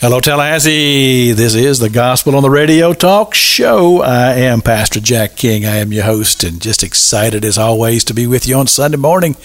Hello, 0.00 0.18
Tallahassee. 0.18 1.32
This 1.32 1.54
is 1.54 1.78
the 1.78 1.90
Gospel 1.90 2.34
on 2.34 2.42
the 2.42 2.48
Radio 2.48 2.94
Talk 2.94 3.34
Show. 3.34 4.00
I 4.00 4.32
am 4.32 4.62
Pastor 4.62 4.98
Jack 4.98 5.36
King. 5.36 5.66
I 5.66 5.76
am 5.76 5.92
your 5.92 6.04
host 6.04 6.42
and 6.42 6.58
just 6.58 6.82
excited 6.82 7.44
as 7.44 7.58
always 7.58 8.02
to 8.04 8.14
be 8.14 8.26
with 8.26 8.48
you 8.48 8.56
on 8.56 8.66
Sunday 8.66 8.96
morning 8.96 9.36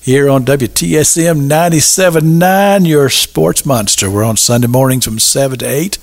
here 0.00 0.28
on 0.28 0.44
WTSM 0.44 1.48
97.9, 1.48 2.88
your 2.88 3.10
sports 3.10 3.64
monster. 3.64 4.10
We're 4.10 4.24
on 4.24 4.36
Sunday 4.36 4.66
mornings 4.66 5.04
from 5.04 5.20
7 5.20 5.60
to 5.60 5.66
8. 5.66 5.98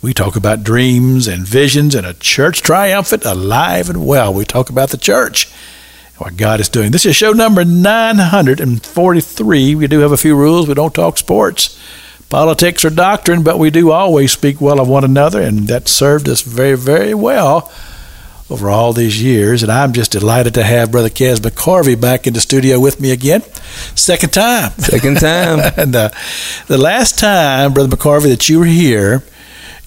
We 0.00 0.14
talk 0.14 0.36
about 0.36 0.62
dreams 0.62 1.26
and 1.26 1.44
visions 1.44 1.96
and 1.96 2.06
a 2.06 2.14
church 2.14 2.62
triumphant, 2.62 3.24
alive 3.24 3.90
and 3.90 4.06
well. 4.06 4.32
We 4.32 4.44
talk 4.44 4.70
about 4.70 4.90
the 4.90 4.98
church 4.98 5.46
and 5.46 6.18
what 6.18 6.36
God 6.36 6.60
is 6.60 6.68
doing. 6.68 6.92
This 6.92 7.04
is 7.04 7.16
show 7.16 7.32
number 7.32 7.64
943. 7.64 9.74
We 9.74 9.88
do 9.88 9.98
have 9.98 10.12
a 10.12 10.16
few 10.16 10.36
rules. 10.36 10.68
We 10.68 10.74
don't 10.74 10.94
talk 10.94 11.18
sports 11.18 11.76
politics 12.32 12.82
or 12.82 12.88
doctrine, 12.88 13.42
but 13.42 13.58
we 13.58 13.70
do 13.70 13.90
always 13.90 14.32
speak 14.32 14.58
well 14.58 14.80
of 14.80 14.88
one 14.88 15.04
another, 15.04 15.42
and 15.42 15.68
that 15.68 15.86
served 15.86 16.26
us 16.30 16.40
very, 16.40 16.78
very 16.78 17.12
well 17.12 17.70
over 18.48 18.70
all 18.70 18.94
these 18.94 19.22
years. 19.22 19.62
And 19.62 19.70
I'm 19.70 19.92
just 19.92 20.12
delighted 20.12 20.54
to 20.54 20.62
have 20.62 20.90
Brother 20.90 21.10
Kez 21.10 21.36
McCorvey 21.40 22.00
back 22.00 22.26
in 22.26 22.32
the 22.32 22.40
studio 22.40 22.80
with 22.80 23.02
me 23.02 23.10
again. 23.10 23.42
Second 23.94 24.32
time. 24.32 24.70
Second 24.78 25.20
time. 25.20 25.72
and 25.76 25.94
uh, 25.94 26.08
the 26.68 26.78
last 26.78 27.18
time, 27.18 27.74
Brother 27.74 27.94
McCorvey, 27.94 28.30
that 28.30 28.48
you 28.48 28.60
were 28.60 28.64
here, 28.64 29.22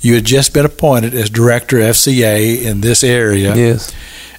you 0.02 0.14
had 0.14 0.26
just 0.26 0.54
been 0.54 0.66
appointed 0.66 1.16
as 1.16 1.32
director 1.32 1.80
of 1.80 1.96
FCA 1.96 2.62
in 2.62 2.82
this 2.82 3.04
area. 3.04 3.56
Yes. 3.56 3.92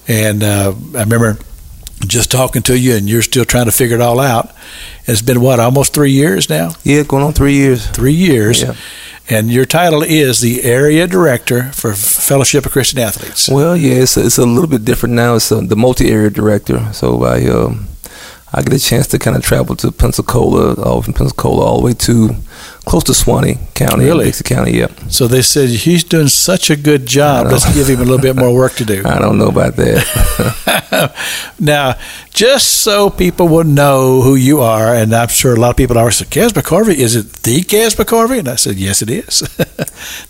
And 0.06 0.44
uh, 0.44 0.74
I 0.94 1.00
remember 1.00 1.38
just 2.08 2.30
talking 2.30 2.62
to 2.62 2.78
you, 2.78 2.94
and 2.94 3.08
you're 3.08 3.22
still 3.22 3.44
trying 3.44 3.66
to 3.66 3.72
figure 3.72 3.96
it 3.96 4.02
all 4.02 4.20
out. 4.20 4.54
It's 5.06 5.22
been 5.22 5.40
what 5.40 5.60
almost 5.60 5.92
three 5.92 6.12
years 6.12 6.48
now. 6.48 6.72
Yeah, 6.84 7.02
going 7.02 7.22
on 7.22 7.32
three 7.32 7.54
years. 7.54 7.86
Three 7.86 8.12
years. 8.12 8.62
Yeah. 8.62 8.74
And 9.28 9.50
your 9.50 9.64
title 9.64 10.02
is 10.02 10.40
the 10.40 10.62
area 10.62 11.06
director 11.06 11.72
for 11.72 11.94
Fellowship 11.94 12.64
of 12.64 12.72
Christian 12.72 13.00
Athletes. 13.00 13.48
Well, 13.48 13.76
yeah, 13.76 13.94
it's 13.94 14.16
a, 14.16 14.24
it's 14.24 14.38
a 14.38 14.46
little 14.46 14.68
bit 14.68 14.84
different 14.84 15.16
now. 15.16 15.34
It's 15.34 15.50
a, 15.50 15.60
the 15.60 15.74
multi-area 15.74 16.30
director. 16.30 16.92
So 16.92 17.24
I 17.24 17.44
um, 17.46 17.88
I 18.52 18.62
get 18.62 18.72
a 18.72 18.78
chance 18.78 19.08
to 19.08 19.18
kind 19.18 19.36
of 19.36 19.42
travel 19.42 19.74
to 19.76 19.90
Pensacola, 19.90 20.74
all 20.82 21.02
from 21.02 21.14
Pensacola 21.14 21.64
all 21.64 21.80
the 21.80 21.86
way 21.86 21.94
to 21.94 22.36
close 22.86 23.02
to 23.04 23.14
Suwannee 23.14 23.58
County, 23.74 24.04
really, 24.04 24.26
Dixie 24.26 24.44
County. 24.44 24.78
Yep. 24.78 24.92
So 25.10 25.26
they 25.26 25.42
said 25.42 25.68
he's 25.68 26.04
doing 26.04 26.28
such 26.28 26.70
a 26.70 26.76
good 26.76 27.04
job. 27.04 27.48
Let's 27.48 27.70
give 27.74 27.88
him 27.88 28.00
a 28.00 28.04
little 28.04 28.20
bit 28.20 28.36
more 28.36 28.54
work 28.54 28.74
to 28.74 28.84
do. 28.84 29.02
I 29.04 29.18
don't 29.18 29.38
know 29.38 29.48
about 29.48 29.74
that. 29.76 31.12
now, 31.60 31.98
just 32.30 32.82
so 32.82 33.10
people 33.10 33.48
will 33.48 33.64
know 33.64 34.22
who 34.22 34.36
you 34.36 34.60
are, 34.60 34.94
and 34.94 35.12
I'm 35.12 35.28
sure 35.28 35.54
a 35.54 35.60
lot 35.60 35.70
of 35.70 35.76
people 35.76 35.98
are 35.98 36.10
saying, 36.10 36.30
Kez 36.30 36.62
Corvey, 36.62 36.94
is 36.94 37.16
it 37.16 37.42
the 37.42 37.60
Kez 37.60 37.96
Corvey? 38.06 38.38
And 38.38 38.48
I 38.48 38.56
said, 38.56 38.76
yes, 38.76 39.02
it 39.02 39.10
is. 39.10 39.42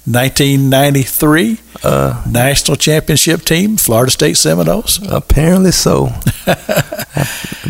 1993 0.06 1.58
uh, 1.82 2.24
national 2.28 2.76
championship 2.76 3.42
team, 3.42 3.76
Florida 3.76 4.10
State 4.10 4.36
Seminoles. 4.36 4.98
Apparently 5.10 5.72
so. 5.72 6.06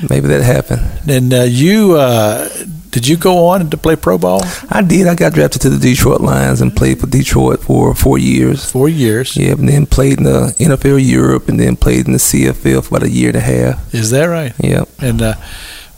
Maybe 0.08 0.28
that 0.28 0.42
happened. 0.44 0.82
And 1.08 1.34
uh, 1.34 1.42
you 1.42 1.96
uh, 1.96 2.48
did 2.96 3.06
you 3.06 3.18
go 3.18 3.48
on 3.48 3.68
to 3.68 3.76
play 3.76 3.94
pro 3.94 4.16
ball? 4.16 4.40
I 4.70 4.80
did. 4.80 5.06
I 5.06 5.14
got 5.14 5.34
drafted 5.34 5.60
to 5.60 5.68
the 5.68 5.76
Detroit 5.76 6.22
Lions 6.22 6.62
and 6.62 6.74
played 6.74 6.98
for 6.98 7.06
Detroit 7.06 7.60
for 7.60 7.94
four 7.94 8.16
years. 8.16 8.70
Four 8.72 8.88
years. 8.88 9.36
Yeah, 9.36 9.52
and 9.52 9.68
then 9.68 9.84
played 9.84 10.16
in 10.16 10.24
the 10.24 10.54
NFL 10.58 11.06
Europe 11.06 11.50
and 11.50 11.60
then 11.60 11.76
played 11.76 12.06
in 12.06 12.12
the 12.12 12.18
CFL 12.18 12.84
for 12.84 12.96
about 12.96 13.06
a 13.06 13.10
year 13.10 13.28
and 13.28 13.36
a 13.36 13.40
half. 13.40 13.94
Is 13.94 14.08
that 14.12 14.24
right? 14.24 14.54
Yeah. 14.58 14.86
And 14.98 15.20
uh, 15.20 15.34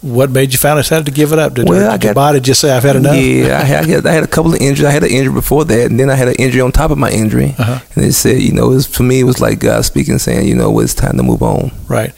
what 0.00 0.30
made 0.30 0.52
you 0.52 0.58
finally 0.58 0.82
decide 0.82 1.06
to 1.06 1.12
give 1.12 1.32
it 1.32 1.38
up? 1.38 1.54
Did, 1.54 1.68
well, 1.68 1.80
did 1.80 1.88
I 1.88 1.96
got, 1.96 2.04
your 2.04 2.14
body 2.14 2.40
just 2.40 2.60
say 2.60 2.70
I've 2.70 2.82
had 2.82 2.96
enough? 2.96 3.16
Yeah, 3.16 3.58
I 3.58 3.64
had, 3.64 4.06
I 4.06 4.12
had 4.12 4.24
a 4.24 4.28
couple 4.28 4.54
of 4.54 4.60
injuries. 4.60 4.86
I 4.86 4.90
had 4.90 5.02
an 5.02 5.10
injury 5.10 5.34
before 5.34 5.64
that, 5.64 5.90
and 5.90 5.98
then 5.98 6.08
I 6.08 6.14
had 6.14 6.28
an 6.28 6.36
injury 6.38 6.60
on 6.60 6.72
top 6.72 6.90
of 6.90 6.98
my 6.98 7.10
injury. 7.10 7.54
Uh-huh. 7.58 7.80
And 7.94 8.04
they 8.04 8.10
said, 8.12 8.40
you 8.40 8.52
know, 8.52 8.70
it 8.70 8.74
was, 8.74 8.86
for 8.86 9.02
me, 9.02 9.20
it 9.20 9.24
was 9.24 9.40
like 9.40 9.60
God 9.60 9.84
speaking, 9.84 10.18
saying, 10.18 10.46
you 10.46 10.54
know, 10.54 10.78
it's 10.80 10.94
time 10.94 11.16
to 11.16 11.22
move 11.22 11.42
on. 11.42 11.72
Right. 11.88 12.12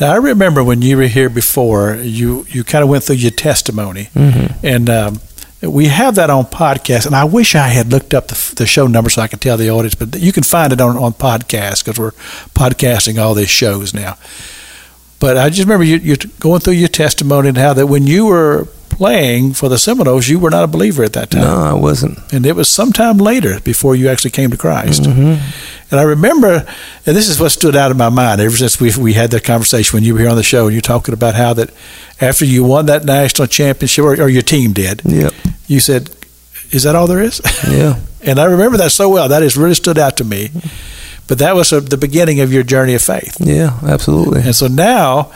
Now 0.00 0.12
I 0.12 0.16
remember 0.16 0.64
when 0.64 0.82
you 0.82 0.96
were 0.96 1.06
here 1.06 1.28
before, 1.28 1.96
you 1.96 2.46
you 2.48 2.64
kind 2.64 2.82
of 2.82 2.88
went 2.88 3.04
through 3.04 3.16
your 3.16 3.32
testimony, 3.32 4.08
mm-hmm. 4.14 4.66
and. 4.66 4.90
Um, 4.90 5.20
we 5.62 5.86
have 5.86 6.16
that 6.16 6.28
on 6.28 6.44
podcast, 6.44 7.06
and 7.06 7.16
I 7.16 7.24
wish 7.24 7.54
I 7.54 7.68
had 7.68 7.90
looked 7.90 8.12
up 8.12 8.28
the, 8.28 8.54
the 8.56 8.66
show 8.66 8.86
number 8.86 9.08
so 9.08 9.22
I 9.22 9.26
could 9.26 9.40
tell 9.40 9.56
the 9.56 9.70
audience. 9.70 9.94
But 9.94 10.20
you 10.20 10.30
can 10.30 10.42
find 10.42 10.70
it 10.72 10.80
on 10.82 10.96
on 10.98 11.14
podcast 11.14 11.82
because 11.82 11.98
we're 11.98 12.10
podcasting 12.54 13.20
all 13.20 13.34
these 13.34 13.48
shows 13.48 13.94
now. 13.94 14.18
But 15.18 15.36
I 15.36 15.48
just 15.48 15.62
remember 15.62 15.84
you, 15.84 15.96
you 15.96 16.16
going 16.40 16.60
through 16.60 16.74
your 16.74 16.88
testimony 16.88 17.48
and 17.48 17.58
how 17.58 17.72
that 17.72 17.86
when 17.86 18.06
you 18.06 18.26
were 18.26 18.68
playing 18.96 19.52
for 19.52 19.68
the 19.68 19.78
Seminoles, 19.78 20.28
you 20.28 20.38
were 20.38 20.50
not 20.50 20.64
a 20.64 20.66
believer 20.66 21.04
at 21.04 21.12
that 21.12 21.30
time. 21.30 21.42
No, 21.42 21.56
I 21.56 21.74
wasn't. 21.74 22.18
And 22.32 22.46
it 22.46 22.56
was 22.56 22.68
sometime 22.68 23.18
later 23.18 23.60
before 23.60 23.94
you 23.94 24.08
actually 24.08 24.30
came 24.30 24.50
to 24.50 24.56
Christ. 24.56 25.02
Mm-hmm. 25.02 25.42
And 25.90 26.00
I 26.00 26.02
remember, 26.02 26.66
and 27.04 27.16
this 27.16 27.28
is 27.28 27.38
what 27.38 27.50
stood 27.50 27.76
out 27.76 27.90
in 27.90 27.96
my 27.96 28.08
mind 28.08 28.40
ever 28.40 28.56
since 28.56 28.80
we 28.80 28.92
we 28.98 29.12
had 29.12 29.30
that 29.30 29.44
conversation 29.44 29.96
when 29.96 30.02
you 30.02 30.14
were 30.14 30.20
here 30.20 30.30
on 30.30 30.36
the 30.36 30.42
show, 30.42 30.64
and 30.64 30.72
you're 30.72 30.80
talking 30.80 31.14
about 31.14 31.34
how 31.34 31.52
that 31.54 31.70
after 32.20 32.44
you 32.44 32.64
won 32.64 32.86
that 32.86 33.04
national 33.04 33.46
championship, 33.46 34.04
or, 34.04 34.20
or 34.20 34.28
your 34.28 34.42
team 34.42 34.72
did, 34.72 35.02
yep. 35.04 35.32
you 35.68 35.78
said, 35.78 36.10
"Is 36.72 36.82
that 36.82 36.96
all 36.96 37.06
there 37.06 37.22
is?" 37.22 37.40
Yeah. 37.68 38.00
and 38.22 38.40
I 38.40 38.46
remember 38.46 38.78
that 38.78 38.90
so 38.90 39.08
well. 39.08 39.28
That 39.28 39.42
has 39.42 39.56
really 39.56 39.74
stood 39.74 39.98
out 39.98 40.16
to 40.16 40.24
me. 40.24 40.50
But 41.28 41.38
that 41.38 41.54
was 41.56 41.70
the 41.70 41.96
beginning 41.96 42.40
of 42.40 42.52
your 42.52 42.62
journey 42.62 42.94
of 42.94 43.02
faith. 43.02 43.36
Yeah, 43.40 43.78
absolutely. 43.82 44.42
And 44.42 44.54
so 44.54 44.68
now 44.68 45.32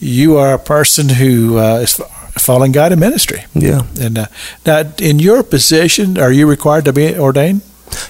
you 0.00 0.36
are 0.38 0.54
a 0.54 0.58
person 0.58 1.08
who 1.08 1.58
uh, 1.58 1.78
is 1.82 2.00
following 2.38 2.72
God 2.72 2.92
in 2.92 2.98
ministry. 3.00 3.44
Yeah. 3.54 3.82
And 4.00 4.18
uh, 4.18 4.26
now, 4.66 4.82
in 4.98 5.18
your 5.18 5.42
position, 5.42 6.18
are 6.18 6.30
you 6.32 6.46
required 6.48 6.84
to 6.84 6.92
be 6.92 7.16
ordained? 7.18 7.62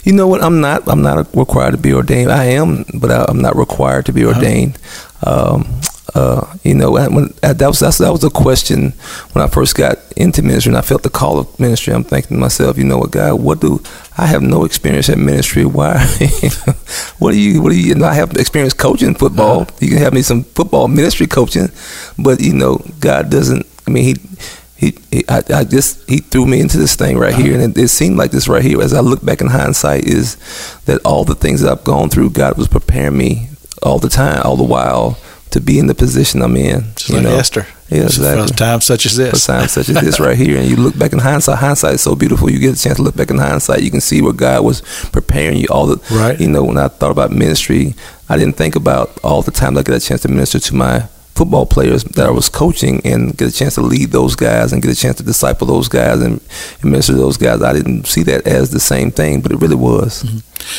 You 0.02 0.12
know 0.12 0.26
what? 0.28 0.42
I'm 0.42 0.60
not. 0.60 0.88
I'm 0.88 1.02
not 1.02 1.34
required 1.34 1.72
to 1.72 1.78
be 1.78 1.92
ordained. 1.92 2.30
I 2.32 2.44
am, 2.44 2.84
but 2.94 3.10
I, 3.10 3.26
am 3.28 3.40
not 3.42 3.56
required 3.56 4.06
to 4.06 4.12
be 4.12 4.24
Uh-huh. 4.24 4.34
ordained. 4.36 4.78
Uh-huh. 5.22 5.54
Um, 5.56 5.80
uh, 6.14 6.56
you 6.62 6.74
know, 6.74 6.92
when, 6.92 7.34
that 7.40 7.60
was 7.60 7.80
that's, 7.80 7.98
that 7.98 8.12
was 8.12 8.22
a 8.22 8.30
question 8.30 8.92
when 9.32 9.44
I 9.44 9.48
first 9.48 9.74
got 9.74 9.98
into 10.16 10.42
ministry, 10.42 10.70
and 10.70 10.78
I 10.78 10.82
felt 10.82 11.02
the 11.02 11.10
call 11.10 11.40
of 11.40 11.58
ministry. 11.58 11.92
I'm 11.92 12.04
thinking 12.04 12.36
to 12.36 12.40
myself, 12.40 12.78
you 12.78 12.84
know 12.84 12.98
what, 12.98 13.10
God, 13.10 13.42
what 13.42 13.60
do 13.60 13.82
I 14.16 14.26
have 14.26 14.40
no 14.40 14.64
experience 14.64 15.08
in 15.08 15.24
ministry? 15.24 15.64
Why? 15.64 15.98
what 17.18 17.32
do 17.32 17.40
you? 17.40 17.60
What 17.60 17.70
do 17.70 17.80
you? 17.80 17.88
you 17.88 17.94
know, 17.96 18.06
I 18.06 18.14
have 18.14 18.36
experience 18.36 18.74
coaching 18.74 19.14
football. 19.14 19.62
Uh-huh. 19.62 19.76
You 19.80 19.88
can 19.88 19.98
have 19.98 20.12
me 20.12 20.22
some 20.22 20.44
football 20.44 20.86
ministry 20.86 21.26
coaching, 21.26 21.68
but 22.16 22.40
you 22.40 22.54
know, 22.54 22.80
God 23.00 23.30
doesn't. 23.30 23.66
I 23.86 23.90
mean, 23.90 24.04
he. 24.04 24.14
He, 24.76 24.98
he 25.12 25.24
I, 25.28 25.40
I, 25.54 25.64
just 25.64 26.06
he 26.10 26.18
threw 26.18 26.46
me 26.46 26.60
into 26.60 26.78
this 26.78 26.96
thing 26.96 27.16
right 27.16 27.32
uh-huh. 27.32 27.42
here, 27.42 27.54
and 27.54 27.76
it, 27.76 27.84
it, 27.84 27.88
seemed 27.88 28.16
like 28.16 28.32
this 28.32 28.48
right 28.48 28.62
here. 28.62 28.82
As 28.82 28.92
I 28.92 29.00
look 29.00 29.24
back 29.24 29.40
in 29.40 29.46
hindsight, 29.46 30.04
is 30.04 30.36
that 30.86 31.00
all 31.04 31.24
the 31.24 31.36
things 31.36 31.60
that 31.60 31.70
I've 31.70 31.84
gone 31.84 32.10
through, 32.10 32.30
God 32.30 32.58
was 32.58 32.66
preparing 32.66 33.16
me 33.16 33.50
all 33.84 34.00
the 34.00 34.08
time, 34.08 34.42
all 34.44 34.56
the 34.56 34.64
while 34.64 35.16
to 35.50 35.60
be 35.60 35.78
in 35.78 35.86
the 35.86 35.94
position 35.94 36.42
I'm 36.42 36.56
in. 36.56 36.80
Just 36.96 37.08
you 37.08 37.16
like 37.16 37.24
know? 37.24 37.36
Esther. 37.36 37.66
Yeah, 37.88 38.04
exactly. 38.04 38.48
For 38.48 38.54
times 38.54 38.84
such 38.84 39.06
as 39.06 39.16
this. 39.16 39.44
For 39.44 39.52
times 39.52 39.72
such 39.72 39.88
as 39.88 40.00
this 40.00 40.18
right 40.18 40.36
here. 40.36 40.58
And 40.58 40.68
you 40.68 40.76
look 40.76 40.98
back 40.98 41.12
in 41.12 41.18
hindsight. 41.18 41.58
Hindsight 41.58 41.94
is 41.94 42.00
so 42.00 42.16
beautiful. 42.16 42.50
You 42.50 42.58
get 42.58 42.78
a 42.78 42.82
chance 42.82 42.96
to 42.96 43.02
look 43.02 43.14
back 43.14 43.30
in 43.30 43.38
hindsight. 43.38 43.82
You 43.82 43.90
can 43.90 44.00
see 44.00 44.20
where 44.20 44.32
God 44.32 44.64
was 44.64 44.80
preparing 45.12 45.58
you. 45.58 45.66
All 45.70 45.86
the, 45.86 46.02
right. 46.16 46.40
you 46.40 46.48
know, 46.48 46.64
when 46.64 46.78
I 46.78 46.88
thought 46.88 47.10
about 47.10 47.30
ministry, 47.30 47.94
I 48.28 48.36
didn't 48.36 48.56
think 48.56 48.74
about 48.74 49.16
all 49.22 49.42
the 49.42 49.52
time 49.52 49.76
I 49.76 49.82
get 49.82 49.94
a 49.94 50.00
chance 50.00 50.22
to 50.22 50.28
minister 50.28 50.58
to 50.58 50.74
my 50.74 51.08
football 51.34 51.66
players 51.66 52.04
that 52.04 52.26
I 52.26 52.30
was 52.30 52.48
coaching 52.48 53.00
and 53.04 53.36
get 53.36 53.48
a 53.48 53.52
chance 53.52 53.74
to 53.74 53.80
lead 53.80 54.10
those 54.10 54.36
guys 54.36 54.72
and 54.72 54.80
get 54.80 54.92
a 54.92 54.94
chance 54.94 55.16
to 55.16 55.22
disciple 55.22 55.66
those 55.66 55.88
guys 55.88 56.22
and, 56.22 56.40
and 56.80 56.90
minister 56.90 57.12
to 57.12 57.18
those 57.18 57.36
guys. 57.36 57.62
I 57.62 57.72
didn't 57.72 58.06
see 58.06 58.22
that 58.24 58.46
as 58.46 58.70
the 58.70 58.80
same 58.80 59.10
thing, 59.10 59.40
but 59.40 59.50
it 59.50 59.60
really 59.60 59.76
was. 59.76 60.22
Mm-hmm. 60.22 60.38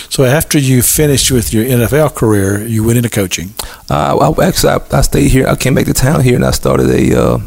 So 0.10 0.24
after 0.24 0.58
you 0.58 0.82
finished 0.82 1.30
with 1.32 1.54
your 1.54 1.66
NFL 1.66 2.16
career, 2.16 2.66
you 2.66 2.84
went 2.84 2.98
into 2.98 3.10
coaching. 3.10 3.54
Uh, 3.90 4.18
I, 4.18 4.48
actually, 4.48 4.74
I, 4.74 4.80
I, 4.92 5.02
stayed 5.02 5.30
here. 5.30 5.48
I 5.48 5.56
came 5.56 5.76
back 5.76 5.86
to 5.86 5.94
town 5.94 6.22
here 6.22 6.36
and 6.36 6.46
I 6.46 6.52
started 6.52 6.90
a. 6.90 7.22
Uh, 7.22 7.40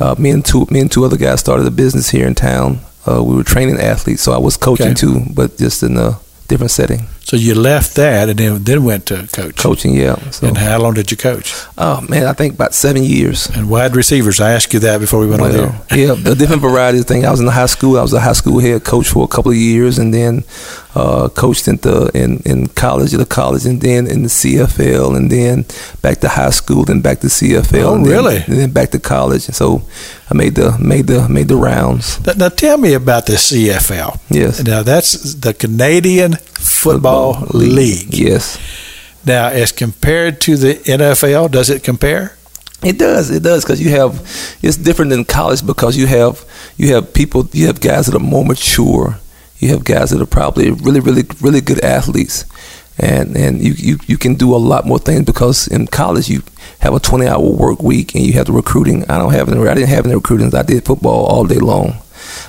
uh, 0.00 0.14
me 0.18 0.30
and 0.30 0.42
two 0.42 0.66
me 0.70 0.80
and 0.80 0.90
two 0.90 1.04
other 1.04 1.18
guys 1.18 1.40
started 1.40 1.66
a 1.66 1.70
business 1.70 2.08
here 2.08 2.26
in 2.26 2.34
town. 2.34 2.80
Uh, 3.06 3.22
we 3.22 3.36
were 3.36 3.44
training 3.44 3.78
athletes, 3.78 4.22
so 4.22 4.32
I 4.32 4.38
was 4.38 4.56
coaching 4.56 4.88
okay. 4.88 4.94
too, 4.94 5.20
but 5.34 5.58
just 5.58 5.82
in 5.82 5.98
a 5.98 6.18
different 6.50 6.72
setting. 6.72 7.06
So 7.22 7.36
you 7.36 7.54
left 7.54 7.94
that 7.94 8.28
and 8.28 8.38
then 8.38 8.64
then 8.64 8.84
went 8.84 9.06
to 9.06 9.26
coach. 9.32 9.56
Coaching, 9.56 9.94
yeah. 9.94 10.16
So. 10.30 10.48
And 10.48 10.58
how 10.58 10.78
long 10.80 10.94
did 10.94 11.10
you 11.12 11.16
coach? 11.16 11.54
Oh 11.78 12.00
man, 12.08 12.26
I 12.26 12.32
think 12.32 12.54
about 12.54 12.74
seven 12.74 13.04
years. 13.04 13.48
And 13.48 13.70
wide 13.70 13.94
receivers. 13.94 14.40
I 14.40 14.52
asked 14.52 14.74
you 14.74 14.80
that 14.80 14.98
before 14.98 15.20
we 15.20 15.28
went 15.28 15.40
well, 15.40 15.68
on 15.68 15.86
there. 15.88 15.98
yeah, 15.98 16.12
a 16.12 16.34
different 16.34 16.60
variety 16.70 16.98
of 16.98 17.06
things. 17.06 17.24
I 17.24 17.30
was 17.30 17.40
in 17.40 17.46
the 17.46 17.52
high 17.52 17.66
school. 17.66 17.96
I 17.96 18.02
was 18.02 18.12
a 18.12 18.20
high 18.20 18.32
school 18.32 18.58
head 18.58 18.84
coach 18.84 19.08
for 19.08 19.24
a 19.24 19.28
couple 19.28 19.52
of 19.52 19.56
years, 19.56 19.96
and 19.98 20.12
then 20.12 20.42
uh, 20.96 21.28
coached 21.28 21.68
in 21.68 21.76
the 21.76 22.10
in, 22.14 22.40
in 22.44 22.66
college 22.66 23.14
at 23.14 23.20
a 23.20 23.26
college, 23.26 23.64
and 23.64 23.80
then 23.80 24.08
in 24.08 24.22
the 24.22 24.28
CFL, 24.28 25.16
and 25.16 25.30
then 25.30 25.64
back 26.02 26.18
to 26.18 26.28
high 26.28 26.50
school, 26.50 26.84
then 26.84 27.00
back 27.00 27.20
to 27.20 27.28
CFL. 27.28 27.84
Oh, 27.84 27.94
and 27.94 28.04
then, 28.04 28.12
really? 28.12 28.36
And 28.38 28.58
then 28.58 28.72
back 28.72 28.90
to 28.90 28.98
college. 28.98 29.46
And 29.46 29.54
so 29.54 29.82
I 30.30 30.34
made 30.34 30.54
the 30.54 30.78
made 30.78 31.08
the 31.08 31.28
made 31.28 31.48
the 31.48 31.56
rounds. 31.56 32.24
Now, 32.24 32.34
now 32.36 32.48
tell 32.48 32.78
me 32.78 32.94
about 32.94 33.26
the 33.26 33.32
CFL. 33.32 34.20
Yes. 34.30 34.62
Now 34.62 34.82
that's 34.82 35.34
the 35.34 35.52
Canadian 35.52 36.34
Football, 36.34 37.34
Football 37.34 37.60
League. 37.60 38.14
Yes. 38.14 38.58
Now, 39.26 39.48
as 39.48 39.72
compared 39.72 40.40
to 40.42 40.56
the 40.56 40.74
NFL, 40.74 41.50
does 41.50 41.68
it 41.68 41.82
compare? 41.82 42.36
It 42.82 42.98
does. 42.98 43.30
It 43.30 43.42
does 43.42 43.64
because 43.64 43.80
you 43.80 43.90
have. 43.90 44.20
It's 44.62 44.76
different 44.76 45.10
than 45.10 45.24
college 45.24 45.66
because 45.66 45.96
you 45.96 46.06
have 46.06 46.44
you 46.76 46.94
have 46.94 47.12
people. 47.12 47.48
You 47.52 47.66
have 47.66 47.80
guys 47.80 48.06
that 48.06 48.14
are 48.14 48.24
more 48.24 48.44
mature. 48.44 49.18
You 49.58 49.70
have 49.70 49.84
guys 49.84 50.10
that 50.10 50.22
are 50.22 50.26
probably 50.26 50.70
really, 50.70 51.00
really, 51.00 51.24
really 51.42 51.60
good 51.60 51.80
athletes, 51.84 52.46
and 52.98 53.36
and 53.36 53.62
you 53.62 53.72
you, 53.72 53.98
you 54.06 54.16
can 54.16 54.34
do 54.34 54.54
a 54.54 54.56
lot 54.56 54.86
more 54.86 54.98
things 54.98 55.24
because 55.24 55.68
in 55.68 55.88
college 55.88 56.30
you 56.30 56.42
have 56.80 56.94
a 56.94 57.00
twenty 57.00 57.26
hour 57.26 57.40
work 57.40 57.82
week 57.82 58.14
and 58.14 58.24
you 58.24 58.34
have 58.34 58.46
the 58.46 58.52
recruiting. 58.52 59.04
I 59.10 59.18
don't 59.18 59.32
have 59.32 59.48
any. 59.48 59.60
I 59.66 59.74
didn't 59.74 59.88
have 59.88 60.06
any 60.06 60.14
recruiting. 60.14 60.54
I 60.54 60.62
did 60.62 60.84
football 60.84 61.26
all 61.26 61.44
day 61.44 61.58
long. 61.58 61.94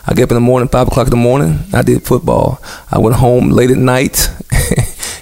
I 0.06 0.14
get 0.14 0.24
up 0.24 0.32
in 0.32 0.36
the 0.36 0.42
morning, 0.42 0.70
five 0.70 0.88
o'clock 0.88 1.08
in 1.08 1.12
the 1.12 1.18
morning. 1.18 1.60
I 1.74 1.82
did 1.82 2.04
football. 2.04 2.62
I 2.92 2.98
went 3.00 3.16
home 3.16 3.50
late 3.50 3.72
at 3.72 3.78
night 3.78 4.30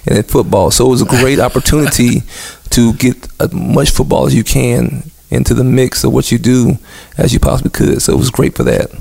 and 0.06 0.16
did 0.16 0.28
football. 0.28 0.72
So 0.72 0.88
it 0.88 0.90
was 0.90 1.02
a 1.02 1.06
great 1.06 1.40
opportunity 1.40 2.22
to 2.72 2.94
get 2.94 3.28
as 3.40 3.54
much 3.54 3.92
football 3.92 4.26
as 4.26 4.36
you 4.36 4.44
can 4.44 5.12
into 5.30 5.54
the 5.54 5.64
mix 5.64 6.04
of 6.04 6.14
what 6.14 6.32
you 6.32 6.38
do 6.38 6.78
as 7.18 7.34
you 7.34 7.40
possibly 7.40 7.72
could. 7.72 8.02
So 8.02 8.14
it 8.14 8.18
was 8.18 8.32
great 8.32 8.56
for 8.56 8.64
that. 8.64 8.92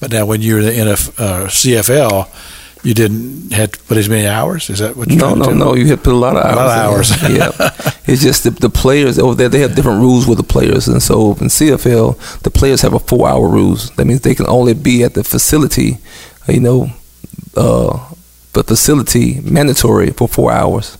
But 0.00 0.10
now, 0.10 0.26
when 0.26 0.42
you're 0.42 0.60
in 0.60 0.88
a 0.88 0.92
uh, 0.92 1.46
CFL, 1.46 2.28
you 2.82 2.94
didn't 2.94 3.52
have 3.52 3.72
to 3.72 3.78
put 3.84 3.96
as 3.96 4.08
many 4.08 4.26
hours. 4.26 4.68
Is 4.68 4.80
that 4.80 4.96
what 4.96 5.08
you're 5.08 5.18
no, 5.18 5.34
no, 5.34 5.52
no? 5.52 5.74
You 5.74 5.86
had 5.86 5.98
to 5.98 6.04
put 6.04 6.12
a 6.12 6.16
lot 6.16 6.36
of 6.36 6.44
hours. 6.44 7.10
A 7.10 7.14
lot 7.14 7.20
of 7.20 7.20
hours. 7.20 7.22
yeah, 7.30 7.92
it's 8.06 8.22
just 8.22 8.44
the, 8.44 8.50
the 8.50 8.70
players 8.70 9.18
over 9.18 9.34
there. 9.34 9.48
They 9.48 9.60
have 9.60 9.76
different 9.76 10.00
rules 10.00 10.26
with 10.26 10.38
the 10.38 10.44
players, 10.44 10.88
and 10.88 11.00
so 11.00 11.30
in 11.32 11.46
CFL, 11.48 12.40
the 12.42 12.50
players 12.50 12.80
have 12.80 12.92
a 12.92 12.98
four-hour 12.98 13.48
rules. 13.48 13.90
That 13.90 14.06
means 14.06 14.22
they 14.22 14.34
can 14.34 14.48
only 14.48 14.74
be 14.74 15.04
at 15.04 15.14
the 15.14 15.22
facility, 15.22 15.98
you 16.48 16.60
know, 16.60 16.90
uh, 17.56 18.12
the 18.52 18.64
facility 18.64 19.40
mandatory 19.40 20.10
for 20.10 20.26
four 20.26 20.50
hours. 20.50 20.98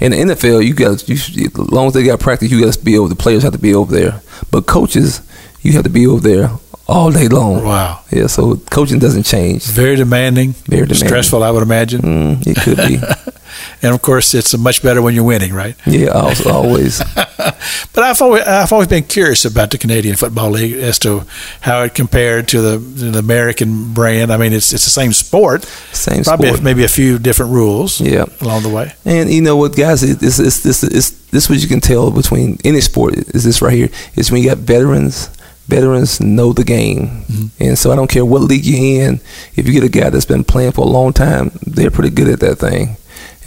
In 0.00 0.12
the 0.12 0.18
NFL, 0.18 0.64
you 0.64 0.74
got 0.74 1.08
you, 1.08 1.16
as 1.16 1.58
long 1.58 1.88
as 1.88 1.94
they 1.94 2.04
got 2.04 2.20
practice, 2.20 2.50
you 2.50 2.64
got 2.64 2.74
to 2.74 2.84
be 2.84 2.96
over. 2.96 3.08
The 3.08 3.16
players 3.16 3.42
have 3.42 3.52
to 3.52 3.58
be 3.58 3.74
over 3.74 3.92
there, 3.92 4.20
but 4.50 4.66
coaches, 4.66 5.20
you 5.62 5.72
have 5.72 5.84
to 5.84 5.90
be 5.90 6.06
over 6.06 6.20
there 6.20 6.50
all 6.86 7.10
day 7.10 7.28
long. 7.28 7.64
Wow. 7.64 8.00
Yeah, 8.10 8.26
so 8.26 8.56
coaching 8.70 8.98
doesn't 8.98 9.24
change. 9.24 9.64
Very 9.66 9.96
demanding. 9.96 10.52
Very 10.52 10.82
demanding. 10.86 11.08
Stressful, 11.08 11.42
I 11.42 11.50
would 11.50 11.62
imagine. 11.62 12.00
Mm, 12.02 12.46
it 12.46 12.56
could 12.56 12.76
be. 12.76 12.96
and 13.82 13.94
of 13.94 14.02
course, 14.02 14.34
it's 14.34 14.56
much 14.56 14.82
better 14.82 15.00
when 15.02 15.14
you're 15.14 15.24
winning, 15.24 15.52
right? 15.54 15.76
Yeah, 15.86 16.08
always. 16.46 16.98
but 16.98 17.98
I've 17.98 18.20
always, 18.20 18.42
I've 18.42 18.72
always 18.72 18.88
been 18.88 19.04
curious 19.04 19.44
about 19.44 19.70
the 19.70 19.78
Canadian 19.78 20.16
Football 20.16 20.50
League 20.50 20.74
as 20.74 20.98
to 21.00 21.24
how 21.60 21.82
it 21.82 21.94
compared 21.94 22.48
to 22.48 22.60
the, 22.60 22.78
the 22.78 23.18
American 23.18 23.94
brand. 23.94 24.32
I 24.32 24.36
mean, 24.36 24.52
it's 24.52 24.72
it's 24.72 24.84
the 24.84 24.90
same 24.90 25.12
sport. 25.12 25.64
Same 25.92 26.22
Probably 26.22 26.48
sport. 26.48 26.62
maybe 26.62 26.84
a 26.84 26.88
few 26.88 27.18
different 27.18 27.52
rules. 27.52 28.00
Yeah. 28.00 28.26
along 28.40 28.62
the 28.62 28.68
way. 28.70 28.92
And 29.04 29.30
you 29.30 29.40
know 29.40 29.56
what, 29.56 29.74
guys? 29.76 30.00
This 30.02 30.38
is 30.38 30.62
this 30.62 30.84
is 30.84 31.20
this 31.30 31.48
what 31.48 31.60
you 31.60 31.68
can 31.68 31.80
tell 31.80 32.10
between 32.10 32.58
any 32.64 32.80
sport 32.80 33.14
is 33.14 33.42
this 33.42 33.60
right 33.60 33.72
here 33.72 33.88
is 34.16 34.30
when 34.30 34.42
you 34.42 34.48
got 34.48 34.58
veterans. 34.58 35.28
Veterans 35.68 36.20
know 36.20 36.52
the 36.52 36.64
game, 36.64 37.24
Mm-hmm. 37.24 37.46
and 37.64 37.78
so 37.78 37.90
I 37.92 37.96
don't 37.96 38.10
care 38.10 38.24
what 38.24 38.42
league 38.42 38.64
you're 38.66 39.08
in. 39.08 39.20
If 39.56 39.66
you 39.66 39.72
get 39.72 39.82
a 39.82 39.88
guy 39.88 40.10
that's 40.10 40.26
been 40.26 40.44
playing 40.44 40.72
for 40.72 40.82
a 40.82 40.88
long 40.88 41.12
time, 41.12 41.52
they're 41.66 41.90
pretty 41.90 42.10
good 42.10 42.28
at 42.28 42.40
that 42.40 42.56
thing, 42.58 42.96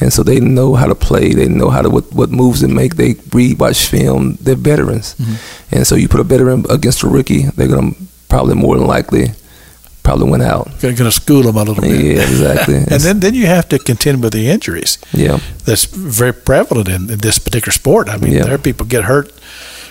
and 0.02 0.12
so 0.12 0.24
they 0.24 0.40
know 0.40 0.74
how 0.76 0.88
to 0.88 0.96
play. 0.96 1.34
They 1.34 1.48
know 1.48 1.70
how 1.70 1.82
to 1.84 1.90
what, 1.90 2.12
what 2.14 2.32
moves 2.32 2.62
to 2.62 2.68
make. 2.68 2.96
They 2.96 3.16
read, 3.32 3.60
watch 3.60 3.86
film. 3.88 4.38
They're 4.42 4.56
veterans, 4.56 5.14
Mm-hmm. 5.16 5.76
and 5.76 5.86
so 5.88 5.96
you 5.96 6.08
put 6.08 6.20
a 6.20 6.24
veteran 6.24 6.66
against 6.70 7.04
a 7.04 7.08
rookie, 7.08 7.44
they're 7.56 7.68
gonna 7.68 7.92
probably 8.30 8.56
more 8.56 8.76
than 8.78 8.88
likely 8.88 9.28
probably 10.04 10.32
win 10.32 10.42
out. 10.42 10.70
Going 10.82 10.96
to 10.96 11.12
school 11.12 11.44
them 11.44 11.58
a 11.58 11.64
little 11.64 11.82
bit. 11.84 11.92
Yeah, 11.92 12.22
exactly. 12.24 12.76
and 12.94 13.02
then, 13.04 13.20
then 13.20 13.34
you 13.34 13.46
have 13.48 13.68
to 13.68 13.78
contend 13.78 14.24
with 14.24 14.32
the 14.32 14.48
injuries. 14.50 14.98
yeah, 15.12 15.40
That's 15.66 15.84
very 15.84 16.32
prevalent 16.32 16.88
in, 16.88 17.10
in 17.10 17.18
this 17.20 17.38
particular 17.40 17.74
sport. 17.74 18.08
I 18.08 18.16
mean, 18.16 18.32
Yeah. 18.32 18.44
there 18.46 18.54
are 18.56 18.58
people 18.58 18.86
get 18.86 19.04
hurt 19.04 19.34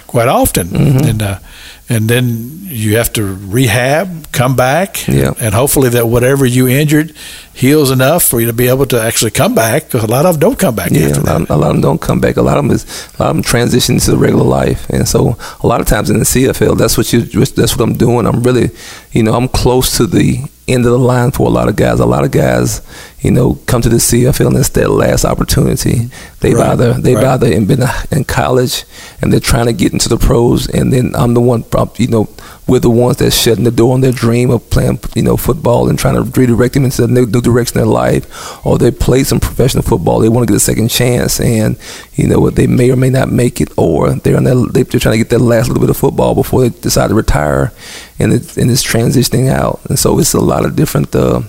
quite 0.06 0.26
often, 0.28 0.68
Mhm. 0.68 1.04
and 1.10 1.22
uh, 1.22 1.38
and 1.88 2.08
then 2.08 2.58
you 2.64 2.96
have 2.96 3.12
to 3.12 3.22
rehab, 3.46 4.32
come 4.32 4.56
back, 4.56 5.06
Yeah. 5.06 5.34
and 5.38 5.54
hopefully 5.54 5.88
that 5.90 6.08
whatever 6.08 6.44
you 6.44 6.66
injured 6.68 7.12
heals 7.54 7.90
enough 7.90 8.22
for 8.24 8.40
you 8.40 8.46
to 8.46 8.52
be 8.52 8.68
able 8.68 8.86
to 8.86 9.00
actually 9.00 9.30
come 9.30 9.54
back. 9.54 9.84
Because 9.86 10.02
a 10.02 10.06
lot 10.10 10.26
of 10.26 10.34
them 10.34 10.40
don't 10.40 10.58
come 10.58 10.74
back 10.74 10.90
Yeah, 10.90 11.06
after 11.08 11.20
a 11.20 11.24
lot, 11.24 11.38
that. 11.48 11.54
a 11.54 11.56
lot 11.56 11.68
of 11.68 11.74
them 11.74 11.80
don't 11.82 12.00
come 12.00 12.20
back. 12.20 12.36
A 12.36 12.42
lot 12.42 12.58
of 12.58 12.64
them 12.64 12.72
is 12.74 12.84
a 13.18 13.22
lot 13.22 13.30
of 13.30 13.36
them 13.36 13.42
transition 13.44 13.98
to 14.00 14.16
regular 14.16 14.44
life, 14.44 14.88
and 14.90 15.06
so 15.08 15.36
a 15.62 15.66
lot 15.66 15.80
of 15.80 15.86
times 15.86 16.10
in 16.10 16.18
the 16.18 16.24
CFL, 16.26 16.74
that's 16.76 16.96
what 16.98 17.12
you 17.12 17.20
that's 17.22 17.76
what 17.76 17.80
I'm 17.88 17.94
doing. 17.96 18.26
I'm 18.26 18.42
really, 18.42 18.70
you 19.12 19.22
know, 19.22 19.34
I'm 19.34 19.48
close 19.48 19.96
to 19.98 20.06
the 20.06 20.40
end 20.68 20.84
of 20.84 20.90
the 20.92 20.98
line 20.98 21.30
for 21.30 21.46
a 21.46 21.50
lot 21.50 21.68
of 21.68 21.76
guys. 21.76 22.00
A 22.00 22.06
lot 22.06 22.24
of 22.24 22.32
guys, 22.32 22.82
you 23.26 23.32
know, 23.32 23.58
come 23.66 23.82
to 23.82 23.88
the 23.88 23.98
sea. 23.98 24.16
CFL 24.16 24.46
and 24.46 24.56
it's 24.56 24.68
their 24.70 24.88
last 24.88 25.24
opportunity. 25.24 26.08
They've 26.40 26.54
Right, 26.54 26.70
either 26.70 26.92
they've 26.94 27.16
right. 27.16 27.42
either 27.42 27.60
been 27.66 27.82
in 28.12 28.24
college 28.24 28.84
and 29.20 29.32
they're 29.32 29.40
trying 29.40 29.66
to 29.66 29.72
get 29.72 29.92
into 29.92 30.08
the 30.08 30.16
pros, 30.16 30.68
and 30.68 30.92
then 30.92 31.12
I'm 31.16 31.34
the 31.34 31.40
one, 31.40 31.64
you 31.96 32.06
know, 32.06 32.28
we're 32.68 32.78
the 32.80 32.90
ones 32.90 33.16
that's 33.18 33.36
shutting 33.36 33.64
the 33.64 33.70
door 33.70 33.94
on 33.94 34.00
their 34.00 34.12
dream 34.12 34.50
of 34.50 34.70
playing, 34.70 35.00
you 35.14 35.22
know, 35.22 35.36
football 35.36 35.88
and 35.88 35.98
trying 35.98 36.14
to 36.14 36.22
redirect 36.22 36.74
them 36.74 36.84
into 36.84 37.04
a 37.04 37.06
new, 37.08 37.26
new 37.26 37.40
direction 37.40 37.78
in 37.78 37.84
their 37.84 37.92
life, 37.92 38.64
or 38.64 38.78
they 38.78 38.90
play 38.90 39.24
some 39.24 39.40
professional 39.40 39.82
football. 39.82 40.20
They 40.20 40.28
want 40.28 40.46
to 40.46 40.52
get 40.52 40.56
a 40.56 40.60
second 40.60 40.88
chance, 40.88 41.40
and 41.40 41.76
you 42.14 42.28
know 42.28 42.38
what, 42.38 42.54
they 42.54 42.66
may 42.66 42.90
or 42.90 42.96
may 42.96 43.10
not 43.10 43.30
make 43.30 43.60
it, 43.60 43.70
or 43.76 44.14
they're 44.14 44.36
on 44.36 44.44
their, 44.44 44.56
they're 44.72 45.00
trying 45.00 45.14
to 45.14 45.18
get 45.18 45.30
their 45.30 45.38
last 45.38 45.68
little 45.68 45.80
bit 45.80 45.90
of 45.90 45.96
football 45.96 46.34
before 46.34 46.62
they 46.62 46.70
decide 46.80 47.08
to 47.08 47.14
retire, 47.14 47.72
and 48.18 48.32
it's 48.32 48.56
and 48.56 48.70
it's 48.70 48.84
transitioning 48.84 49.48
out, 49.50 49.80
and 49.88 49.98
so 49.98 50.18
it's 50.18 50.32
a 50.32 50.40
lot 50.40 50.64
of 50.64 50.76
different. 50.76 51.14
Uh, 51.14 51.42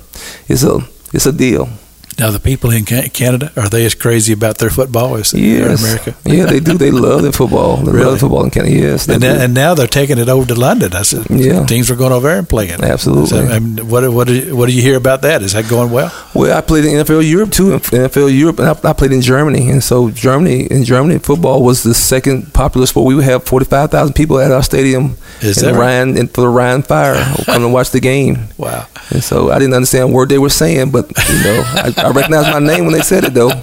it's 0.48 0.64
a 0.64 0.80
it's 1.14 1.26
a 1.26 1.32
deal. 1.32 1.70
Now, 2.20 2.32
the 2.32 2.40
people 2.40 2.72
in 2.72 2.84
Canada 2.86 3.52
are 3.56 3.70
they 3.70 3.86
as 3.86 3.94
crazy 3.94 4.34
about 4.34 4.58
their 4.58 4.72
football 4.72 5.16
as 5.18 5.34
Yes. 5.34 5.80
in 5.82 5.86
America? 5.86 6.16
Yeah, 6.26 6.46
they 6.46 6.60
do. 6.60 6.78
They 6.78 6.90
love 6.90 7.22
their 7.22 7.32
football. 7.32 7.78
They 7.78 7.92
Really? 7.92 8.06
love 8.06 8.20
football 8.20 8.44
in 8.44 8.50
Canada. 8.50 8.74
Yes, 8.76 9.08
And, 9.08 9.24
and 9.24 9.54
now 9.54 9.76
they're 9.76 9.86
taking 9.88 10.18
it 10.18 10.28
over 10.28 10.48
to 10.48 10.56
London. 10.56 10.94
I 10.94 11.04
said, 11.04 11.28
Yeah. 11.30 11.66
teams 11.66 11.92
are 11.92 11.96
going 11.96 12.12
over 12.12 12.28
there 12.28 12.40
and 12.40 12.50
playing. 12.50 12.84
Absolutely. 12.84 13.28
So, 13.28 13.46
I 13.48 13.60
mean, 13.60 13.88
what 13.88 14.12
what 14.12 14.28
do 14.28 14.34
you, 14.34 14.56
what 14.56 14.68
do 14.68 14.74
you 14.74 14.82
hear 14.82 14.98
about 14.98 15.22
that? 15.22 15.44
Is 15.44 15.54
that 15.54 15.68
going 15.70 15.92
well? 15.92 16.12
Well, 16.34 16.58
I 16.58 16.62
played 16.62 16.86
in 16.86 16.94
NFL 17.06 17.22
Europe 17.22 17.52
too. 17.52 17.74
In 17.74 17.80
NFL 17.82 18.30
Europe, 18.36 18.60
and 18.60 18.68
I, 18.70 18.90
I 18.90 18.94
played 18.94 19.12
in 19.12 19.22
Germany. 19.22 19.70
And 19.70 19.84
so 19.84 20.10
Germany, 20.10 20.64
in 20.64 20.84
Germany, 20.86 21.20
football 21.20 21.62
was 21.64 21.84
the 21.84 21.94
second 21.94 22.52
popular 22.54 22.88
sport. 22.88 23.06
We 23.06 23.14
would 23.16 23.26
have 23.26 23.44
forty 23.44 23.66
five 23.66 23.92
thousand 23.92 24.14
people 24.14 24.40
at 24.40 24.52
our 24.52 24.64
stadium 24.64 25.18
Is 25.42 25.58
in 25.62 25.66
that 25.68 25.74
the 25.74 25.80
right? 25.80 26.34
For 26.34 26.42
the 26.42 26.50
Rhein 26.50 26.82
Fire 26.82 27.16
come 27.46 27.62
to 27.62 27.68
watch 27.70 27.92
the 27.92 28.00
game. 28.00 28.48
Wow. 28.58 28.88
And 29.12 29.24
so 29.24 29.52
I 29.52 29.60
didn't 29.60 29.74
understand 29.76 30.10
a 30.10 30.14
word 30.14 30.30
they 30.30 30.40
were 30.40 30.50
saying, 30.50 30.90
but 30.92 31.06
you 31.30 31.44
know, 31.44 31.64
I, 31.76 31.94
I 32.08 32.12
recognized 32.12 32.50
my 32.52 32.60
name 32.60 32.86
when 32.86 32.94
they 32.94 33.02
said 33.02 33.24
it 33.24 33.34
though. 33.34 33.52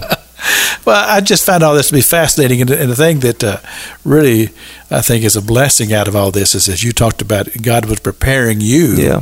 Well, 0.85 1.03
I 1.09 1.23
just 1.23 1.47
found 1.47 1.63
all 1.63 1.75
this 1.75 1.87
to 1.89 1.95
be 1.95 2.03
fascinating, 2.03 2.61
and, 2.61 2.69
and 2.71 2.91
the 2.91 2.97
thing 2.97 3.21
that 3.21 3.43
uh, 3.43 3.57
really 4.05 4.51
I 4.91 5.01
think 5.01 5.25
is 5.25 5.35
a 5.35 5.41
blessing 5.41 5.95
out 5.95 6.09
of 6.09 6.15
all 6.15 6.31
this 6.31 6.55
is, 6.55 6.69
as 6.69 6.85
you 6.85 6.93
talked 6.93 7.23
about, 7.23 7.49
God 7.63 7.87
was 7.87 8.01
preparing 8.01 8.61
you 8.61 8.89
Yeah. 8.97 9.21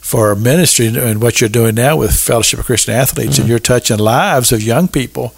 for 0.00 0.34
ministry 0.34 0.86
and 0.86 1.20
what 1.20 1.38
you're 1.42 1.50
doing 1.50 1.74
now 1.74 1.96
with 1.98 2.18
Fellowship 2.18 2.60
of 2.60 2.64
Christian 2.64 2.94
Athletes, 2.94 3.32
Mm-hmm. 3.34 3.40
and 3.42 3.48
you're 3.50 3.58
touching 3.58 3.98
lives 3.98 4.52
of 4.52 4.62
young 4.62 4.88
people 4.88 5.34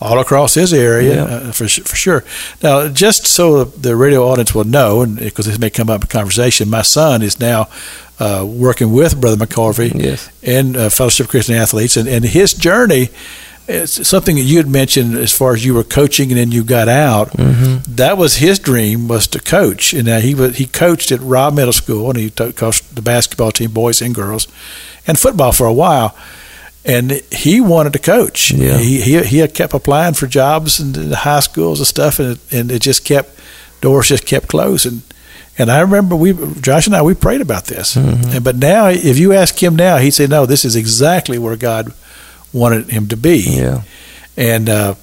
all 0.00 0.18
across 0.18 0.54
his 0.54 0.72
area 0.72 1.14
Yeah. 1.14 1.24
uh, 1.24 1.52
for 1.52 1.68
for 1.68 1.96
sure. 1.96 2.24
Now, 2.62 2.88
just 2.88 3.26
so 3.26 3.64
the 3.64 3.96
radio 3.96 4.28
audience 4.28 4.54
will 4.54 4.64
know, 4.64 5.02
and 5.02 5.18
because 5.18 5.46
this 5.46 5.58
may 5.58 5.70
come 5.70 5.90
up 5.90 6.02
in 6.02 6.06
conversation, 6.08 6.70
my 6.70 6.82
son 6.82 7.22
is 7.22 7.38
now 7.40 7.68
uh, 8.20 8.44
working 8.46 8.92
with 8.92 9.20
Brother 9.20 9.44
McCorvey 9.46 9.92
Yes. 9.94 10.28
and 10.42 10.76
uh, 10.76 10.88
Fellowship 10.90 11.26
of 11.26 11.30
Christian 11.30 11.54
Athletes, 11.56 11.96
and, 11.96 12.08
and 12.08 12.24
his 12.24 12.54
journey. 12.54 13.08
It's 13.70 14.08
something 14.08 14.36
that 14.36 14.44
you 14.44 14.56
had 14.56 14.66
mentioned 14.66 15.14
as 15.18 15.30
far 15.30 15.52
as 15.52 15.62
you 15.62 15.74
were 15.74 15.84
coaching 15.84 16.30
and 16.30 16.38
then 16.40 16.50
you 16.50 16.64
got 16.64 16.88
out. 16.88 17.28
Mm-hmm. 17.32 17.96
That 17.96 18.16
was 18.16 18.36
his 18.36 18.58
dream 18.58 19.08
was 19.08 19.26
to 19.26 19.38
coach, 19.40 19.92
and 19.92 20.08
uh, 20.08 20.20
he 20.20 20.34
was 20.34 20.56
he 20.56 20.64
coached 20.64 21.12
at 21.12 21.20
Rob 21.20 21.52
Middle 21.54 21.74
School 21.74 22.08
and 22.08 22.18
he 22.18 22.30
coached 22.30 22.94
the 22.94 23.02
basketball 23.02 23.50
team, 23.52 23.70
boys 23.72 24.00
and 24.00 24.14
girls, 24.14 24.46
and 25.06 25.18
football 25.18 25.52
for 25.52 25.66
a 25.66 25.72
while. 25.74 26.16
And 26.88 27.10
he 27.30 27.60
wanted 27.60 27.92
to 27.92 27.98
coach. 27.98 28.50
Yeah. 28.50 28.78
He, 28.78 29.00
he 29.00 29.22
he 29.22 29.46
kept 29.48 29.74
applying 29.74 30.14
for 30.14 30.26
jobs 30.26 30.80
in 30.80 30.92
the 30.92 31.16
high 31.16 31.40
schools 31.40 31.80
and 31.80 31.86
stuff, 31.86 32.18
and 32.18 32.32
it, 32.32 32.52
and 32.52 32.72
it 32.72 32.80
just 32.80 33.04
kept 33.04 33.38
doors 33.82 34.08
just 34.08 34.26
kept 34.26 34.48
closing. 34.48 35.02
And 35.58 35.70
I 35.70 35.80
remember 35.80 36.16
we 36.16 36.32
Josh 36.60 36.86
and 36.86 36.96
I 36.96 37.02
we 37.02 37.14
prayed 37.14 37.42
about 37.42 37.66
this. 37.66 37.94
Mm-hmm. 37.94 38.36
And, 38.36 38.44
but 38.44 38.56
now, 38.56 38.88
if 38.88 39.18
you 39.18 39.34
ask 39.34 39.62
him 39.62 39.76
now, 39.76 39.98
he'd 39.98 40.12
say, 40.12 40.26
"No, 40.26 40.46
this 40.46 40.64
is 40.64 40.76
exactly 40.76 41.38
where 41.38 41.56
God 41.56 41.92
wanted 42.52 42.88
him 42.90 43.08
to 43.08 43.16
be." 43.16 43.44
Yeah. 43.56 43.82
and 44.36 44.68
uh, 44.70 44.94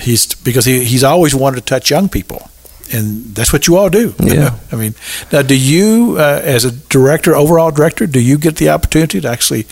he's 0.00 0.34
because 0.34 0.64
he, 0.64 0.84
he's 0.84 1.04
always 1.04 1.34
wanted 1.34 1.56
to 1.56 1.62
touch 1.66 1.90
young 1.90 2.08
people, 2.08 2.48
and 2.92 3.34
that's 3.34 3.52
what 3.52 3.66
you 3.66 3.76
all 3.76 3.90
do. 3.90 4.14
Yeah. 4.20 4.58
I 4.72 4.76
mean, 4.76 4.94
now 5.32 5.42
do 5.42 5.56
you, 5.58 6.16
uh, 6.18 6.40
as 6.42 6.64
a 6.64 6.70
director, 6.72 7.34
overall 7.34 7.70
director, 7.70 8.06
do 8.06 8.20
you 8.20 8.38
get 8.38 8.56
the 8.56 8.68
opportunity 8.70 9.20
to 9.20 9.28
actually 9.28 9.66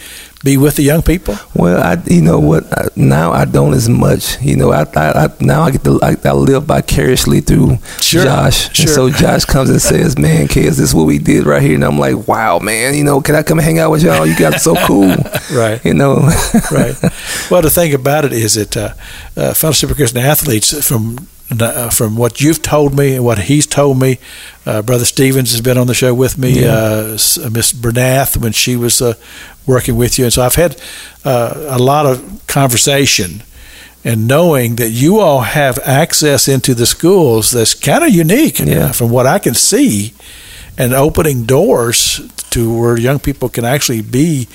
be 0.44 0.56
with 0.56 0.76
the 0.76 0.82
young 0.82 1.02
people? 1.02 1.35
Well, 1.54 1.82
I 1.82 2.00
you 2.06 2.20
know 2.23 2.38
what 2.38 2.64
I, 2.78 2.88
now 2.94 3.32
I 3.32 3.44
don't 3.46 3.73
as 3.75 3.88
much. 3.88 4.40
You 4.42 4.56
know, 4.56 4.70
I, 4.70 4.82
I, 4.94 5.25
I 5.25 5.28
now 5.40 5.62
I 5.62 5.70
get 5.73 5.82
to 5.85 5.99
I, 6.02 6.14
I 6.25 6.32
live 6.32 6.64
vicariously 6.64 7.40
through 7.40 7.78
Sure, 8.00 8.23
Josh. 8.23 8.73
sure. 8.75 8.85
And 8.85 8.90
so 8.90 9.11
Josh 9.11 9.44
comes 9.44 9.70
and 9.70 9.80
says, 9.82 10.16
"Man, 10.18 10.46
kids, 10.46 10.76
this 10.76 10.90
is 10.90 10.94
what 10.94 11.06
we 11.06 11.18
did 11.18 11.46
right 11.46 11.62
here." 11.62 11.75
And 11.75 11.85
I'm 11.85 11.99
like, 11.99 12.28
"Wow, 12.28 12.58
man! 12.61 12.94
You 12.94 13.02
know, 13.04 13.20
can 13.20 13.35
I 13.35 13.42
come 13.42 13.58
hang 13.58 13.78
out 13.80 13.90
with 13.90 14.02
y'all? 14.04 14.26
You 14.26 14.37
guys 14.37 14.54
are 14.54 14.58
so 14.58 14.75
cool." 14.87 15.14
Right. 15.52 15.82
You 15.85 15.94
know. 15.94 16.16
right. 16.73 16.94
Well, 17.50 17.62
the 17.62 17.70
thing 17.70 17.94
about 17.94 18.25
it 18.25 18.32
is 18.32 18.54
that 18.54 18.76
uh, 18.76 18.94
uh, 19.37 19.54
Fellowship 19.54 19.90
of 19.90 19.96
Christian 19.96 20.18
Athletes, 20.20 20.87
from 20.87 21.28
from 21.90 22.16
what 22.16 22.40
you've 22.40 22.62
told 22.62 22.96
me 22.96 23.14
and 23.16 23.24
what 23.24 23.38
he's 23.38 23.66
told 23.66 23.98
me, 24.00 24.18
uh, 24.64 24.82
Brother 24.82 25.04
Stevens 25.04 25.52
has 25.52 25.60
been 25.60 25.78
on 25.78 25.86
the 25.86 25.94
show 25.94 26.12
with 26.12 26.36
me, 26.38 26.60
Yeah. 26.62 26.74
uh, 26.74 27.18
uh, 27.44 27.50
Miss 27.50 27.72
Bernath 27.72 28.36
when 28.36 28.52
she 28.52 28.76
was 28.76 29.00
uh, 29.00 29.14
working 29.66 29.96
with 29.96 30.18
you, 30.18 30.24
and 30.24 30.32
so 30.32 30.42
I've 30.42 30.56
had 30.56 30.76
uh, 31.24 31.66
a 31.68 31.78
lot 31.78 32.06
of 32.06 32.20
conversation. 32.46 33.42
And 34.04 34.28
knowing 34.28 34.76
that 34.76 34.90
you 34.90 35.18
all 35.18 35.40
have 35.40 35.80
access 35.84 36.46
into 36.46 36.74
the 36.74 36.86
schools 36.86 37.50
that's 37.50 37.74
kind 37.74 38.04
of 38.04 38.10
unique 38.10 38.60
Yeah. 38.60 38.86
uh, 38.86 38.92
from 38.92 39.10
what 39.10 39.26
I 39.26 39.38
can 39.40 39.54
see, 39.54 40.12
and 40.78 40.94
opening 40.94 41.44
doors 41.46 42.20
to 42.50 42.78
where 42.80 42.98
young 42.98 43.18
people 43.18 43.48
can 43.48 43.64
actually 43.64 44.02
be 44.02 44.46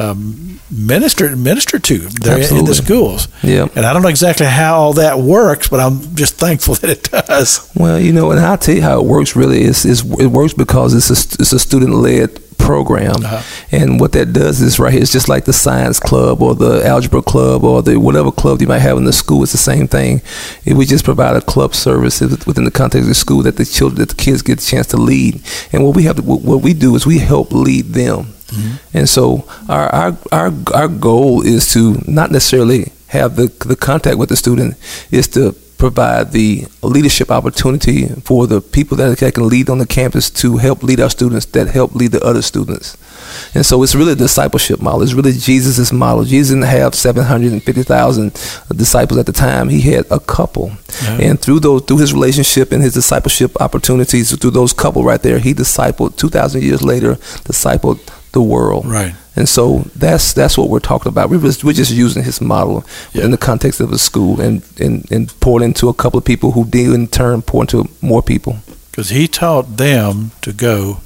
um, 0.00 0.58
ministered 0.70 1.36
ministered 1.38 1.84
to 1.84 1.98
there 1.98 2.38
in 2.58 2.64
the 2.64 2.74
schools. 2.74 3.28
Yeah. 3.42 3.68
And 3.76 3.84
I 3.86 3.92
don't 3.92 4.02
know 4.02 4.08
exactly 4.08 4.46
how 4.46 4.74
all 4.80 4.92
that 4.94 5.18
works, 5.18 5.68
but 5.68 5.80
I'm 5.80 6.14
just 6.16 6.34
thankful 6.36 6.74
that 6.80 6.90
it 6.90 7.02
does. 7.10 7.70
Well, 7.76 7.98
you 7.98 8.12
know, 8.12 8.30
and 8.30 8.40
I'll 8.40 8.58
tell 8.58 8.74
you 8.74 8.82
how 8.82 8.98
it 9.00 9.06
works. 9.06 9.36
Really, 9.36 9.62
is 9.62 9.84
is 9.84 10.00
it 10.18 10.26
works 10.28 10.54
because 10.54 10.94
it's 10.94 11.10
a 11.10 11.42
it's 11.42 11.52
a 11.52 11.58
student 11.58 11.94
led 11.94 12.30
program, 12.58 13.16
Uh-huh. 13.24 13.42
and 13.72 13.98
what 13.98 14.12
that 14.12 14.32
does 14.34 14.60
is 14.60 14.78
right 14.78 14.92
here. 14.92 15.02
It's 15.02 15.10
just 15.12 15.28
like 15.30 15.44
the 15.46 15.52
science 15.52 15.98
club 15.98 16.42
or 16.42 16.54
the 16.54 16.86
algebra 16.86 17.22
club 17.22 17.64
or 17.64 17.82
the 17.82 17.96
whatever 17.96 18.30
club 18.30 18.60
you 18.60 18.68
might 18.68 18.80
have 18.80 18.98
in 18.98 19.04
the 19.04 19.12
school. 19.14 19.42
It's 19.42 19.52
the 19.52 19.58
same 19.72 19.88
thing. 19.88 20.20
It, 20.66 20.74
we 20.74 20.84
just 20.84 21.04
provide 21.04 21.36
a 21.36 21.40
club 21.40 21.74
service 21.74 22.20
within 22.20 22.64
the 22.64 22.70
context 22.70 23.04
of 23.04 23.08
the 23.08 23.14
school 23.14 23.42
that 23.42 23.56
the 23.56 23.64
children, 23.64 23.98
that 24.00 24.10
the 24.10 24.14
kids 24.24 24.42
get 24.42 24.62
a 24.62 24.66
chance 24.66 24.86
to 24.88 24.98
lead. 24.98 25.40
And 25.72 25.84
what 25.84 25.96
we 25.96 26.02
have 26.04 26.16
to, 26.16 26.22
what 26.22 26.62
we 26.62 26.74
do 26.74 26.94
is 26.96 27.06
we 27.06 27.18
help 27.18 27.50
lead 27.52 27.86
them. 27.94 28.34
Mm-hmm. 28.50 28.96
And 28.98 29.08
so 29.08 29.44
our, 29.68 29.88
our 29.94 30.16
our 30.32 30.52
our 30.74 30.88
goal 30.88 31.42
is 31.42 31.72
to 31.72 32.02
not 32.06 32.30
necessarily 32.30 32.92
have 33.08 33.36
the 33.36 33.46
the 33.66 33.76
contact 33.76 34.18
with 34.18 34.28
the 34.28 34.36
student, 34.36 34.74
is 35.10 35.28
to 35.28 35.54
provide 35.80 36.30
the 36.32 36.66
leadership 36.82 37.30
opportunity 37.30 38.06
for 38.22 38.46
the 38.46 38.60
people 38.60 38.96
that 38.98 39.18
that 39.18 39.34
can 39.34 39.48
lead 39.48 39.70
on 39.70 39.78
the 39.78 39.86
campus 39.86 40.28
to 40.28 40.58
help 40.58 40.82
lead 40.82 41.00
our 41.00 41.08
students 41.10 41.46
that 41.46 41.68
help 41.68 41.94
lead 41.94 42.12
the 42.12 42.22
other 42.22 42.42
students. 42.42 42.96
And 43.54 43.64
so 43.64 43.82
it's 43.82 43.94
really 43.94 44.12
a 44.12 44.16
discipleship 44.16 44.80
model. 44.80 45.02
It's 45.02 45.14
really 45.14 45.32
Jesus' 45.32 45.92
model. 45.92 46.24
Jesus 46.24 46.50
didn't 46.50 46.68
have 46.68 46.94
750,000 46.94 48.32
disciples 48.76 49.18
at 49.18 49.26
the 49.26 49.32
time. 49.32 49.68
He 49.68 49.80
had 49.80 50.04
a 50.10 50.20
couple. 50.20 50.72
Yeah. 51.02 51.18
And 51.20 51.40
through 51.40 51.60
those, 51.60 51.82
through 51.82 51.98
his 51.98 52.12
relationship 52.12 52.72
and 52.72 52.82
his 52.82 52.94
discipleship 52.94 53.60
opportunities, 53.60 54.36
through 54.36 54.50
those 54.50 54.72
couple 54.72 55.04
right 55.04 55.22
there, 55.22 55.38
he 55.38 55.54
discipled, 55.54 56.16
2,000 56.16 56.62
years 56.62 56.82
later, 56.82 57.14
discipled 57.46 58.00
the 58.32 58.42
world. 58.42 58.86
Right. 58.86 59.14
And 59.36 59.48
so 59.48 59.84
that's 59.96 60.32
that's 60.34 60.58
what 60.58 60.68
we're 60.68 60.80
talking 60.80 61.08
about. 61.10 61.30
We're 61.30 61.40
just, 61.40 61.64
we're 61.64 61.72
just 61.72 61.92
using 61.92 62.22
his 62.24 62.40
model 62.40 62.84
Yeah. 63.12 63.24
in 63.24 63.30
the 63.30 63.38
context 63.38 63.80
of 63.80 63.92
a 63.92 63.98
school 63.98 64.40
and, 64.40 64.62
and, 64.78 65.10
and 65.10 65.40
poured 65.40 65.62
into 65.62 65.88
a 65.88 65.94
couple 65.94 66.18
of 66.18 66.24
people 66.24 66.52
who 66.52 66.64
did 66.64 66.92
in 66.92 67.06
turn 67.08 67.42
pour 67.42 67.62
into 67.62 67.88
more 68.02 68.22
people. 68.22 68.58
Because 68.90 69.10
he 69.10 69.28
taught 69.28 69.76
them 69.76 70.32
to 70.42 70.52
go, 70.52 71.00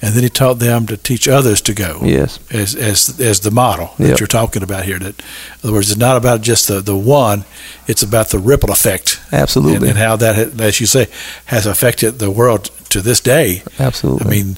and 0.00 0.14
then 0.14 0.22
he 0.22 0.28
taught 0.28 0.58
them 0.58 0.86
to 0.86 0.96
teach 0.96 1.26
others 1.28 1.60
to 1.62 1.74
go. 1.74 2.00
Yes. 2.04 2.38
As, 2.50 2.74
as, 2.74 3.18
as 3.20 3.40
the 3.40 3.50
model 3.50 3.90
that 3.98 4.08
Yep. 4.10 4.20
you're 4.20 4.26
talking 4.28 4.62
about 4.62 4.84
here. 4.84 4.98
That, 4.98 5.18
in 5.18 5.24
other 5.64 5.72
words, 5.72 5.90
it's 5.90 5.98
not 5.98 6.16
about 6.16 6.42
just 6.42 6.68
the, 6.68 6.80
the 6.80 6.96
one, 6.96 7.44
it's 7.88 8.02
about 8.02 8.28
the 8.28 8.38
ripple 8.38 8.70
effect. 8.70 9.20
Absolutely. 9.32 9.76
And, 9.76 9.86
and 9.88 9.98
how 9.98 10.16
that, 10.16 10.60
as 10.60 10.80
you 10.80 10.86
say, 10.86 11.08
has 11.46 11.66
affected 11.66 12.18
the 12.20 12.30
world 12.30 12.70
to 12.90 13.00
this 13.00 13.20
day. 13.20 13.62
Absolutely. 13.78 14.26
I 14.26 14.30
mean, 14.30 14.56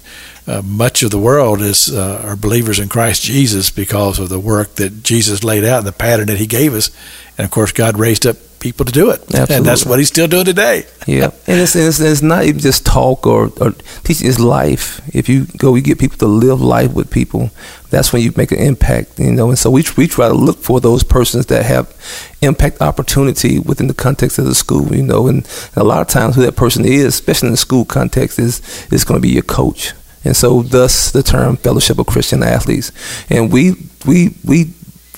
uh, 0.49 0.62
much 0.64 1.02
of 1.02 1.11
the 1.11 1.19
world 1.19 1.61
is 1.61 1.95
uh, 1.95 2.23
are 2.25 2.37
believers 2.37 2.78
in 2.78 2.88
Christ 2.88 3.23
Jesus 3.23 3.71
because 3.71 4.19
of 4.19 4.28
the 4.28 4.40
work 4.40 4.76
that 4.76 5.02
Jesus 5.02 5.45
laid 5.45 5.64
out 5.64 5.78
and 5.78 5.87
the 5.87 5.93
pattern 5.93 6.26
that 6.28 6.38
He 6.38 6.47
gave 6.47 6.75
us, 6.75 6.90
and 7.37 7.45
of 7.45 7.50
course, 7.50 7.73
God 7.73 7.99
raised 7.99 8.26
up 8.26 8.37
people 8.59 8.85
to 8.85 8.93
do 8.93 9.11
it, 9.11 9.23
and 9.35 9.64
that's 9.64 9.85
what 9.85 9.99
He's 9.99 10.09
still 10.09 10.26
doing 10.26 10.47
today. 10.47 10.87
Yeah, 11.07 11.31
and 11.47 11.61
it's, 11.61 11.76
it's 11.76 12.00
it's 12.00 12.23
not 12.23 12.45
even 12.45 12.61
just 12.61 12.87
talk 12.87 13.26
or, 13.26 13.52
or 13.61 13.73
teaching. 14.05 14.26
It's 14.26 14.38
life. 14.38 15.00
If 15.14 15.28
you 15.28 15.45
go, 15.45 15.75
you 15.75 15.83
get 15.83 15.99
people 15.99 16.19
to 16.19 16.26
live 16.26 16.61
life 16.61 16.95
with 16.95 17.11
people. 17.11 17.50
That's 17.90 18.12
when 18.12 18.23
you 18.23 18.33
make 18.37 18.52
an 18.52 18.59
impact, 18.59 19.19
you 19.19 19.33
know. 19.33 19.49
And 19.50 19.59
so 19.59 19.71
we 19.71 19.85
we 19.97 20.07
try 20.07 20.28
to 20.28 20.35
look 20.35 20.59
for 20.59 20.81
those 20.81 21.02
persons 21.02 21.47
that 21.47 21.64
have 21.67 21.95
impact 22.40 22.81
opportunity 22.81 23.59
within 23.59 23.87
the 23.87 23.95
context 23.95 24.38
of 24.38 24.47
the 24.47 24.55
school, 24.55 24.95
you 24.95 25.02
know. 25.02 25.28
And 25.28 25.47
a 25.76 25.85
lot 25.85 26.00
of 26.00 26.09
times, 26.09 26.37
who 26.37 26.43
that 26.43 26.57
person 26.57 26.87
is, 26.87 27.05
especially 27.05 27.49
in 27.49 27.52
the 27.52 27.59
school 27.59 27.85
context, 27.85 28.38
is 28.38 28.61
is 28.90 29.05
going 29.05 29.21
to 29.21 29.23
be 29.23 29.35
your 29.35 29.43
coach. 29.43 29.93
And 30.25 30.37
so, 30.37 30.62
thus 30.62 31.10
the 31.10 31.22
term 31.22 31.56
Fellowship 31.56 31.98
of 31.98 32.06
Christian 32.06 32.42
Athletes. 32.42 32.92
And 33.30 33.52
we 33.52 33.75
we 34.06 34.34
we 34.44 34.72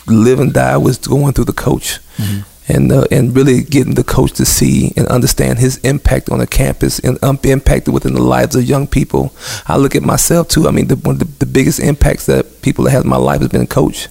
live 0.06 0.40
and 0.40 0.52
die 0.52 0.76
with 0.76 1.08
going 1.08 1.32
through 1.32 1.44
the 1.46 1.52
coach 1.52 1.98
and 2.68 2.92
uh, 2.92 3.04
and 3.10 3.34
really 3.36 3.62
getting 3.62 3.94
the 3.94 4.04
coach 4.04 4.32
to 4.32 4.44
see 4.44 4.92
and 4.96 5.06
understand 5.08 5.58
his 5.58 5.78
impact 5.78 6.30
on 6.30 6.38
the 6.38 6.46
campus 6.46 6.98
and 7.00 7.22
um, 7.24 7.38
impact 7.44 7.88
within 7.88 8.14
the 8.14 8.22
lives 8.22 8.54
of 8.56 8.64
young 8.64 8.86
people. 8.86 9.32
I 9.66 9.76
look 9.76 9.94
at 9.96 10.02
myself 10.02 10.48
too. 10.48 10.68
I 10.68 10.70
mean, 10.70 10.88
the, 10.88 10.96
one 10.96 11.16
of 11.16 11.18
the, 11.20 11.44
the 11.44 11.52
biggest 11.52 11.80
impacts 11.80 12.26
that 12.26 12.62
people 12.62 12.84
have 12.84 12.92
had 12.92 13.04
in 13.04 13.10
my 13.10 13.16
life 13.16 13.40
has 13.40 13.48
been 13.50 13.62
a 13.62 13.66
coach. 13.66 14.08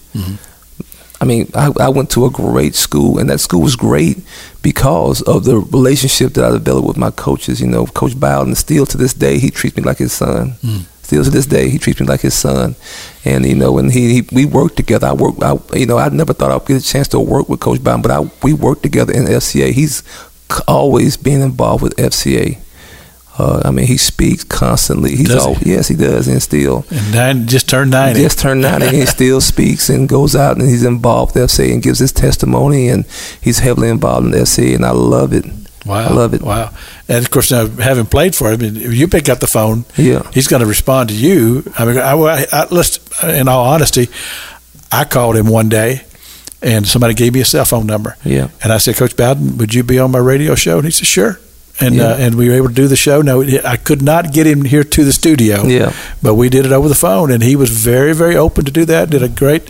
I 1.20 1.26
mean, 1.26 1.50
I, 1.54 1.70
I 1.78 1.88
went 1.90 2.10
to 2.10 2.24
a 2.24 2.30
great 2.30 2.74
school, 2.74 3.18
and 3.18 3.28
that 3.28 3.40
school 3.40 3.60
was 3.60 3.76
great 3.76 4.18
because 4.62 5.20
of 5.22 5.44
the 5.44 5.58
relationship 5.58 6.32
that 6.34 6.44
I 6.44 6.50
developed 6.52 6.88
with 6.88 6.96
my 6.96 7.10
coaches. 7.10 7.60
You 7.60 7.66
know, 7.66 7.86
Coach 7.86 8.18
Bowden, 8.18 8.54
still 8.54 8.86
to 8.86 8.96
this 8.96 9.12
day, 9.12 9.38
he 9.38 9.50
treats 9.50 9.76
me 9.76 9.82
like 9.82 9.98
his 9.98 10.12
son. 10.12 10.52
Hmm. 10.62 10.78
Still 11.02 11.24
to 11.24 11.30
this 11.30 11.46
day, 11.46 11.68
he 11.68 11.78
treats 11.78 12.00
me 12.00 12.06
like 12.06 12.20
his 12.20 12.34
son, 12.34 12.76
and 13.24 13.44
you 13.44 13.54
know, 13.54 13.78
and 13.78 13.92
he, 13.92 14.20
he 14.20 14.28
we 14.32 14.46
worked 14.46 14.76
together. 14.76 15.08
I 15.08 15.12
work, 15.12 15.34
I, 15.42 15.58
you 15.76 15.84
know, 15.84 15.98
I 15.98 16.08
never 16.08 16.32
thought 16.32 16.52
I'd 16.52 16.66
get 16.66 16.82
a 16.82 16.86
chance 16.86 17.08
to 17.08 17.20
work 17.20 17.48
with 17.48 17.60
Coach 17.60 17.82
Bowden, 17.82 18.00
but 18.00 18.12
I 18.12 18.30
we 18.42 18.54
worked 18.54 18.82
together 18.82 19.12
in 19.12 19.24
FCA. 19.24 19.72
He's 19.72 20.02
always 20.66 21.16
been 21.16 21.40
involved 21.42 21.82
with 21.82 21.96
FCA. 21.96 22.58
Uh, 23.40 23.62
I 23.64 23.70
mean, 23.70 23.86
he 23.86 23.96
speaks 23.96 24.44
constantly. 24.44 25.16
He's 25.16 25.28
Does 25.28 25.58
he? 25.58 25.70
yes, 25.72 25.88
he 25.88 25.94
does, 25.96 26.28
and 26.28 26.42
still. 26.42 26.84
And 26.90 27.12
nine 27.14 27.46
just 27.46 27.68
turned 27.68 27.90
ninety. 27.90 28.20
Just 28.22 28.38
turned 28.38 28.60
90 28.60 28.86
and 28.86 28.96
he 28.96 29.06
still 29.18 29.40
speaks 29.40 29.88
and 29.88 30.08
goes 30.08 30.36
out 30.36 30.58
and 30.58 30.68
he's 30.68 30.84
involved 30.84 31.34
with 31.34 31.44
FCA 31.50 31.72
and 31.72 31.82
gives 31.82 31.98
his 31.98 32.12
testimony 32.12 32.88
and 32.88 33.04
he's 33.40 33.58
heavily 33.60 33.88
involved 33.88 34.26
in 34.26 34.32
FCA 34.32 34.74
and 34.74 34.84
I 34.84 34.90
love 34.90 35.32
it. 35.32 35.44
Wow, 35.86 35.94
I 35.96 36.12
love 36.12 36.34
it. 36.34 36.42
Wow, 36.42 36.70
and 37.08 37.24
of 37.24 37.30
course 37.30 37.50
now 37.50 37.66
having 37.66 38.04
played 38.04 38.34
for 38.34 38.50
him, 38.52 38.60
if 38.62 38.94
you 38.94 39.08
pick 39.08 39.30
up 39.30 39.38
the 39.40 39.46
phone, 39.46 39.86
Yeah. 39.96 40.28
he's 40.34 40.46
going 40.46 40.60
to 40.60 40.66
respond 40.68 41.08
to 41.08 41.14
you. 41.16 41.62
I 41.78 41.84
mean, 41.86 41.96
I, 41.96 42.12
I, 42.12 42.46
I 42.52 42.66
let's 42.70 42.98
in 43.24 43.48
all 43.48 43.64
honesty, 43.64 44.08
I 44.92 45.04
called 45.04 45.36
him 45.36 45.46
one 45.48 45.70
day, 45.70 46.02
and 46.60 46.86
somebody 46.86 47.14
gave 47.14 47.32
me 47.32 47.40
a 47.40 47.44
cell 47.46 47.64
phone 47.64 47.86
number. 47.86 48.16
Yeah. 48.24 48.48
and 48.62 48.70
I 48.72 48.76
said, 48.78 48.96
Coach 48.96 49.16
Bowden, 49.16 49.56
would 49.56 49.72
you 49.72 49.82
be 49.82 49.98
on 49.98 50.10
my 50.10 50.18
radio 50.18 50.54
show? 50.54 50.76
And 50.76 50.84
he 50.84 50.90
said, 50.90 51.06
Sure. 51.06 51.40
And 51.80 51.94
Yeah. 51.94 52.08
uh, 52.12 52.16
and 52.26 52.34
we 52.34 52.48
were 52.48 52.54
able 52.56 52.68
to 52.68 52.74
do 52.74 52.88
the 52.88 52.96
show. 52.96 53.22
No, 53.22 53.42
I 53.64 53.76
could 53.76 54.02
not 54.02 54.32
get 54.32 54.46
him 54.46 54.64
here 54.64 54.84
to 54.84 55.04
the 55.04 55.12
studio. 55.12 55.66
Yeah. 55.66 55.92
but 56.22 56.34
we 56.34 56.48
did 56.48 56.66
it 56.66 56.72
over 56.72 56.88
the 56.88 56.94
phone, 56.94 57.30
and 57.34 57.42
he 57.42 57.56
was 57.56 57.70
very 57.70 58.14
very 58.14 58.36
open 58.36 58.64
to 58.64 58.70
do 58.70 58.84
that. 58.86 59.10
Did 59.10 59.22
a 59.22 59.28
great. 59.28 59.62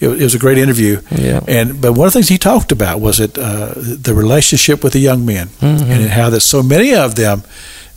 It 0.00 0.08
was 0.08 0.20
it 0.20 0.24
was 0.24 0.34
a 0.34 0.38
great 0.38 0.58
interview. 0.58 1.00
Yeah. 1.10 1.40
And 1.48 1.80
but 1.80 1.92
one 1.92 2.06
of 2.06 2.12
the 2.12 2.18
things 2.18 2.28
he 2.28 2.38
talked 2.38 2.72
about 2.72 3.00
was 3.00 3.18
it 3.20 3.38
uh, 3.38 3.72
the 4.02 4.14
relationship 4.14 4.82
with 4.84 4.92
the 4.92 5.00
young 5.00 5.24
men 5.24 5.48
Mm-hmm. 5.60 5.90
and 5.92 6.10
how 6.10 6.30
that 6.30 6.40
so 6.42 6.62
many 6.62 6.94
of 6.94 7.14
them 7.14 7.42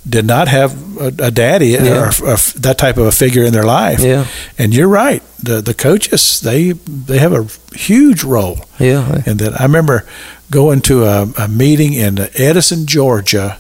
did 0.08 0.26
not 0.26 0.48
have 0.48 0.72
a, 1.00 1.08
a 1.28 1.32
daddy 1.32 1.68
Yeah. 1.70 1.98
or, 2.22 2.34
or 2.34 2.38
that 2.62 2.78
type 2.78 2.98
of 3.02 3.08
a 3.08 3.12
figure 3.12 3.44
in 3.44 3.54
their 3.54 3.64
life. 3.66 4.00
Yeah. 4.06 4.26
And 4.60 4.74
you're 4.74 4.88
right. 5.06 5.24
The 5.44 5.62
the 5.62 5.74
coaches 5.74 6.40
they 6.42 6.74
they 7.08 7.18
have 7.18 7.34
a 7.34 7.46
huge 7.76 8.24
role. 8.24 8.58
Yeah. 8.80 9.22
And 9.26 9.40
that 9.40 9.60
I 9.60 9.64
remember 9.66 10.04
going 10.52 10.82
to 10.82 11.04
a, 11.06 11.28
a 11.38 11.48
meeting 11.48 11.94
in 11.94 12.20
Edison, 12.36 12.86
Georgia, 12.86 13.58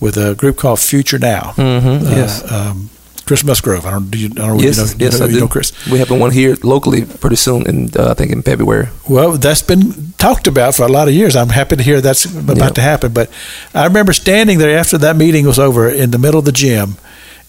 with 0.00 0.16
a 0.16 0.34
group 0.34 0.56
called 0.56 0.80
Future 0.80 1.18
Now. 1.18 1.54
Mhm, 1.56 2.06
Uh, 2.06 2.10
yes. 2.16 2.50
Um, 2.52 2.90
Chris 3.26 3.44
Musgrove. 3.44 3.84
I 3.84 3.90
don't. 3.90 4.10
Do 4.10 4.16
you, 4.16 4.28
I 4.28 4.46
don't 4.46 4.56
know. 4.56 4.62
Yes, 4.62 4.78
you 4.78 4.84
know, 4.84 5.04
yes, 5.04 5.18
know, 5.20 5.26
I 5.26 5.28
do. 5.28 5.40
know 5.40 5.48
Chris. 5.48 5.72
We 5.90 5.98
have 5.98 6.10
one 6.10 6.30
here 6.30 6.56
locally 6.62 7.04
pretty 7.04 7.36
soon, 7.36 7.66
in 7.68 7.90
uh, 7.94 8.12
I 8.12 8.14
think 8.14 8.32
in 8.32 8.40
February. 8.42 8.88
Well, 9.06 9.32
that's 9.32 9.60
been 9.60 10.14
talked 10.16 10.46
about 10.46 10.74
for 10.74 10.84
a 10.84 10.88
lot 10.88 11.08
of 11.08 11.14
years. 11.14 11.36
I'm 11.36 11.50
happy 11.50 11.76
to 11.76 11.82
hear 11.82 12.00
that's 12.00 12.24
about 12.24 12.56
Yeah. 12.56 12.68
to 12.70 12.80
happen. 12.80 13.12
But 13.12 13.28
I 13.74 13.84
remember 13.84 14.14
standing 14.14 14.56
there 14.58 14.78
after 14.78 14.96
that 14.98 15.16
meeting 15.16 15.46
was 15.46 15.58
over 15.58 15.90
in 15.90 16.10
the 16.10 16.18
middle 16.18 16.38
of 16.38 16.46
the 16.46 16.52
gym, 16.52 16.96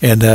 and 0.02 0.24
uh, 0.24 0.28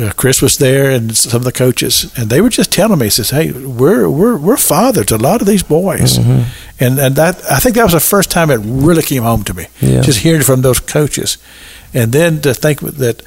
uh, 0.00 0.12
Chris 0.16 0.42
was 0.42 0.56
there 0.56 0.90
and 0.90 1.16
some 1.16 1.38
of 1.40 1.44
the 1.44 1.52
coaches, 1.52 2.12
and 2.16 2.28
they 2.30 2.40
were 2.40 2.50
just 2.50 2.70
telling 2.72 2.98
me, 2.98 3.08
"says 3.10 3.30
Hey, 3.30 3.50
we're 3.52 4.08
we're 4.08 4.36
we're 4.36 4.56
father 4.58 5.04
to 5.04 5.16
a 5.16 5.18
lot 5.30 5.40
of 5.40 5.46
these 5.46 5.62
boys," 5.64 6.18
Mm-hmm. 6.18 6.42
and 6.80 6.98
and 6.98 7.16
that 7.16 7.36
I 7.50 7.58
think 7.60 7.74
that 7.76 7.84
was 7.84 7.92
the 7.94 8.00
first 8.00 8.30
time 8.30 8.50
it 8.50 8.60
really 8.64 9.02
came 9.02 9.22
home 9.22 9.44
to 9.44 9.54
me, 9.54 9.66
Yeah. 9.80 10.02
just 10.02 10.18
hearing 10.20 10.42
from 10.44 10.62
those 10.62 10.80
coaches, 10.80 11.38
and 11.94 12.12
then 12.12 12.40
to 12.40 12.54
think 12.54 12.80
that. 12.80 13.22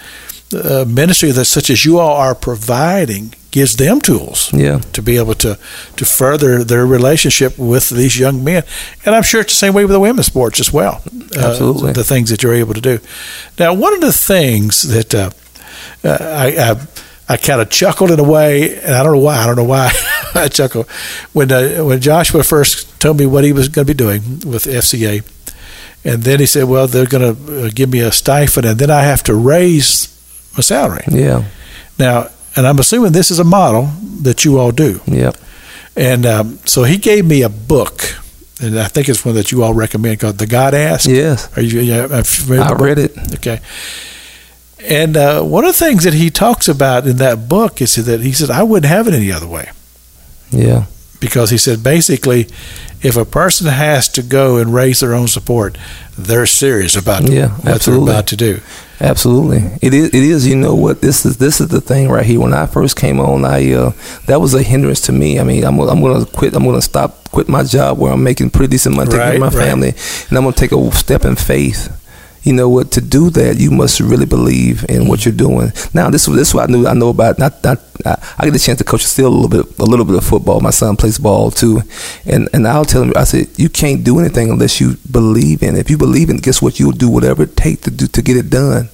Uh, 0.53 0.85
ministry 0.87 1.31
that 1.31 1.45
such 1.45 1.69
as 1.71 1.83
you 1.85 1.97
all 1.99 2.15
are 2.17 2.35
providing 2.35 3.33
gives 3.51 3.75
them 3.75 3.99
tools 3.99 4.49
Yeah. 4.53 4.79
to 4.93 5.01
be 5.01 5.17
able 5.19 5.33
to 5.35 5.57
to 5.95 6.05
further 6.05 6.63
their 6.63 6.85
relationship 6.85 7.57
with 7.57 7.89
these 7.89 8.19
young 8.19 8.43
men. 8.43 8.63
And 9.05 9.15
I'm 9.15 9.23
sure 9.23 9.41
it's 9.41 9.53
the 9.53 9.65
same 9.65 9.73
way 9.73 9.83
with 9.85 9.91
the 9.93 9.99
women's 9.99 10.27
sports 10.27 10.59
as 10.59 10.71
well. 10.71 11.01
Uh, 11.35 11.49
Absolutely. 11.49 11.93
the 11.93 12.03
things 12.03 12.29
that 12.29 12.43
you're 12.43 12.61
able 12.61 12.73
to 12.75 12.81
do. 12.81 12.99
Now, 13.57 13.73
one 13.73 13.93
of 13.95 14.01
the 14.01 14.13
things 14.13 14.83
that 14.83 15.13
uh, 15.15 15.29
uh, 16.03 16.17
I, 16.21 16.71
I 16.71 16.87
I 17.27 17.37
kind 17.37 17.59
of 17.59 17.69
chuckled 17.69 18.11
in 18.11 18.19
a 18.19 18.23
way, 18.23 18.77
and 18.79 18.93
I 18.93 19.01
don't 19.03 19.13
know 19.13 19.21
why. 19.21 19.37
I 19.37 19.45
don't 19.47 19.55
know 19.55 19.63
why 19.63 19.91
I 20.35 20.47
chuckled 20.47 20.87
when 21.33 21.51
uh, 21.51 21.83
when 21.83 21.99
Joshua 22.01 22.43
first 22.43 22.99
told 22.99 23.17
me 23.17 23.25
what 23.25 23.43
he 23.43 23.51
was 23.53 23.67
going 23.67 23.87
to 23.87 23.93
be 23.93 23.97
doing 23.97 24.21
with 24.45 24.65
FCA. 24.65 25.23
And 26.03 26.21
then 26.21 26.39
he 26.39 26.45
said, 26.45 26.65
well, 26.65 26.85
they're 26.85 27.07
going 27.07 27.35
to 27.35 27.71
give 27.71 27.89
me 27.91 27.99
a 28.01 28.11
stipend, 28.11 28.65
and 28.67 28.77
then 28.77 28.91
I 28.91 29.01
have 29.01 29.23
to 29.23 29.33
raise 29.33 30.07
my 30.55 30.61
salary. 30.61 31.03
Yeah. 31.07 31.45
Now, 31.97 32.27
and 32.55 32.67
I'm 32.67 32.77
assuming 32.77 33.11
this 33.11 33.31
is 33.31 33.39
a 33.39 33.43
model 33.43 33.89
that 34.21 34.45
you 34.45 34.59
all 34.59 34.71
do. 34.71 35.01
Yep. 35.07 35.35
And 35.95 36.25
um, 36.27 36.59
so 36.65 36.83
he 36.83 36.97
gave 36.97 37.25
me 37.25 37.41
a 37.41 37.49
book, 37.49 38.19
and 38.61 38.79
I 38.79 38.85
think 38.87 39.09
it's 39.09 39.25
one 39.25 39.33
that 39.33 39.51
you 39.51 39.63
all 39.63 39.73
recommend 39.73 40.19
called 40.19 40.37
"The 40.37 40.45
God 40.45 40.75
Ask." 40.75 41.09
Yes. 41.09 41.49
Are 41.57 41.61
you? 41.61 41.79
Yeah, 41.79 42.05
read 42.47 42.59
I 42.59 42.69
book. 42.69 42.81
read 42.81 42.99
it. 42.99 43.17
Okay. 43.35 43.59
And 44.87 45.17
uh, 45.17 45.41
one 45.43 45.65
of 45.65 45.77
the 45.77 45.85
things 45.85 46.03
that 46.03 46.13
he 46.13 46.29
talks 46.29 46.67
about 46.67 47.07
in 47.07 47.17
that 47.17 47.49
book 47.49 47.81
is 47.81 47.95
that 47.95 48.21
he 48.21 48.31
said, 48.33 48.49
I 48.51 48.63
wouldn't 48.63 48.89
have 48.89 49.07
it 49.07 49.13
any 49.13 49.31
other 49.31 49.47
way. 49.47 49.71
Yeah. 50.51 50.85
Because 51.19 51.49
he 51.49 51.57
said, 51.57 51.81
basically, 51.83 52.41
if 53.01 53.15
a 53.17 53.25
person 53.25 53.67
has 53.67 54.07
to 54.09 54.21
go 54.21 54.57
and 54.57 54.73
raise 54.73 54.99
their 54.99 55.13
own 55.15 55.27
support, 55.27 55.77
they're 56.17 56.45
serious 56.45 56.95
about 56.95 57.23
Yeah, 57.29 57.49
what 57.49 57.67
absolutely. 57.75 58.05
they're 58.05 58.13
about 58.15 58.27
to 58.27 58.35
do. 58.35 58.59
Absolutely, 59.01 59.77
it 59.81 59.93
is. 59.93 60.07
It 60.07 60.15
is. 60.15 60.47
You 60.47 60.55
know 60.55 60.73
what? 60.73 61.01
This 61.01 61.25
is 61.25 61.37
this 61.37 61.59
is 61.59 61.67
the 61.67 61.81
thing 61.81 62.09
right 62.09 62.25
here. 62.25 62.39
When 62.39 62.53
I 62.53 62.65
first 62.65 62.95
came 62.95 63.19
on, 63.19 63.43
I 63.43 63.73
uh, 63.73 63.91
that 64.27 64.39
was 64.39 64.53
a 64.53 64.63
hindrance 64.63 65.01
to 65.01 65.11
me. 65.11 65.37
I 65.37 65.43
mean, 65.43 65.65
I'm 65.65 65.77
I'm 65.81 65.99
going 65.99 66.23
to 66.25 66.31
quit. 66.31 66.55
I'm 66.55 66.63
going 66.63 66.75
to 66.77 66.81
stop, 66.81 67.29
quit 67.29 67.49
my 67.49 67.63
job 67.63 67.97
where 67.97 68.13
I'm 68.13 68.23
making 68.23 68.51
pretty 68.51 68.71
decent 68.71 68.95
money, 68.95 69.09
taking 69.11 69.21
care 69.25 69.33
of 69.33 69.39
my 69.41 69.47
Right, 69.47 69.55
right. 69.55 69.67
family, 69.67 69.89
and 70.29 70.37
I'm 70.37 70.43
going 70.43 70.53
to 70.53 70.59
take 70.59 70.71
a 70.71 70.91
step 70.95 71.25
in 71.25 71.35
faith. 71.35 71.89
You 72.45 72.53
know 72.53 72.69
what? 72.69 72.91
To 72.91 73.01
do 73.01 73.31
that, 73.31 73.57
you 73.57 73.71
must 73.71 73.99
really 73.99 74.27
believe 74.27 74.85
in 74.87 75.07
what 75.07 75.25
you're 75.25 75.33
doing. 75.33 75.71
Now, 75.95 76.11
this 76.11 76.27
this 76.27 76.49
is 76.49 76.53
what 76.53 76.69
I 76.69 76.71
knew. 76.71 76.85
I 76.85 76.93
know 76.93 77.09
about. 77.09 77.39
Not, 77.39 77.63
not, 77.63 77.79
I, 78.05 78.23
I 78.37 78.45
get 78.45 78.55
a 78.55 78.59
chance 78.59 78.77
to 78.77 78.83
coach 78.83 79.03
still 79.03 79.27
a 79.27 79.35
little 79.35 79.49
bit, 79.49 79.79
a 79.79 79.83
little 79.83 80.05
bit 80.05 80.15
of 80.15 80.23
football. 80.23 80.61
My 80.61 80.69
son 80.69 80.95
plays 80.95 81.17
ball 81.17 81.49
too, 81.49 81.81
and 82.23 82.47
and 82.53 82.67
I'll 82.67 82.85
tell 82.85 83.01
him. 83.01 83.13
I 83.15 83.23
said, 83.23 83.47
you 83.57 83.67
can't 83.67 84.03
do 84.03 84.19
anything 84.19 84.51
unless 84.51 84.79
you 84.79 84.97
believe 85.11 85.63
in. 85.63 85.75
it. 85.75 85.79
If 85.79 85.89
you 85.89 85.97
believe 85.97 86.29
in, 86.29 86.35
it, 86.35 86.43
guess 86.43 86.61
what? 86.61 86.79
You'll 86.79 86.91
do 86.91 87.09
whatever 87.09 87.43
it 87.43 87.57
takes 87.57 87.81
to 87.81 87.91
do 87.91 88.05
to 88.05 88.21
get 88.21 88.37
it 88.37 88.51
done. 88.51 88.89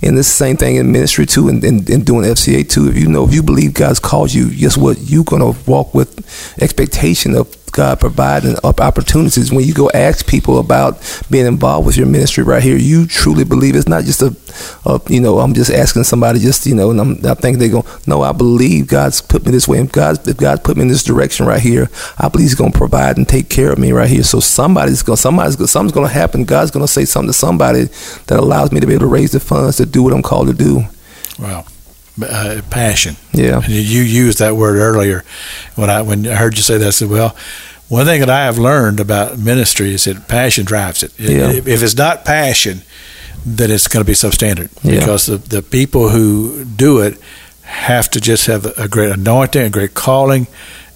And 0.00 0.16
this 0.16 0.26
same 0.26 0.56
thing 0.56 0.76
in 0.76 0.90
ministry 0.90 1.26
too, 1.26 1.48
and, 1.48 1.62
and, 1.62 1.88
and 1.90 2.04
doing 2.04 2.24
FCA 2.24 2.66
too. 2.66 2.88
If 2.88 2.96
you 2.96 3.08
know, 3.08 3.24
if 3.28 3.34
you 3.34 3.42
believe 3.42 3.74
God's 3.74 4.00
called 4.00 4.32
you, 4.32 4.50
guess 4.50 4.76
what? 4.78 4.96
You're 5.02 5.24
gonna 5.24 5.52
walk 5.66 5.92
with 5.92 6.16
expectation 6.62 7.34
of 7.34 7.54
God 7.72 8.00
providing 8.00 8.56
opportunities. 8.64 9.52
When 9.52 9.64
you 9.64 9.74
go 9.74 9.90
ask 9.90 10.26
people 10.26 10.58
about 10.58 10.98
being 11.30 11.46
involved 11.46 11.86
with 11.86 11.96
your 11.96 12.06
ministry 12.06 12.44
right 12.44 12.62
here, 12.62 12.76
you 12.76 13.06
truly 13.06 13.44
believe 13.44 13.76
it's 13.76 13.88
not 13.88 14.04
just 14.04 14.22
a, 14.22 14.34
a 14.84 15.00
you 15.08 15.20
know, 15.20 15.38
I'm 15.38 15.54
just 15.54 15.70
asking 15.70 16.04
somebody 16.04 16.38
just 16.38 16.66
you 16.66 16.74
know, 16.74 16.90
and 16.90 17.00
I'm 17.00 17.26
I 17.26 17.34
think 17.34 17.58
they 17.58 17.68
go, 17.68 17.84
no, 18.06 18.22
I 18.22 18.32
believe 18.32 18.88
God's 18.88 19.20
put 19.20 19.44
me 19.44 19.52
this 19.52 19.68
way. 19.68 19.78
If 19.78 19.92
God 19.92 20.26
if 20.26 20.36
God 20.36 20.64
put 20.64 20.76
me 20.76 20.82
in 20.82 20.88
this 20.88 21.04
direction 21.04 21.46
right 21.46 21.60
here, 21.60 21.90
I 22.18 22.28
believe 22.28 22.46
He's 22.46 22.54
gonna 22.54 22.72
provide 22.72 23.16
and 23.16 23.28
take 23.28 23.48
care 23.48 23.72
of 23.72 23.78
me 23.78 23.92
right 23.92 24.08
here. 24.08 24.22
So 24.22 24.40
somebody's 24.40 25.02
gonna 25.02 25.16
somebody's 25.16 25.56
gonna, 25.56 25.68
something's 25.68 25.92
gonna 25.92 26.08
happen. 26.08 26.44
God's 26.44 26.70
gonna 26.70 26.88
say 26.88 27.04
something 27.04 27.28
to 27.28 27.32
somebody 27.32 27.84
that 28.26 28.38
allows 28.38 28.72
me 28.72 28.80
to 28.80 28.86
be 28.86 28.94
able 28.94 29.06
to 29.06 29.12
raise 29.12 29.32
the 29.32 29.40
funds 29.40 29.76
to 29.76 29.86
do 29.86 30.02
what 30.02 30.12
I'm 30.12 30.22
called 30.22 30.48
to 30.48 30.54
do. 30.54 30.84
Wow. 31.38 31.66
Uh, 32.22 32.62
passion. 32.70 33.16
Yeah. 33.32 33.56
And 33.56 33.68
you 33.68 34.00
used 34.02 34.38
that 34.38 34.56
word 34.56 34.76
earlier 34.78 35.22
when 35.74 35.90
I 35.90 36.00
when 36.00 36.26
I 36.26 36.34
heard 36.34 36.56
you 36.56 36.62
say 36.62 36.78
that. 36.78 36.86
I 36.86 36.90
said, 36.90 37.10
well, 37.10 37.36
one 37.88 38.06
thing 38.06 38.20
that 38.20 38.30
I 38.30 38.44
have 38.46 38.58
learned 38.58 39.00
about 39.00 39.38
ministry 39.38 39.92
is 39.92 40.04
that 40.04 40.26
passion 40.26 40.64
drives 40.64 41.02
it. 41.02 41.12
Yeah. 41.18 41.50
If, 41.50 41.68
if 41.68 41.82
it's 41.82 41.94
not 41.96 42.24
passion, 42.24 42.80
then 43.44 43.70
it's 43.70 43.86
going 43.86 44.02
to 44.04 44.06
be 44.10 44.14
substandard 44.14 44.70
Yeah. 44.82 45.00
because 45.00 45.26
the, 45.26 45.36
the 45.36 45.62
people 45.62 46.08
who 46.08 46.64
do 46.64 47.00
it 47.00 47.18
have 47.62 48.08
to 48.12 48.20
just 48.20 48.46
have 48.46 48.64
a 48.78 48.88
great 48.88 49.10
anointing, 49.12 49.62
a 49.62 49.70
great 49.70 49.92
calling, 49.92 50.46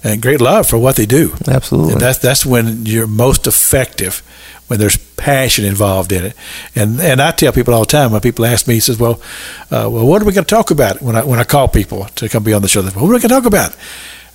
and 0.03 0.21
great 0.21 0.41
love 0.41 0.67
for 0.67 0.77
what 0.77 0.95
they 0.95 1.05
do. 1.05 1.33
Absolutely. 1.47 1.93
And 1.93 2.01
that's 2.01 2.19
that's 2.19 2.45
when 2.45 2.85
you're 2.85 3.07
most 3.07 3.47
effective 3.47 4.23
when 4.67 4.79
there's 4.79 4.95
passion 4.95 5.65
involved 5.65 6.11
in 6.11 6.25
it. 6.25 6.35
And 6.75 6.99
and 7.01 7.21
I 7.21 7.31
tell 7.31 7.51
people 7.51 7.73
all 7.73 7.81
the 7.81 7.87
time 7.87 8.11
when 8.11 8.21
people 8.21 8.45
ask 8.45 8.67
me, 8.67 8.75
he 8.75 8.79
says, 8.79 8.97
"Well, 8.97 9.21
uh, 9.69 9.89
well, 9.91 10.07
what 10.07 10.21
are 10.21 10.25
we 10.25 10.31
going 10.31 10.45
to 10.45 10.55
talk 10.55 10.71
about?" 10.71 11.01
When 11.01 11.15
I 11.15 11.23
when 11.23 11.39
I 11.39 11.43
call 11.43 11.67
people 11.67 12.05
to 12.15 12.29
come 12.29 12.43
be 12.43 12.53
on 12.53 12.61
the 12.61 12.67
show, 12.67 12.81
they 12.81 12.89
say, 12.89 12.95
what 12.95 13.09
are 13.09 13.13
we 13.13 13.19
going 13.19 13.21
to 13.21 13.27
talk 13.27 13.45
about?" 13.45 13.75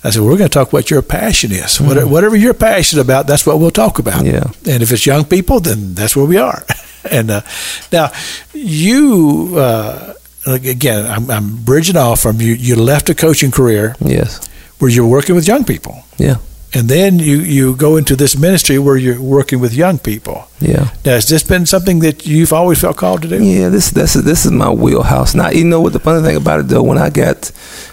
I 0.03 0.11
said, 0.11 0.21
well, 0.21 0.29
"We're 0.29 0.37
going 0.37 0.49
to 0.49 0.53
talk 0.53 0.71
what 0.71 0.91
your 0.91 1.01
passion 1.01 1.51
is. 1.51 1.81
Whatever, 1.81 2.07
whatever 2.07 2.35
you're 2.35 2.53
passionate 2.53 3.01
about, 3.01 3.25
that's 3.25 3.47
what 3.47 3.59
we'll 3.59 3.71
talk 3.71 3.97
about. 3.97 4.23
Yeah. 4.23 4.43
And 4.67 4.83
if 4.83 4.91
it's 4.91 5.07
young 5.07 5.25
people, 5.25 5.59
then 5.59 5.95
that's 5.95 6.15
where 6.15 6.25
we 6.25 6.37
are. 6.37 6.63
and 7.11 7.31
uh, 7.31 7.41
now, 7.91 8.11
you 8.53 9.55
uh, 9.57 10.13
again, 10.45 11.05
I'm, 11.05 11.29
I'm 11.29 11.63
bridging 11.63 11.97
off 11.97 12.21
from 12.21 12.41
you. 12.41 12.53
You 12.53 12.75
left 12.75 13.09
a 13.09 13.15
coaching 13.15 13.51
career 13.51 13.95
yes. 13.99 14.47
Where 14.79 14.91
you're 14.91 15.07
working 15.07 15.35
with 15.35 15.47
young 15.47 15.63
people 15.65 16.03
Yeah. 16.17 16.35
and 16.73 16.87
then 16.89 17.19
you, 17.19 17.37
you 17.39 17.75
go 17.75 17.97
into 17.97 18.15
this 18.15 18.35
ministry 18.37 18.77
where 18.77 18.97
you're 18.97 19.21
working 19.21 19.59
with 19.61 19.73
young 19.73 19.97
people. 19.99 20.37
Yeah. 20.59 20.89
Now, 21.05 21.13
has 21.15 21.27
this 21.27 21.43
been 21.43 21.65
something 21.65 21.99
that 22.01 22.25
you've 22.27 22.53
always 22.53 22.79
felt 22.81 22.97
called 22.97 23.21
to 23.23 23.27
do? 23.27 23.43
Yeah, 23.43 23.69
this 23.69 23.91
this 23.91 24.15
is 24.15 24.23
this 24.23 24.45
is 24.45 24.51
my 24.51 24.69
wheelhouse. 24.69 25.33
Now, 25.35 25.49
you 25.49 25.63
know 25.63 25.81
what 25.81 25.93
the 25.93 25.99
funny 25.99 26.21
thing 26.27 26.35
about 26.37 26.59
it 26.59 26.67
though, 26.67 26.83
when 26.83 26.97
I 26.97 27.09
got, 27.09 27.51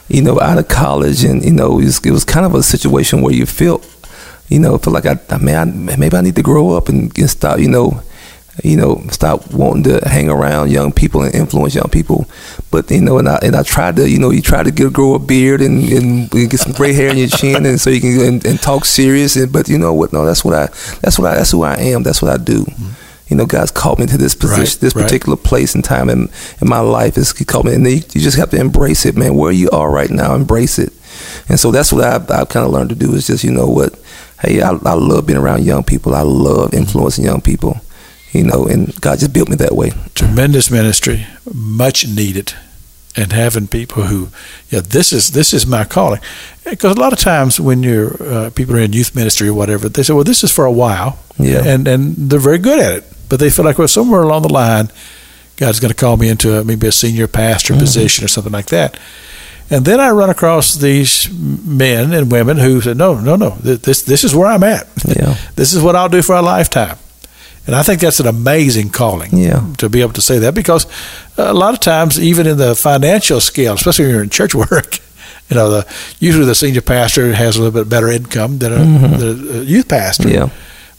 you 0.08 0.22
know, 0.22 0.38
out 0.40 0.58
of 0.58 0.66
college, 0.68 1.24
and 1.24 1.42
you 1.44 1.52
know, 1.52 1.78
it 1.80 1.84
was, 1.84 1.98
it 2.04 2.10
was 2.10 2.24
kind 2.24 2.44
of 2.46 2.54
a 2.54 2.62
situation 2.62 3.22
where 3.22 3.34
you 3.34 3.46
feel, 3.46 3.80
you 4.48 4.58
know, 4.58 4.76
feel 4.78 4.92
like 4.92 5.06
I, 5.06 5.16
I 5.30 5.38
man, 5.38 5.88
I, 5.88 5.96
maybe 5.96 6.16
I 6.16 6.20
need 6.22 6.36
to 6.36 6.42
grow 6.42 6.76
up 6.76 6.88
and, 6.88 7.16
and 7.18 7.30
stop, 7.30 7.58
you 7.60 7.68
know, 7.68 8.02
you 8.62 8.76
know, 8.76 9.02
stop 9.10 9.52
wanting 9.52 9.84
to 9.84 10.08
hang 10.08 10.28
around 10.28 10.70
young 10.70 10.92
people 10.92 11.22
and 11.22 11.34
influence 11.34 11.74
young 11.74 11.88
people. 11.90 12.26
But 12.70 12.90
you 12.90 13.00
know, 13.00 13.18
and 13.18 13.28
I 13.28 13.38
and 13.42 13.56
I 13.56 13.62
tried 13.62 13.96
to, 13.96 14.08
you 14.08 14.18
know, 14.18 14.30
you 14.30 14.42
try 14.42 14.62
to 14.62 14.70
get 14.70 14.92
grow 14.92 15.14
a 15.14 15.18
beard 15.18 15.60
and, 15.60 15.82
and 15.90 16.30
get 16.30 16.60
some 16.60 16.72
gray 16.72 16.92
hair 16.92 17.08
in 17.08 17.16
your 17.16 17.28
chin, 17.28 17.66
and 17.66 17.80
so 17.80 17.90
you 17.90 18.00
can 18.00 18.20
and, 18.20 18.44
and 18.46 18.60
talk 18.60 18.84
serious. 18.84 19.36
And 19.36 19.52
but 19.52 19.68
you 19.68 19.78
know 19.78 19.92
what? 19.92 20.12
No, 20.12 20.24
that's 20.24 20.44
what 20.44 20.54
I 20.54 20.66
that's 21.00 21.18
what 21.18 21.32
I 21.32 21.36
that's 21.36 21.50
who 21.50 21.62
I 21.62 21.74
am. 21.76 22.02
That's 22.02 22.22
what 22.22 22.30
I 22.30 22.42
do. 22.42 22.64
Mm-hmm. 22.64 22.90
You 23.28 23.36
know, 23.38 23.46
God's 23.46 23.70
called 23.70 23.98
me 23.98 24.06
to 24.06 24.18
this 24.18 24.34
position, 24.34 24.60
Right, 24.60 24.80
this 24.80 24.94
right. 24.94 25.02
particular 25.02 25.36
place 25.36 25.74
and 25.74 25.82
time 25.82 26.10
in 26.10 26.28
in 26.60 26.68
my 26.68 26.80
life. 26.80 27.16
Is 27.16 27.36
He 27.36 27.44
called 27.44 27.64
me, 27.64 27.74
and 27.74 27.84
you, 27.86 27.96
you 27.96 28.20
just 28.20 28.36
have 28.36 28.50
to 28.50 28.60
embrace 28.60 29.06
it, 29.06 29.16
man. 29.16 29.34
Where 29.34 29.50
you 29.50 29.70
are 29.70 29.90
right 29.90 30.10
now, 30.10 30.34
embrace 30.34 30.78
it. 30.78 30.92
And 31.48 31.58
so 31.58 31.70
that's 31.70 31.92
what 31.92 32.04
I've, 32.04 32.30
I've 32.30 32.48
kind 32.48 32.66
of 32.66 32.72
learned 32.72 32.90
to 32.90 32.96
do 32.96 33.14
is 33.14 33.26
just, 33.26 33.44
you 33.44 33.52
know 33.52 33.66
what? 33.66 33.98
Hey, 34.40 34.60
I, 34.60 34.70
I 34.70 34.94
love 34.94 35.26
being 35.26 35.38
around 35.38 35.64
young 35.64 35.84
people. 35.84 36.14
I 36.14 36.22
love 36.22 36.70
mm-hmm. 36.70 36.78
influencing 36.78 37.24
young 37.24 37.40
people. 37.40 37.80
You 38.34 38.42
know, 38.44 38.66
and 38.66 38.92
God 39.00 39.20
just 39.20 39.32
built 39.32 39.48
me 39.48 39.56
that 39.56 39.72
way. 39.76 39.92
Tremendous 40.14 40.68
ministry, 40.70 41.24
much 41.54 42.04
needed, 42.06 42.52
and 43.16 43.32
having 43.32 43.68
people 43.68 44.02
who, 44.02 44.28
yeah, 44.70 44.80
this 44.80 45.12
is 45.12 45.30
this 45.30 45.52
is 45.54 45.66
my 45.66 45.84
calling. 45.84 46.20
Because 46.64 46.96
a 46.96 47.00
lot 47.00 47.12
of 47.12 47.18
times 47.20 47.60
when 47.60 47.82
you're 47.84 48.10
uh, 48.20 48.50
people 48.50 48.74
are 48.74 48.80
in 48.80 48.92
youth 48.92 49.14
ministry 49.14 49.46
or 49.48 49.54
whatever, 49.54 49.88
they 49.88 50.02
say, 50.02 50.12
well, 50.12 50.24
this 50.24 50.42
is 50.42 50.50
for 50.50 50.64
a 50.66 50.72
while, 50.72 51.16
Yeah. 51.38 51.62
and 51.64 51.86
and 51.88 52.16
they're 52.30 52.40
very 52.40 52.58
good 52.58 52.80
at 52.80 52.92
it, 52.98 53.04
but 53.28 53.38
they 53.38 53.50
feel 53.50 53.64
like 53.64 53.78
well, 53.78 53.86
somewhere 53.88 54.22
along 54.22 54.42
the 54.42 54.52
line, 54.52 54.90
God's 55.56 55.78
going 55.78 55.94
to 55.94 56.00
call 56.06 56.16
me 56.16 56.28
into 56.28 56.58
a, 56.58 56.64
maybe 56.64 56.88
a 56.88 56.92
senior 56.92 57.28
pastor 57.28 57.74
position 57.78 58.24
or 58.24 58.28
something 58.28 58.52
like 58.52 58.66
that. 58.70 58.98
And 59.70 59.84
then 59.84 60.00
I 60.00 60.10
run 60.10 60.28
across 60.30 60.74
these 60.74 61.28
men 61.64 62.12
and 62.12 62.32
women 62.32 62.58
who 62.58 62.80
said, 62.80 62.96
"No, 62.96 63.14
no, 63.20 63.36
no. 63.36 63.50
This 63.62 64.02
this 64.02 64.24
is 64.24 64.34
where 64.34 64.48
I'm 64.48 64.64
at. 64.64 64.88
Yeah. 65.06 65.36
this 65.56 65.72
is 65.72 65.80
what 65.82 65.94
I'll 65.94 66.10
do 66.10 66.20
for 66.22 66.34
a 66.34 66.42
lifetime." 66.42 66.96
And 67.66 67.74
I 67.74 67.82
think 67.82 68.00
that's 68.00 68.20
an 68.20 68.26
amazing 68.26 68.90
calling 68.90 69.30
Yeah. 69.38 69.62
to 69.78 69.88
be 69.88 70.02
able 70.02 70.12
to 70.14 70.20
say 70.20 70.38
that 70.40 70.54
because 70.54 70.86
a 71.38 71.54
lot 71.54 71.72
of 71.74 71.80
times, 71.80 72.18
even 72.18 72.46
in 72.46 72.58
the 72.58 72.74
financial 72.74 73.40
scale, 73.40 73.74
especially 73.74 74.04
when 74.06 74.14
you're 74.14 74.22
in 74.24 74.30
church 74.30 74.54
work, 74.70 74.98
you 75.48 75.56
know, 75.56 75.70
the 75.70 75.86
usually 76.20 76.44
the 76.46 76.54
senior 76.54 76.82
pastor 76.82 77.32
has 77.34 77.56
a 77.56 77.62
little 77.62 77.72
bit 77.82 77.88
better 77.88 78.08
income 78.08 78.58
than 78.58 78.72
a, 78.72 79.18
the 79.18 79.60
a 79.60 79.62
youth 79.64 79.88
pastor. 79.88 80.28
Yeah. 80.28 80.48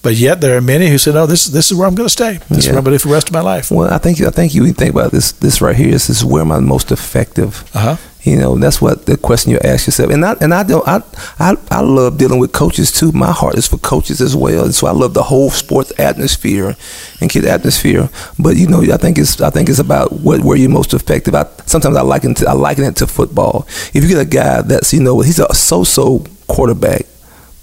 But 0.01 0.15
yet 0.15 0.39
there 0.39 0.55
are 0.55 0.61
many 0.61 0.87
who 0.89 0.97
say, 0.99 1.11
"No, 1.13 1.25
this 1.25 1.45
this 1.47 1.71
is 1.71 1.77
where 1.77 1.87
I'm 1.87 1.95
going 1.95 2.05
to 2.05 2.13
stay. 2.13 2.39
This 2.49 2.59
is 2.59 2.67
where 2.67 2.77
I'm 2.77 2.83
going 2.83 2.93
to 2.93 2.99
do 2.99 3.01
for 3.01 3.07
the 3.07 3.13
rest 3.15 3.29
of 3.29 3.33
my 3.33 3.41
life." 3.41 3.71
Well, 3.71 3.91
I 3.91 3.97
think 3.97 4.21
I 4.21 4.29
think 4.29 4.53
you 4.53 4.71
think 4.73 4.91
about 4.91 5.11
this 5.11 5.31
this 5.31 5.61
right 5.61 5.75
here. 5.75 5.91
This 5.91 6.09
is 6.11 6.23
where 6.23 6.43
am 6.43 6.65
most 6.67 6.91
effective? 6.91 7.63
Uh 7.73 7.79
huh. 7.79 7.97
You 8.25 8.37
know, 8.37 8.55
that's 8.57 8.81
what 8.81 9.05
the 9.05 9.17
question 9.17 9.51
you 9.51 9.59
ask 9.63 9.85
yourself. 9.85 10.09
And 10.09 10.25
I 10.25 10.33
and 10.41 10.51
I 10.51 10.63
don't 10.63 10.85
I, 10.87 11.01
I 11.37 11.55
I 11.69 11.81
love 11.81 12.17
dealing 12.17 12.39
with 12.39 12.53
coaches 12.53 12.91
too. 12.91 13.11
My 13.11 13.31
heart 13.31 13.55
is 13.55 13.67
for 13.67 13.77
coaches 13.77 14.19
as 14.19 14.35
well. 14.35 14.65
And 14.65 14.73
so 14.73 14.87
I 14.87 14.91
love 14.91 15.13
the 15.13 15.21
whole 15.21 15.51
sports 15.51 15.93
atmosphere 15.99 16.75
and 17.21 17.29
kid 17.29 17.45
atmosphere. 17.45 18.09
But 18.39 18.55
you 18.55 18.67
know, 18.67 18.81
I 18.81 18.97
think 18.97 19.19
it's 19.19 19.39
I 19.41 19.51
think 19.51 19.69
it's 19.69 19.77
about 19.77 20.11
what 20.11 20.41
where 20.41 20.57
you're 20.57 20.71
most 20.71 20.95
effective. 20.95 21.35
I 21.35 21.45
sometimes 21.67 21.95
I 21.95 22.01
liken 22.01 22.33
to 22.35 22.49
I 22.49 22.53
liken 22.53 22.85
it 22.85 22.95
to 22.97 23.07
football. 23.07 23.67
If 23.93 24.03
you 24.03 24.07
get 24.09 24.19
a 24.19 24.25
guy 24.25 24.63
that's 24.63 24.91
you 24.91 25.01
know 25.01 25.19
he's 25.21 25.37
a 25.37 25.53
so 25.53 25.83
so 25.83 26.25
quarterback, 26.47 27.05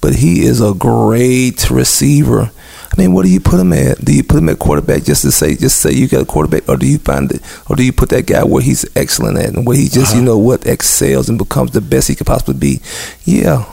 but 0.01 0.15
he 0.15 0.45
is 0.47 0.61
a 0.61 0.75
great 0.75 1.71
receiver. 1.71 2.53
I 2.93 3.01
mean, 3.01 3.13
what 3.15 3.25
do 3.25 3.31
you 3.31 3.41
put 3.41 3.59
him 3.59 3.73
at? 3.73 4.05
Do 4.05 4.13
you 4.15 4.23
put 4.23 4.39
him 4.39 4.49
at 4.51 4.59
quarterback 4.59 5.03
just 5.05 5.23
to 5.23 5.33
say, 5.33 5.57
just 5.57 5.81
say 5.81 5.93
you 5.93 6.09
got 6.09 6.23
a 6.23 6.27
quarterback, 6.27 6.69
or 6.69 6.77
do 6.77 6.87
you 6.87 6.99
find 6.99 7.33
it, 7.33 7.41
or 7.71 7.77
do 7.77 7.83
you 7.85 7.93
put 7.93 8.11
that 8.11 8.27
guy 8.27 8.45
where 8.45 8.63
he's 8.63 8.85
excellent 8.97 9.39
at, 9.39 9.51
and 9.55 9.67
where 9.67 9.77
he 9.77 9.89
just, 9.89 10.15
you 10.15 10.23
know, 10.23 10.37
what 10.39 10.67
excels 10.67 11.29
and 11.29 11.39
becomes 11.39 11.71
the 11.73 11.81
best 11.81 12.09
he 12.09 12.15
could 12.15 12.27
possibly 12.27 12.55
be? 12.55 12.81
Yeah, 13.25 13.65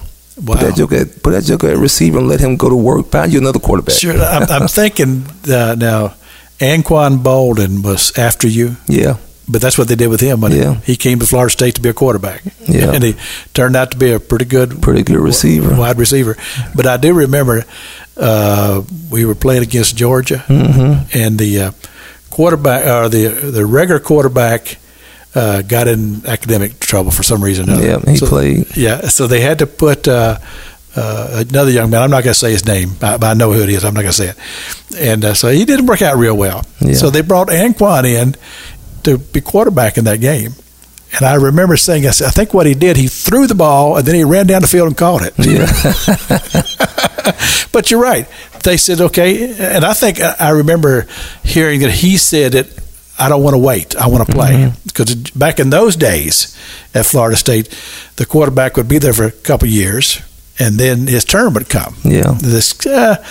Wow. 0.42 0.54
put 0.56 0.60
that 0.62 0.76
joker, 0.78 0.96
at, 0.96 1.22
put 1.22 1.32
that 1.32 1.44
joker 1.44 1.68
at 1.68 1.78
receiver, 1.78 2.20
and 2.20 2.30
let 2.30 2.40
him 2.40 2.56
go 2.56 2.70
to 2.70 2.76
work. 2.76 3.08
Find 3.08 3.32
you 3.34 3.40
another 3.40 3.60
quarterback. 3.60 3.96
Sure. 3.96 4.14
I'm, 4.18 4.44
I'm 4.50 4.68
thinking 4.80 5.26
uh, 5.52 5.76
now, 5.78 6.14
Anquan 6.60 7.22
Boldin 7.22 7.84
was 7.84 8.18
after 8.18 8.48
you, 8.48 8.78
Yeah, 8.88 9.18
but 9.50 9.62
that's 9.62 9.78
what 9.78 9.88
they 9.90 9.96
did 9.96 10.08
with 10.08 10.22
him. 10.22 10.40
When 10.42 10.54
Yeah. 10.54 10.76
he 10.86 10.96
came 10.96 11.20
to 11.20 11.26
Florida 11.26 11.52
State 11.52 11.76
to 11.76 11.82
be 11.82 11.90
a 11.90 11.94
quarterback, 11.94 12.42
Yeah. 12.68 12.92
and 12.94 13.04
he 13.04 13.16
turned 13.54 13.76
out 13.76 13.92
to 13.92 13.98
be 13.98 14.12
a 14.12 14.20
pretty 14.20 14.46
good 14.46 14.82
pretty 14.82 15.04
good 15.04 15.20
receiver. 15.20 15.76
wide 15.76 15.98
receiver. 15.98 16.38
But 16.76 16.86
I 16.88 16.98
do 16.98 17.14
remember 17.14 17.66
uh, 18.18 18.82
we 19.10 19.26
were 19.26 19.36
playing 19.36 19.64
against 19.64 19.96
Georgia, 19.96 20.44
Mm-hmm. 20.48 21.18
and 21.18 21.38
the 21.40 21.60
uh, 21.62 21.72
quarterback 22.30 22.86
or 22.88 23.10
the 23.10 23.28
the 23.52 23.66
regular 23.66 24.00
quarterback 24.00 24.78
uh, 25.36 25.62
got 25.62 25.88
in 25.88 26.26
academic 26.26 26.80
trouble 26.80 27.12
for 27.12 27.24
some 27.24 27.44
reason. 27.44 27.70
or. 27.70 27.82
Yeah, 27.82 28.00
he 28.06 28.18
So- 28.18 28.28
played. 28.28 28.76
Yeah, 28.76 29.08
so 29.10 29.28
they 29.28 29.42
had 29.42 29.60
to 29.60 29.68
put 29.68 30.08
uh, 30.08 30.38
uh, 30.96 31.44
another 31.50 31.72
young 31.72 31.90
man. 31.92 32.02
I'm 32.02 32.10
not 32.10 32.24
going 32.24 32.34
to 32.34 32.40
say 32.40 32.52
his 32.52 32.66
name, 32.66 32.92
but 33.00 33.24
I 33.24 33.34
know 33.36 33.54
who 33.54 33.62
it 33.62 33.70
is. 33.70 33.86
I'm 33.86 33.94
not 33.94 34.02
going 34.02 34.12
to 34.12 34.18
say 34.18 34.30
it. 34.30 34.38
And 35.00 35.24
uh, 35.24 35.34
so 35.36 35.50
he 35.50 35.64
didn't 35.66 35.86
work 35.86 36.02
out 36.02 36.18
real 36.18 36.36
well. 36.36 36.66
Yeah. 36.82 36.94
So 36.96 37.10
they 37.12 37.22
brought 37.22 37.50
Anquan 37.50 38.06
in 38.06 38.36
to 39.04 39.18
be 39.20 39.40
quarterback 39.40 39.98
in 39.98 40.06
that 40.06 40.20
game. 40.20 40.54
And 41.16 41.26
I 41.26 41.36
remember 41.36 41.78
saying, 41.78 42.06
I, 42.08 42.12
said, 42.12 42.28
I 42.28 42.32
think 42.32 42.54
what 42.54 42.66
he 42.68 42.74
did, 42.76 42.98
he 42.98 43.08
threw 43.08 43.48
the 43.48 43.56
ball 43.56 43.98
and 43.98 44.06
then 44.06 44.14
he 44.16 44.24
ran 44.24 44.46
down 44.48 44.62
the 44.62 44.68
field 44.68 44.88
and 44.88 44.98
caught 44.98 45.22
it. 45.24 45.34
Yeah. 45.38 45.66
But 47.72 47.92
you're 47.92 48.02
right. 48.02 48.28
They 48.64 48.78
said, 48.78 49.00
okay. 49.00 49.54
And 49.76 49.86
I 49.86 49.94
think 49.94 50.20
I 50.20 50.50
remember 50.50 51.06
hearing 51.44 51.82
that 51.82 51.92
he 51.92 52.18
said 52.18 52.54
that 52.54 52.68
I 53.18 53.30
don't 53.30 53.44
want 53.44 53.54
to 53.54 53.60
wait. 53.60 53.96
I 53.96 54.08
want 54.08 54.26
to 54.28 54.34
play. 54.34 54.74
Because 54.88 55.14
back 55.32 55.60
in 55.60 55.70
those 55.70 55.96
days 55.96 56.58
at 56.96 57.06
Florida 57.06 57.38
State, 57.38 57.70
the 58.16 58.26
quarterback 58.26 58.76
would 58.78 58.88
be 58.88 58.98
there 58.98 59.14
for 59.14 59.26
a 59.26 59.32
couple 59.32 59.68
of 59.68 59.74
years 59.74 60.20
and 60.58 60.78
then 60.80 61.06
his 61.08 61.24
term 61.26 61.54
would 61.54 61.70
come. 61.70 61.96
Yeah. 62.04 62.34
This, 62.42 62.86
uh, 62.88 63.24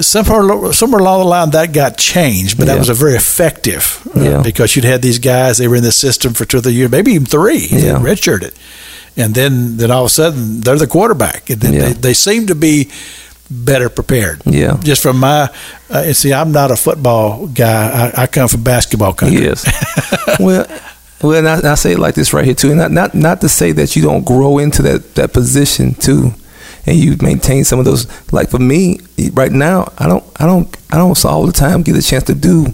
somewhere, 0.00 0.72
somewhere 0.72 1.00
along 1.00 1.20
the 1.20 1.26
line 1.26 1.50
that 1.50 1.72
got 1.72 1.96
changed, 1.98 2.58
but 2.58 2.66
that 2.66 2.78
was 2.78 2.88
a 2.88 2.94
very 2.94 3.14
effective 3.14 4.06
uh, 4.16 4.20
Yeah. 4.20 4.42
because 4.42 4.74
you'd 4.74 4.84
had 4.84 5.02
these 5.02 5.18
guys, 5.18 5.58
they 5.58 5.68
were 5.68 5.76
in 5.76 5.82
the 5.84 5.92
system 5.92 6.34
for 6.34 6.44
two 6.44 6.58
or 6.58 6.60
three 6.62 6.72
years, 6.72 6.90
maybe 6.90 7.12
even 7.12 7.26
three, 7.26 7.66
Yeah. 7.70 7.98
redshirted. 8.00 8.54
And 9.16 9.34
then, 9.34 9.76
then 9.76 9.90
all 9.90 10.02
of 10.04 10.06
a 10.06 10.10
sudden, 10.10 10.60
they're 10.60 10.78
the 10.78 10.86
quarterback. 10.86 11.50
And 11.50 11.60
then 11.60 11.72
Yeah. 11.74 11.80
they, 11.88 11.92
they 11.92 12.14
seem 12.14 12.46
to 12.46 12.54
be 12.54 12.90
better 13.50 13.90
prepared. 13.90 14.40
Yeah. 14.46 14.78
Just 14.82 15.02
from 15.02 15.18
my, 15.20 15.50
uh, 15.90 16.02
and 16.06 16.16
see, 16.16 16.32
I'm 16.32 16.52
not 16.52 16.70
a 16.70 16.76
football 16.76 17.46
guy. 17.48 18.10
I, 18.16 18.22
I 18.22 18.26
come 18.26 18.48
from 18.48 18.62
basketball 18.64 19.12
country. 19.12 19.42
Yes. 19.42 19.66
well, 20.40 20.66
well, 21.22 21.34
and 21.38 21.48
I, 21.48 21.72
I 21.72 21.74
say 21.74 21.92
it 21.92 21.98
like 21.98 22.14
this 22.14 22.32
right 22.32 22.44
here 22.44 22.54
too, 22.54 22.70
and 22.70 22.78
not, 22.78 22.90
not 22.90 23.14
not 23.14 23.40
to 23.42 23.48
say 23.48 23.70
that 23.72 23.94
you 23.94 24.02
don't 24.02 24.24
grow 24.24 24.58
into 24.58 24.82
that 24.82 25.14
that 25.14 25.32
position 25.32 25.94
too, 25.94 26.32
and 26.86 26.96
you 26.96 27.16
maintain 27.20 27.62
some 27.64 27.78
of 27.78 27.84
those. 27.84 28.06
Like 28.32 28.48
for 28.50 28.58
me, 28.58 28.98
right 29.32 29.52
now, 29.52 29.92
I 29.98 30.08
don't, 30.08 30.24
I 30.40 30.46
don't, 30.46 30.76
I 30.90 30.96
don't 30.96 31.24
all 31.24 31.46
the 31.46 31.52
time 31.52 31.82
get 31.82 31.94
a 31.96 32.02
chance 32.02 32.24
to 32.24 32.34
do 32.34 32.72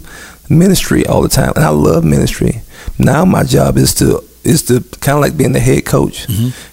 ministry 0.48 1.04
all 1.06 1.20
the 1.20 1.28
time, 1.28 1.52
and 1.56 1.64
I 1.64 1.68
love 1.68 2.04
ministry. 2.04 2.62
Now 2.98 3.24
my 3.26 3.42
job 3.44 3.76
is 3.76 3.92
to 3.94 4.24
is 4.48 4.62
to 4.64 4.80
kind 5.00 5.16
of 5.18 5.22
like 5.22 5.36
being 5.36 5.52
the 5.52 5.60
head 5.60 5.84
coach, 5.84 6.26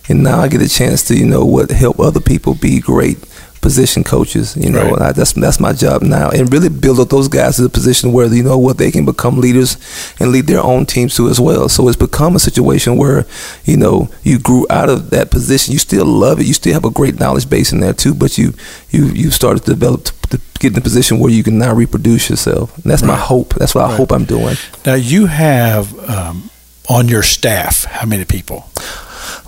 and 0.09 0.23
now 0.23 0.39
I 0.39 0.47
get 0.47 0.61
a 0.61 0.69
chance 0.69 1.03
to 1.07 1.13
you 1.15 1.25
know 1.25 1.43
what 1.45 1.71
help 1.71 1.99
other 1.99 2.21
people 2.21 2.55
be 2.55 2.79
great 2.79 3.17
position 3.61 4.03
coaches. 4.03 4.55
You 4.55 4.69
know, 4.69 4.83
Right. 4.83 4.93
and 4.93 5.01
I, 5.03 5.11
that's 5.11 5.33
that's 5.33 5.59
my 5.59 5.73
job 5.73 6.01
now, 6.03 6.29
and 6.29 6.51
really 6.53 6.69
build 6.69 6.99
up 6.99 7.09
those 7.09 7.27
guys 7.27 7.57
to 7.57 7.65
a 7.65 7.69
position 7.69 8.11
where 8.13 8.27
you 8.33 8.43
know 8.43 8.57
what 8.59 8.77
they 8.77 8.91
can 8.91 9.05
become 9.05 9.39
leaders 9.41 9.77
and 10.19 10.31
lead 10.31 10.45
their 10.47 10.61
own 10.61 10.85
teams 10.85 11.15
to 11.15 11.29
as 11.29 11.39
well. 11.39 11.67
So 11.69 11.87
it's 11.87 11.97
become 11.97 12.35
a 12.35 12.39
situation 12.39 12.97
where 12.97 13.25
you 13.65 13.77
know 13.77 14.09
you 14.23 14.37
grew 14.39 14.65
out 14.69 14.89
of 14.89 15.09
that 15.09 15.31
position. 15.31 15.73
You 15.73 15.79
still 15.79 16.05
love 16.05 16.39
it. 16.39 16.45
You 16.45 16.53
still 16.53 16.73
have 16.73 16.85
a 16.85 16.91
great 16.99 17.19
knowledge 17.19 17.49
base 17.49 17.71
in 17.73 17.79
there 17.81 17.93
too, 17.93 18.13
but 18.13 18.37
you 18.37 18.53
you 18.91 19.05
you 19.07 19.31
started 19.31 19.63
to 19.65 19.71
develop 19.73 20.03
to, 20.05 20.13
to 20.29 20.37
get 20.59 20.71
in 20.73 20.77
a 20.77 20.81
position 20.81 21.19
where 21.19 21.31
you 21.31 21.43
can 21.43 21.57
now 21.57 21.73
reproduce 21.73 22.29
yourself. 22.29 22.73
And 22.77 22.85
that's 22.91 23.03
my 23.03 23.17
hope. 23.17 23.55
That's 23.55 23.73
what 23.75 23.83
I 23.85 23.87
Right. 23.89 23.97
hope 23.97 24.11
I'm 24.15 24.25
doing. 24.25 24.55
Now, 24.85 24.93
you 24.95 25.25
have 25.27 25.85
um, 26.09 26.49
on 26.89 27.07
your 27.07 27.23
staff 27.23 27.85
how 27.85 28.05
many 28.07 28.25
people? 28.25 28.69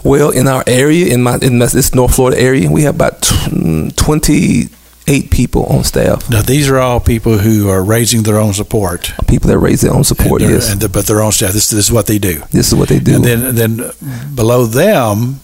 Well, 0.04 0.30
in 0.32 0.48
our 0.48 0.64
area, 0.68 1.14
in 1.14 1.24
my 1.24 1.38
in 1.42 1.60
this 1.60 1.94
North 1.94 2.16
Florida 2.16 2.40
area, 2.40 2.70
we 2.72 2.84
have 2.84 2.96
about 2.96 3.22
mm, 3.22 3.96
twenty 3.96 4.70
eight 5.08 5.32
people 5.32 5.66
on 5.66 5.84
staff. 5.84 6.30
Now, 6.30 6.42
these 6.42 6.70
are 6.70 6.78
all 6.80 7.00
people 7.00 7.38
who 7.38 7.70
are 7.70 7.84
raising 7.84 8.24
their 8.24 8.38
own 8.38 8.54
support. 8.54 9.14
People 9.28 9.50
that 9.50 9.58
raise 9.60 9.82
their 9.82 9.94
own 9.94 10.04
support. 10.04 10.42
Yes, 10.42 10.72
and 10.72 10.82
the- 10.82 10.90
but 10.90 11.06
their 11.06 11.22
own 11.22 11.32
staff. 11.32 11.54
This, 11.54 11.70
this 11.70 11.86
is 11.86 11.92
what 11.92 12.06
they 12.08 12.20
do. 12.20 12.42
this 12.52 12.68
is 12.68 12.76
what 12.76 12.90
they 12.90 13.00
do. 13.00 13.16
And 13.16 13.24
then, 13.24 13.56
then 13.56 13.92
below 14.36 14.66
them, 14.66 15.40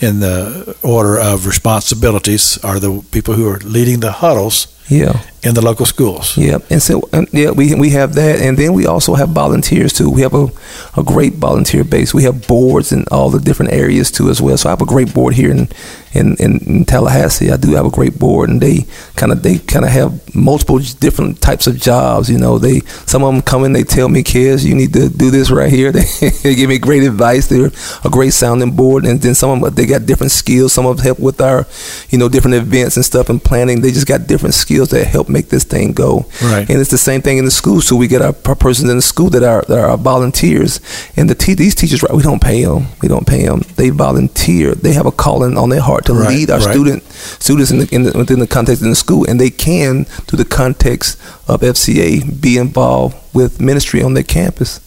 in 0.00 0.20
the 0.20 0.76
order 0.82 1.18
of 1.18 1.46
responsibilities, 1.46 2.58
are 2.62 2.78
the 2.78 3.02
people 3.10 3.34
who 3.34 3.48
are 3.48 3.58
leading 3.64 4.00
the 4.00 4.12
huddles 4.12 4.66
yeah. 4.88 5.20
In 5.42 5.54
the 5.54 5.60
local 5.60 5.86
schools. 5.86 6.36
Yeah, 6.36 6.58
and 6.70 6.82
so 6.82 7.08
yeah, 7.32 7.50
we 7.50 7.74
we 7.74 7.90
have 7.90 8.14
that, 8.14 8.40
and 8.40 8.56
then 8.56 8.72
we 8.72 8.86
also 8.86 9.14
have 9.14 9.30
volunteers 9.30 9.92
too. 9.92 10.10
We 10.10 10.22
have 10.22 10.34
a, 10.34 10.48
a 10.96 11.02
great 11.02 11.34
volunteer 11.34 11.84
base. 11.84 12.12
We 12.12 12.24
have 12.24 12.46
boards 12.48 12.92
in 12.92 13.04
all 13.10 13.30
the 13.30 13.38
different 13.38 13.72
areas 13.72 14.10
too 14.10 14.30
as 14.30 14.40
well. 14.40 14.56
So 14.56 14.68
I 14.68 14.72
have 14.72 14.82
a 14.82 14.86
great 14.86 15.14
board 15.14 15.34
here 15.34 15.50
in 15.50 15.68
in, 16.14 16.36
in, 16.36 16.58
in 16.66 16.84
Tallahassee. 16.84 17.50
I 17.50 17.56
do 17.56 17.74
have 17.74 17.86
a 17.86 17.90
great 17.90 18.18
board, 18.18 18.48
and 18.50 18.60
they 18.60 18.86
kind 19.16 19.32
of 19.32 19.42
they 19.42 19.58
kind 19.58 19.84
of 19.84 19.90
have 19.90 20.34
multiple 20.34 20.78
different 20.78 21.40
types 21.40 21.66
of 21.66 21.78
jobs. 21.80 22.30
You 22.30 22.38
know, 22.38 22.58
they 22.58 22.80
some 23.06 23.22
of 23.22 23.32
them 23.32 23.42
come 23.42 23.64
in, 23.64 23.72
they 23.72 23.84
tell 23.84 24.08
me, 24.08 24.22
kids, 24.22 24.64
you 24.64 24.74
need 24.74 24.92
to 24.94 25.08
do 25.08 25.30
this 25.30 25.50
right 25.50 25.70
here. 25.70 25.92
They, 25.98 26.30
they 26.30 26.54
give 26.54 26.68
me 26.68 26.78
great 26.78 27.02
advice. 27.02 27.48
They're 27.48 27.70
a 28.04 28.10
great 28.10 28.32
sounding 28.32 28.74
board, 28.74 29.04
and 29.04 29.20
then 29.20 29.34
some 29.34 29.50
of 29.50 29.60
them 29.60 29.74
they 29.74 29.86
got 29.86 30.06
different 30.06 30.32
skills. 30.32 30.72
Some 30.72 30.86
of 30.86 30.96
them 30.96 31.04
help 31.04 31.18
with 31.18 31.40
our, 31.40 31.66
you 32.10 32.18
know, 32.18 32.28
different 32.28 32.56
events 32.56 32.96
and 32.96 33.04
stuff 33.04 33.28
and 33.28 33.42
planning. 33.42 33.80
They 33.80 33.90
just 33.90 34.06
got 34.06 34.26
different 34.26 34.54
skills 34.54 34.90
that 34.90 35.06
help 35.06 35.27
make 35.28 35.48
this 35.48 35.64
thing 35.64 35.92
go. 35.92 36.26
Right. 36.42 36.68
And 36.68 36.80
it's 36.80 36.90
the 36.90 36.98
same 36.98 37.22
thing 37.22 37.38
in 37.38 37.44
the 37.44 37.50
school. 37.50 37.80
So 37.80 37.96
we 37.96 38.08
get 38.08 38.22
our 38.22 38.32
per- 38.32 38.54
persons 38.54 38.90
in 38.90 38.96
the 38.96 39.02
school 39.02 39.30
that 39.30 39.42
are 39.42 39.62
that 39.68 39.78
are 39.78 39.96
volunteers, 39.96 40.80
and 41.16 41.28
the 41.30 41.34
te- 41.34 41.54
these 41.54 41.74
teachers, 41.74 42.02
right? 42.02 42.12
We 42.12 42.22
don't 42.22 42.42
pay 42.42 42.64
them. 42.64 42.86
We 43.02 43.08
don't 43.08 43.26
pay 43.26 43.44
them. 43.46 43.62
They 43.76 43.90
volunteer. 43.90 44.74
They 44.74 44.92
have 44.92 45.06
a 45.06 45.12
calling 45.12 45.56
on 45.58 45.68
their 45.70 45.80
heart 45.80 46.04
to 46.06 46.14
Right, 46.14 46.28
lead 46.30 46.50
our 46.50 46.58
right. 46.60 46.72
student 46.74 47.02
students 47.38 47.70
in 47.70 47.78
the, 47.78 47.88
in 47.94 48.02
the 48.04 48.12
within 48.18 48.38
the 48.40 48.46
context 48.46 48.82
in 48.82 48.90
the 48.90 48.96
school, 48.96 49.24
and 49.28 49.40
they 49.40 49.50
can, 49.50 50.04
through 50.26 50.38
the 50.38 50.44
context 50.44 51.18
of 51.48 51.60
FCA, 51.60 52.40
be 52.40 52.56
involved 52.56 53.16
with 53.34 53.60
ministry 53.60 54.02
on 54.02 54.14
their 54.14 54.22
campus. 54.24 54.80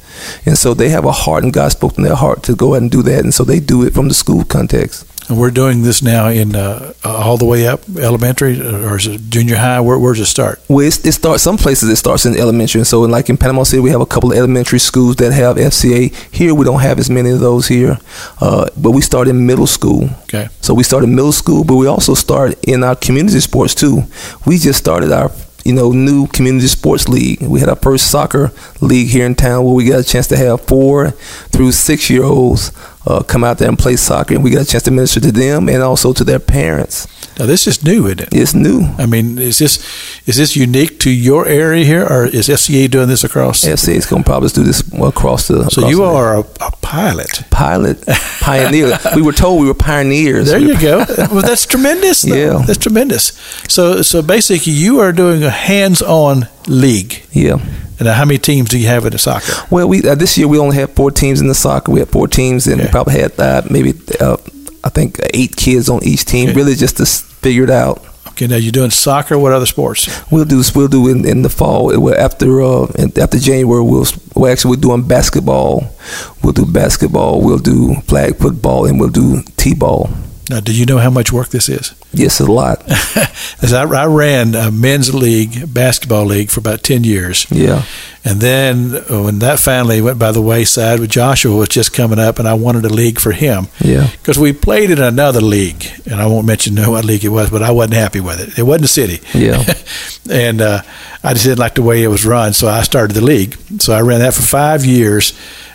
And 0.45 0.57
so 0.57 0.73
they 0.73 0.89
have 0.89 1.05
a 1.05 1.11
heart, 1.11 1.43
and 1.43 1.53
God 1.53 1.71
spoke 1.71 1.97
in 1.97 2.03
their 2.03 2.15
heart 2.15 2.43
to 2.43 2.55
go 2.55 2.73
ahead 2.73 2.81
and 2.83 2.91
do 2.91 3.01
that. 3.03 3.23
And 3.23 3.33
so 3.33 3.43
they 3.43 3.59
do 3.59 3.83
it 3.85 3.93
from 3.93 4.07
the 4.09 4.13
school 4.13 4.43
context. 4.43 5.05
And 5.31 5.39
we're 5.39 5.49
doing 5.49 5.81
this 5.83 6.01
now 6.01 6.27
in 6.27 6.57
uh, 6.57 6.91
all 7.05 7.37
the 7.37 7.45
way 7.45 7.65
up 7.65 7.87
elementary, 7.97 8.59
or 8.59 8.97
is 8.97 9.07
it 9.07 9.21
junior 9.29 9.55
high? 9.55 9.79
Where, 9.79 9.97
does 9.97 10.19
it 10.19 10.25
start? 10.25 10.59
Well, 10.67 10.85
it 10.85 10.91
starts 10.91 11.41
some 11.41 11.55
places. 11.55 11.87
It 11.87 11.95
starts 11.95 12.25
in 12.25 12.35
elementary, 12.35 12.81
and 12.81 12.87
so 12.87 12.99
like 12.99 13.29
in 13.29 13.37
Panama 13.37 13.63
City, 13.63 13.79
we 13.79 13.91
have 13.91 14.01
a 14.01 14.05
couple 14.05 14.33
of 14.33 14.37
elementary 14.37 14.79
schools 14.79 15.15
that 15.15 15.31
have 15.31 15.55
FCA. 15.55 16.13
Here, 16.33 16.53
we 16.53 16.65
don't 16.65 16.81
have 16.81 16.99
as 16.99 17.09
many 17.09 17.29
of 17.29 17.39
those 17.39 17.69
here, 17.69 17.97
uh, 18.41 18.67
but 18.75 18.91
we 18.91 19.01
start 19.01 19.29
in 19.29 19.45
middle 19.45 19.67
school. 19.67 20.09
Okay. 20.23 20.49
So 20.59 20.73
we 20.73 20.83
start 20.83 21.05
in 21.05 21.15
middle 21.15 21.31
school, 21.31 21.63
but 21.63 21.77
we 21.77 21.87
also 21.87 22.13
start 22.13 22.61
in 22.65 22.83
our 22.83 22.97
community 22.97 23.39
sports 23.39 23.73
too. 23.73 24.03
We 24.45 24.57
just 24.57 24.79
started 24.79 25.13
our 25.13 25.31
you 25.63 25.71
know 25.73 25.93
new 25.93 26.27
community 26.27 26.67
sports 26.67 27.07
league. 27.07 27.41
We 27.41 27.61
had 27.61 27.69
our 27.69 27.77
first 27.77 28.11
soccer 28.11 28.51
league 28.81 29.07
here 29.07 29.25
in 29.25 29.35
town 29.35 29.63
where 29.63 29.75
we 29.75 29.85
got 29.85 30.01
a 30.01 30.03
chance 30.03 30.27
to 30.27 30.35
have 30.35 30.59
four 30.61 31.11
through 31.51 31.71
six 31.71 32.09
year 32.09 32.23
olds 32.23 32.71
uh, 33.05 33.23
come 33.23 33.43
out 33.43 33.57
there 33.57 33.67
and 33.69 33.79
play 33.79 33.95
soccer, 33.95 34.35
and 34.35 34.43
we 34.43 34.51
got 34.51 34.61
a 34.61 34.65
chance 34.65 34.83
to 34.83 34.91
minister 34.91 35.19
to 35.19 35.31
them 35.31 35.67
and 35.69 35.81
also 35.81 36.13
to 36.13 36.23
their 36.23 36.39
parents. 36.39 37.07
Now 37.39 37.45
this 37.47 37.65
is 37.65 37.83
new, 37.83 38.05
isn't 38.05 38.21
it? 38.21 38.29
It's 38.31 38.53
new. 38.53 38.83
I 38.99 39.05
mean, 39.07 39.39
is 39.39 39.57
this 39.57 39.79
is 40.27 40.35
this 40.37 40.55
unique 40.55 40.99
to 40.99 41.09
your 41.09 41.47
area 41.47 41.83
here, 41.85 42.03
or 42.05 42.25
is 42.25 42.47
FCA 42.49 42.89
doing 42.91 43.07
this 43.07 43.23
across? 43.23 43.63
FCA 43.63 43.95
is 43.95 44.05
going 44.05 44.23
to 44.23 44.29
probably 44.29 44.49
do 44.49 44.63
this 44.63 44.81
across 45.01 45.47
the. 45.47 45.63
So 45.69 45.81
across 45.81 45.89
you 45.91 45.97
the- 45.97 46.03
are 46.03 46.35
a, 46.35 46.39
a 46.41 46.71
pilot. 46.81 47.43
pilot 47.49 48.03
pioneer. 48.41 48.97
we 49.15 49.21
were 49.23 49.31
told 49.33 49.61
we 49.61 49.67
were 49.67 49.73
pioneers. 49.73 50.49
There 50.51 50.59
We- 50.59 50.67
you 50.73 50.79
go. 50.79 50.97
well, 51.31 51.41
that's 51.41 51.65
tremendous. 51.65 52.21
though. 52.23 52.35
Yeah. 52.35 52.63
that's 52.67 52.77
tremendous. 52.79 53.31
So, 53.67 54.01
so 54.03 54.21
basically, 54.21 54.73
you 54.73 54.99
are 54.99 55.11
doing 55.13 55.41
a 55.43 55.49
hands-on 55.49 56.47
league. 56.67 57.23
Yeah. 57.31 57.57
And 58.01 58.09
how 58.09 58.25
many 58.25 58.39
teams 58.39 58.67
do 58.69 58.79
you 58.79 58.87
have 58.87 59.05
in 59.05 59.11
the 59.11 59.19
soccer? 59.19 59.53
Well, 59.69 59.87
we 59.87 60.01
uh, 60.01 60.15
this 60.15 60.35
year 60.35 60.47
we 60.47 60.57
only 60.57 60.75
had 60.75 60.89
four 60.89 61.11
teams 61.11 61.39
in 61.39 61.47
the 61.47 61.53
soccer. 61.53 61.91
We 61.91 61.99
had 61.99 62.09
four 62.09 62.27
teams, 62.27 62.65
and 62.65 62.81
we 62.81 62.87
probably 62.87 63.13
had 63.21 63.39
uh, 63.39 63.61
maybe 63.69 63.93
uh, 64.19 64.37
I 64.83 64.89
think 64.89 65.19
eight 65.35 65.55
kids 65.55 65.87
on 65.87 66.03
each 66.03 66.25
team. 66.25 66.49
Okay. 66.49 66.57
Really, 66.57 66.73
just 66.73 66.97
to 66.97 67.05
figure 67.05 67.63
it 67.63 67.69
out. 67.69 68.03
Okay, 68.29 68.47
now 68.47 68.55
you're 68.55 68.71
doing 68.71 68.89
soccer. 68.89 69.37
What 69.37 69.51
other 69.53 69.67
sports? 69.67 70.09
We'll 70.31 70.45
do 70.45 70.63
we'll 70.73 70.87
do 70.87 71.09
in, 71.09 71.27
in 71.27 71.43
the 71.43 71.49
fall 71.49 71.93
after 72.15 72.63
uh, 72.63 72.87
after 73.17 73.37
January. 73.37 73.83
We'll 73.83 74.07
well 74.33 74.51
actually 74.51 74.71
we're 74.77 74.81
doing 74.81 75.07
basketball. 75.07 75.95
We'll 76.43 76.53
do 76.53 76.65
basketball. 76.65 77.43
We'll 77.43 77.59
do 77.59 77.93
flag 78.07 78.37
football, 78.37 78.87
and 78.87 78.99
we'll 78.99 79.09
do 79.09 79.43
t-ball. 79.57 80.09
Now, 80.51 80.59
do 80.59 80.73
you 80.75 80.85
know 80.85 80.97
how 80.97 81.09
much 81.09 81.31
work 81.31 81.47
this 81.49 81.69
is? 81.69 81.95
Yes, 82.13 82.41
a 82.41 82.45
lot. 82.51 82.83
As 83.63 83.71
I, 83.71 83.83
I 83.83 84.05
ran 84.05 84.53
a 84.53 84.69
men's 84.69 85.15
league, 85.15 85.73
basketball 85.73 86.25
league, 86.25 86.49
for 86.49 86.59
about 86.59 86.83
ten 86.83 87.05
years, 87.05 87.47
Yeah. 87.49 87.83
and 88.25 88.41
then 88.41 88.93
uh, 89.09 89.23
when 89.23 89.39
that 89.39 89.59
finally 89.59 90.01
went 90.01 90.19
by 90.19 90.33
the 90.33 90.41
wayside, 90.41 90.99
with 90.99 91.09
Joshua 91.09 91.55
was 91.55 91.69
just 91.69 91.93
coming 91.93 92.19
up, 92.19 92.37
and 92.37 92.49
I 92.49 92.53
wanted 92.55 92.83
a 92.83 92.89
league 92.89 93.17
for 93.19 93.31
him. 93.31 93.67
Yeah. 93.79 94.09
because 94.11 94.37
we 94.37 94.51
played 94.51 94.91
in 94.91 94.99
another 95.01 95.39
league, 95.39 95.85
and 96.05 96.19
I 96.21 96.25
won't 96.27 96.45
mention 96.45 96.75
what 96.91 97.05
league 97.05 97.23
it 97.23 97.29
was, 97.29 97.49
but 97.49 97.63
I 97.63 97.71
wasn't 97.71 97.93
happy 97.93 98.19
with 98.19 98.41
it. 98.41 98.59
It 98.59 98.63
wasn't 98.63 98.85
a 98.85 98.87
city. 98.89 99.21
Yeah. 99.33 99.63
and 100.29 100.59
uh, 100.61 100.81
I 101.23 101.31
just 101.33 101.45
didn't 101.45 101.59
like 101.59 101.75
the 101.75 101.81
way 101.81 102.03
it 102.03 102.09
was 102.09 102.25
run, 102.25 102.51
so 102.51 102.67
I 102.67 102.81
started 102.83 103.13
the 103.13 103.21
league. 103.23 103.55
So 103.79 103.93
I 103.93 104.01
ran 104.01 104.19
that 104.19 104.33
for 104.33 104.41
five 104.41 104.83
years, 104.85 105.31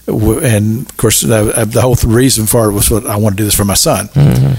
and 0.07 0.89
of 0.89 0.97
course, 0.97 1.21
the, 1.21 1.67
the 1.69 1.81
whole 1.81 1.97
reason 2.07 2.47
for 2.47 2.69
it 2.69 2.73
was 2.73 2.91
what 2.91 3.07
I 3.07 3.17
want 3.17 3.35
to 3.35 3.37
do 3.37 3.45
this 3.45 3.55
for 3.57 3.65
my 3.65 3.75
son. 3.75 4.09
Mm-hmm. 4.09 4.55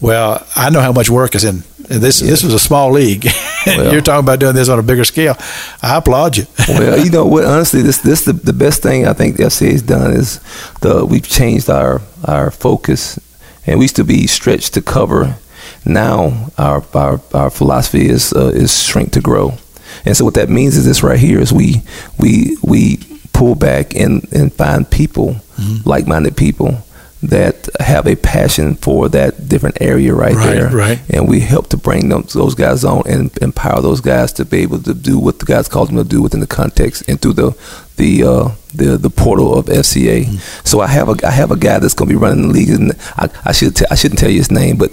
Well, 0.00 0.46
I 0.56 0.70
know 0.70 0.80
how 0.80 0.92
much 0.92 1.10
work 1.10 1.34
is 1.34 1.44
in 1.44 1.62
this 1.98 2.20
Yes. 2.20 2.30
this 2.30 2.44
was 2.44 2.54
a 2.54 2.58
small 2.58 2.92
league. 2.92 3.26
Well. 3.66 3.92
You're 3.92 4.00
talking 4.00 4.24
about 4.24 4.40
doing 4.40 4.54
this 4.54 4.70
on 4.70 4.78
a 4.78 4.82
bigger 4.82 5.04
scale. 5.04 5.36
I 5.82 5.98
applaud 5.98 6.38
you. 6.38 6.46
well, 6.66 6.98
you 7.04 7.10
know 7.10 7.26
what? 7.26 7.44
Honestly, 7.54 7.82
this 7.82 7.98
this 7.98 8.24
the, 8.24 8.32
the 8.32 8.54
best 8.54 8.80
thing 8.82 9.06
I 9.06 9.12
think 9.12 9.36
the 9.36 9.42
FCA 9.42 9.72
has 9.72 9.82
done 9.82 10.12
is 10.12 10.40
the 10.80 11.04
we've 11.04 11.28
changed 11.28 11.68
our 11.68 12.00
our 12.24 12.50
focus, 12.50 13.18
and 13.66 13.78
we 13.78 13.84
used 13.84 13.96
to 13.96 14.04
be 14.04 14.26
stretched 14.26 14.72
to 14.74 14.80
cover. 14.80 15.36
Now 15.84 16.48
our 16.56 16.82
our, 16.94 17.20
our 17.34 17.50
philosophy 17.50 18.08
is 18.08 18.32
uh, 18.32 18.48
is 18.54 18.82
shrink 18.82 19.12
to 19.12 19.20
grow, 19.20 19.58
and 20.06 20.16
so 20.16 20.24
what 20.24 20.34
that 20.34 20.48
means 20.48 20.74
is 20.78 20.86
this 20.86 21.02
right 21.02 21.18
here 21.18 21.38
is 21.38 21.52
we 21.52 21.82
we 22.18 22.56
we 22.62 22.96
pull 23.32 23.54
back 23.54 23.94
and 23.94 24.26
and 24.32 24.52
find 24.52 24.90
people 24.90 25.36
like 25.84 26.06
minded 26.06 26.36
people 26.36 26.78
that 27.22 27.68
have 27.80 28.06
a 28.06 28.16
passion 28.16 28.74
for 28.76 29.10
that 29.10 29.46
different 29.46 29.76
area 29.78 30.14
right, 30.14 30.34
Right, 30.34 30.54
there 30.54 30.70
right. 30.70 30.98
and 31.10 31.28
we 31.28 31.40
help 31.40 31.68
to 31.68 31.76
bring 31.76 32.08
them, 32.08 32.24
those 32.32 32.54
guys 32.54 32.82
on 32.82 33.02
and 33.06 33.30
empower 33.42 33.82
those 33.82 34.00
guys 34.00 34.32
to 34.34 34.46
be 34.46 34.60
able 34.60 34.78
to 34.82 34.94
do 34.94 35.18
what 35.18 35.38
the 35.38 35.44
guys 35.44 35.68
called 35.68 35.88
them 35.90 35.96
to 35.98 36.04
do 36.04 36.22
within 36.22 36.40
the 36.40 36.46
context 36.46 37.06
and 37.08 37.20
through 37.20 37.34
the 37.34 37.50
the 37.96 38.22
uh, 38.24 38.48
the 38.74 38.96
the 38.96 39.10
portal 39.10 39.52
of 39.58 39.66
FCA. 39.66 40.24
Mm-hmm. 40.24 40.36
So 40.64 40.80
I 40.80 40.86
have 40.86 41.10
a 41.10 41.26
I 41.26 41.30
have 41.30 41.50
a 41.50 41.56
guy 41.58 41.78
that's 41.78 41.92
going 41.92 42.08
to 42.08 42.14
be 42.14 42.18
running 42.18 42.48
the 42.48 42.54
league, 42.54 42.70
and 42.70 42.92
I, 43.18 43.28
I 43.44 43.52
should 43.52 43.76
t- 43.76 43.84
I 43.90 43.94
shouldn't 43.96 44.18
tell 44.18 44.30
you 44.30 44.38
his 44.38 44.50
name, 44.50 44.78
but 44.78 44.90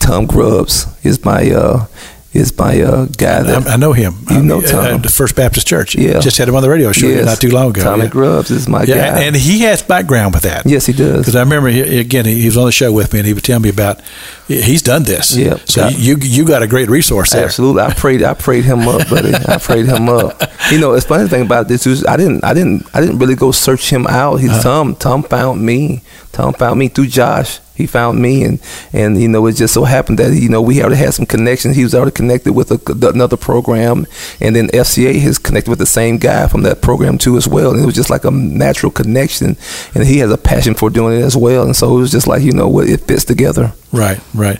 Tom 0.00 0.26
Grubbs 0.26 0.88
is 1.04 1.24
my 1.24 1.48
uh, 1.52 1.86
is 2.32 2.56
my 2.56 2.80
uh, 2.80 3.04
guy 3.06 3.42
that 3.42 3.66
I, 3.68 3.74
I 3.74 3.76
know 3.76 3.92
him. 3.92 4.14
You 4.30 4.36
I- 4.36 4.40
know 4.40 4.60
Tom. 4.62 5.02
the 5.02 5.08
First 5.10 5.36
Baptist 5.36 5.66
Church. 5.66 5.94
Yeah. 5.94 6.18
Just 6.20 6.38
had 6.38 6.48
him 6.48 6.54
on 6.54 6.62
the 6.62 6.70
radio 6.70 6.90
show 6.92 7.06
Yes. 7.06 7.26
not 7.26 7.40
too 7.40 7.50
long 7.50 7.70
ago. 7.70 7.82
Tommy 7.82 8.04
yeah. 8.04 8.08
Grubbs 8.08 8.50
is 8.50 8.68
my 8.68 8.84
Yeah, 8.84 9.10
guy. 9.14 9.20
and 9.24 9.36
he 9.36 9.60
has 9.60 9.82
background 9.82 10.32
with 10.34 10.44
that. 10.44 10.64
yes, 10.64 10.86
he 10.86 10.92
does. 10.94 11.18
Because 11.18 11.36
I 11.36 11.40
remember 11.40 11.68
he, 11.68 11.98
again, 12.00 12.24
he, 12.24 12.46
was 12.46 12.56
on 12.56 12.64
the 12.66 12.72
show 12.72 12.90
with 12.92 13.12
me, 13.12 13.18
and 13.20 13.26
he 13.26 13.34
would 13.34 13.44
tell 13.44 13.60
me 13.60 13.68
about 13.68 14.00
he's 14.48 14.80
done 14.82 15.02
this. 15.02 15.36
Yeah. 15.36 15.56
So 15.66 15.82
Got- 15.82 15.98
you 15.98 16.16
you 16.20 16.44
got 16.46 16.62
a 16.62 16.66
great 16.66 16.88
resource 16.88 17.30
there. 17.32 17.44
Absolutely, 17.44 17.82
I 17.82 17.92
prayed. 17.92 18.22
I 18.22 18.34
prayed 18.34 18.64
him 18.64 18.80
up, 18.88 19.08
buddy. 19.10 19.34
I 19.34 19.58
prayed 19.58 19.86
him 19.86 20.08
up. 20.08 20.40
You 20.70 20.78
know, 20.78 20.92
it's 20.94 21.04
funny 21.04 21.28
thing 21.28 21.42
about 21.42 21.66
this 21.68 21.86
is 21.86 22.06
I 22.06 22.16
didn't, 22.16 22.44
I 22.44 22.54
didn't, 22.54 22.86
I 22.94 23.00
didn't 23.00 23.18
really 23.18 23.34
go 23.34 23.50
search 23.50 23.90
him 23.90 24.06
out. 24.06 24.36
He 24.36 24.46
Tom, 24.46 24.94
Tom 24.94 25.22
found 25.24 25.60
me. 25.60 26.02
Tom 26.30 26.54
found 26.54 26.78
me 26.78 26.88
through 26.88 27.08
Josh. 27.08 27.58
He 27.74 27.86
found 27.86 28.20
me, 28.20 28.44
and 28.44 28.60
and 28.92 29.20
you 29.20 29.28
know, 29.28 29.46
it 29.46 29.54
just 29.54 29.74
so 29.74 29.84
happened 29.84 30.18
that 30.18 30.34
you 30.34 30.48
know 30.48 30.60
we 30.60 30.80
already 30.80 30.96
had 30.96 31.14
some 31.14 31.26
connections. 31.26 31.76
He 31.76 31.82
was 31.82 31.94
already 31.94 32.12
connected 32.12 32.52
with 32.52 32.70
a, 32.70 33.08
another 33.08 33.36
program, 33.36 34.06
and 34.40 34.54
then 34.54 34.68
FCA 34.68 35.20
has 35.20 35.38
connected 35.38 35.70
with 35.70 35.78
the 35.78 35.86
same 35.86 36.18
guy 36.18 36.46
from 36.48 36.62
that 36.62 36.82
program 36.82 37.18
too 37.18 37.36
as 37.36 37.48
well. 37.48 37.72
And 37.72 37.82
it 37.82 37.86
was 37.86 37.94
just 37.94 38.10
like 38.10 38.24
a 38.24 38.30
natural 38.30 38.92
connection, 38.92 39.56
and 39.94 40.04
he 40.04 40.18
has 40.18 40.30
a 40.30 40.38
passion 40.38 40.74
for 40.74 40.90
doing 40.90 41.18
it 41.18 41.22
as 41.22 41.36
well. 41.36 41.64
And 41.64 41.74
so 41.74 41.96
it 41.96 42.00
was 42.00 42.12
just 42.12 42.26
like 42.26 42.42
you 42.42 42.52
know 42.52 42.68
what, 42.68 42.88
it 42.88 43.00
fits 43.00 43.24
together. 43.24 43.72
Right, 43.92 44.20
right. 44.34 44.58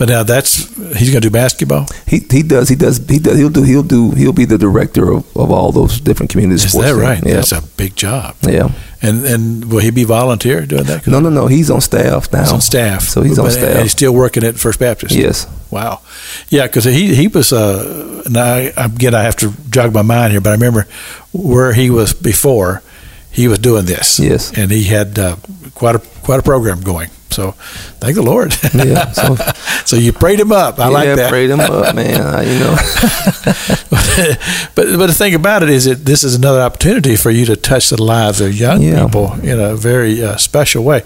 But 0.00 0.08
now 0.08 0.22
that's 0.22 0.64
he's 0.96 1.10
going 1.12 1.20
to 1.20 1.28
do 1.28 1.30
basketball. 1.30 1.84
He 2.06 2.20
he 2.30 2.42
does 2.42 2.70
he 2.70 2.74
does 2.74 2.96
he 3.06 3.18
does 3.18 3.36
he'll 3.36 3.50
do 3.52 3.62
he'll 3.62 3.82
do 3.82 4.12
he'll 4.12 4.32
be 4.32 4.46
the 4.46 4.56
director 4.56 5.12
of, 5.12 5.24
of 5.36 5.50
all 5.50 5.72
those 5.72 6.00
different 6.00 6.30
community 6.32 6.54
Is 6.54 6.70
sports. 6.72 6.88
that 6.88 6.94
things. 6.94 7.02
right? 7.06 7.22
Yeah. 7.26 7.34
That's 7.34 7.52
a 7.52 7.60
big 7.76 7.96
job. 7.96 8.34
yeah. 8.40 8.70
And 9.02 9.26
and 9.26 9.70
will 9.70 9.80
he 9.80 9.90
be 9.90 10.04
volunteer 10.04 10.64
doing 10.64 10.84
that? 10.84 11.06
No, 11.06 11.20
no, 11.20 11.28
no. 11.28 11.48
He's 11.48 11.70
on 11.70 11.82
staff 11.82 12.32
now. 12.32 12.40
He's 12.44 12.52
on 12.52 12.62
staff. 12.62 13.02
So 13.02 13.20
he's 13.20 13.38
on 13.38 13.50
staff. 13.50 13.74
And 13.74 13.82
he's 13.82 13.92
still 13.92 14.14
working 14.14 14.42
at 14.42 14.56
First 14.56 14.78
Baptist. 14.80 15.14
Yes. 15.14 15.46
Wow. 15.70 16.00
Yeah, 16.48 16.66
because 16.66 16.84
he 16.84 17.14
he 17.14 17.28
was. 17.28 17.52
Uh, 17.52 18.22
now 18.30 18.54
I- 18.54 18.72
again, 18.76 19.14
I 19.14 19.22
have 19.24 19.36
to 19.36 19.52
jog 19.68 19.92
my 19.92 20.02
mind 20.02 20.32
here, 20.32 20.40
but 20.40 20.50
I 20.50 20.54
remember 20.54 20.86
where 21.32 21.74
he 21.74 21.90
was 21.90 22.14
before. 22.14 22.80
He 23.32 23.48
was 23.48 23.58
doing 23.58 23.84
this. 23.86 24.18
Yes. 24.18 24.50
And 24.58 24.70
he 24.70 24.84
had 24.84 25.18
uh, 25.18 25.36
quite 25.74 25.94
a 25.96 26.00
quite 26.24 26.40
a 26.40 26.42
program 26.42 26.80
going. 26.80 27.10
So, 27.30 27.52
thank 28.00 28.14
the 28.16 28.22
Lord. 28.22 28.54
Yeah, 28.74 29.10
so- 29.12 29.36
so 29.84 29.96
you 29.96 30.12
prayed 30.12 30.38
him 30.40 30.52
up. 30.52 30.78
I 30.78 30.84
yeah, 30.84 30.88
like 30.90 31.16
that. 31.16 31.30
prayed 31.30 31.50
him 31.50 31.60
up, 31.60 31.94
man. 31.94 32.46
You 32.46 32.58
know. 32.60 32.76
but 34.74 34.86
but 34.98 35.06
the 35.06 35.14
thing 35.14 35.34
about 35.34 35.62
it 35.62 35.70
is 35.70 35.84
that 35.84 36.04
this 36.04 36.24
is 36.24 36.34
another 36.34 36.60
opportunity 36.60 37.16
for 37.16 37.30
you 37.30 37.44
to 37.46 37.56
touch 37.56 37.90
the 37.90 38.02
lives 38.02 38.40
of 38.40 38.54
young 38.54 38.82
Yeah. 38.82 39.06
people 39.06 39.32
in 39.42 39.58
a 39.60 39.74
very 39.76 40.22
uh, 40.22 40.36
special 40.36 40.84
way. 40.84 41.02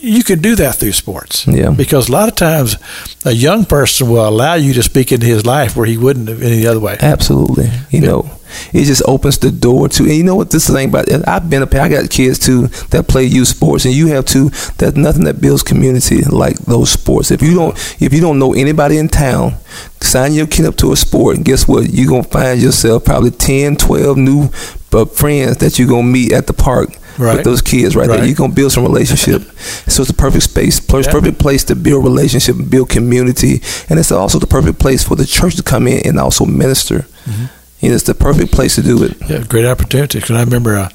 You 0.00 0.22
can 0.22 0.40
do 0.40 0.54
that 0.56 0.76
through 0.76 0.92
sports, 0.92 1.46
Yeah. 1.46 1.70
Because 1.70 2.08
a 2.08 2.12
lot 2.12 2.28
of 2.28 2.34
times, 2.36 2.76
a 3.24 3.32
young 3.32 3.64
person 3.64 4.08
will 4.08 4.28
allow 4.28 4.54
you 4.54 4.72
to 4.74 4.82
speak 4.82 5.12
into 5.12 5.26
his 5.26 5.44
life 5.46 5.76
where 5.76 5.86
he 5.86 5.96
wouldn't 5.96 6.28
have 6.28 6.42
any 6.42 6.66
other 6.66 6.80
way. 6.80 6.96
Absolutely. 7.00 7.70
You 7.90 8.00
know, 8.00 8.30
it 8.72 8.84
just 8.84 9.02
opens 9.06 9.38
the 9.38 9.50
door 9.50 9.88
to, 9.90 10.04
and 10.04 10.12
you 10.14 10.24
know 10.24 10.34
what 10.36 10.50
this 10.50 10.68
thing 10.68 10.88
about, 10.88 11.06
I've 11.28 11.48
been 11.50 11.62
up 11.62 11.72
here, 11.72 11.82
I 11.82 11.88
got 11.88 12.10
kids 12.10 12.38
too 12.38 12.66
that 12.90 13.08
play 13.08 13.24
youth 13.24 13.48
sports, 13.48 13.84
and 13.84 13.94
you 13.94 14.08
have 14.08 14.24
too, 14.26 14.50
there's 14.78 14.96
nothing 14.96 15.24
that 15.24 15.40
builds 15.40 15.62
community 15.62 16.22
like 16.22 16.56
those 16.60 16.90
sports. 16.90 17.30
If 17.30 17.42
you 17.42 17.54
don't, 17.54 17.74
if 18.00 18.12
you 18.12 18.20
don't 18.20 18.38
know 18.38 18.54
anybody 18.54 18.98
in 18.98 19.08
town, 19.08 19.54
sign 20.00 20.32
your 20.34 20.46
kid 20.46 20.66
up 20.66 20.76
to 20.76 20.92
a 20.92 20.96
sport, 20.96 21.36
and 21.36 21.44
guess 21.44 21.66
what? 21.68 21.90
You're 21.90 22.08
going 22.08 22.24
to 22.24 22.28
find 22.30 22.60
yourself 22.60 23.04
probably 23.04 23.30
10, 23.30 23.76
12 23.76 24.16
new 24.16 24.50
uh, 24.92 25.04
friends 25.06 25.58
that 25.58 25.78
you're 25.78 25.88
going 25.88 26.04
to 26.06 26.12
meet 26.12 26.32
at 26.32 26.46
the 26.46 26.52
park. 26.52 26.90
Right. 27.18 27.34
With 27.38 27.44
those 27.46 27.62
kids 27.62 27.96
right, 27.96 28.08
Right. 28.08 28.18
there, 28.18 28.26
you're 28.26 28.36
gonna 28.36 28.52
build 28.52 28.70
some 28.70 28.84
relationship. 28.84 29.42
so 29.88 30.02
it's 30.02 30.06
the 30.06 30.14
perfect 30.16 30.44
space, 30.44 30.78
per- 30.78 31.00
Yeah. 31.00 31.10
perfect 31.10 31.40
place 31.40 31.64
to 31.64 31.74
build 31.74 32.04
relationship 32.04 32.54
build 32.70 32.90
community, 32.90 33.60
and 33.90 33.98
it's 33.98 34.12
also 34.12 34.38
the 34.38 34.46
perfect 34.46 34.78
place 34.78 35.02
for 35.02 35.16
the 35.16 35.26
church 35.26 35.56
to 35.56 35.64
come 35.64 35.88
in 35.88 36.06
and 36.06 36.20
also 36.20 36.44
minister. 36.44 37.06
Mm-hmm. 37.26 37.44
You 37.80 37.90
know, 37.90 37.94
it's 37.94 38.04
the 38.04 38.14
perfect 38.14 38.50
place 38.52 38.74
to 38.74 38.82
do 38.82 39.04
it. 39.04 39.16
Yeah, 39.28 39.44
great 39.44 39.64
opportunity. 39.64 40.18
Because 40.18 40.36
I 40.36 40.42
remember 40.42 40.76
uh, 40.76 40.88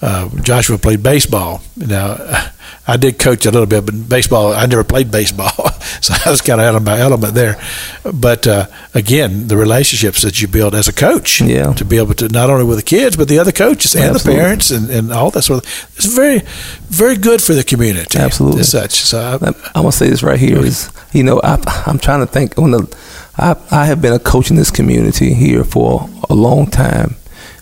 uh, 0.00 0.28
Joshua 0.40 0.78
played 0.78 1.02
baseball. 1.02 1.60
Now, 1.76 2.16
I 2.88 2.96
did 2.96 3.18
coach 3.18 3.44
a 3.44 3.50
little 3.50 3.66
bit, 3.66 3.84
but 3.84 4.08
baseball, 4.08 4.54
I 4.54 4.64
never 4.64 4.82
played 4.82 5.10
baseball. 5.10 5.50
so 6.00 6.14
I 6.24 6.30
was 6.30 6.40
kind 6.40 6.58
of 6.60 6.66
out 6.66 6.74
of 6.76 6.82
my 6.82 6.98
element 6.98 7.34
there. 7.34 7.60
But 8.10 8.46
uh, 8.46 8.66
again, 8.94 9.48
the 9.48 9.56
relationships 9.58 10.22
that 10.22 10.40
you 10.40 10.48
build 10.48 10.74
as 10.74 10.88
a 10.88 10.94
coach, 10.94 11.42
Yeah. 11.42 11.74
to 11.74 11.84
be 11.84 11.98
able 11.98 12.14
to 12.14 12.28
not 12.28 12.48
only 12.48 12.64
with 12.64 12.78
the 12.78 12.84
kids, 12.84 13.16
but 13.16 13.28
the 13.28 13.38
other 13.38 13.52
coaches 13.52 13.94
and 13.94 14.04
Absolutely. 14.04 14.32
the 14.34 14.40
parents 14.42 14.70
and, 14.70 14.90
and 14.90 15.12
all 15.12 15.30
that 15.32 15.42
sort 15.42 15.62
of 15.62 15.70
thing. 15.70 15.92
It's 15.96 16.06
very, 16.06 16.40
very 16.88 17.16
good 17.18 17.42
for 17.42 17.52
the 17.52 17.64
community. 17.64 18.18
Absolutely. 18.18 18.60
As 18.60 18.70
such. 18.70 18.92
So 18.92 19.18
I, 19.20 19.46
I'm 19.46 19.82
gonna 19.82 19.92
say 19.92 20.08
this 20.08 20.22
right 20.22 20.40
here 20.40 20.64
is, 20.64 20.90
you 21.12 21.22
know, 21.22 21.38
I, 21.44 21.58
I'm 21.86 21.98
trying 21.98 22.20
to 22.20 22.26
think. 22.26 22.54
When 22.56 22.70
the, 22.70 22.96
I, 23.40 23.56
I 23.70 23.86
have 23.86 24.02
been 24.02 24.12
a 24.12 24.18
coach 24.18 24.50
in 24.50 24.56
this 24.56 24.70
community 24.70 25.32
here 25.32 25.64
for 25.64 26.10
a 26.28 26.34
long 26.34 26.66
time. 26.66 27.16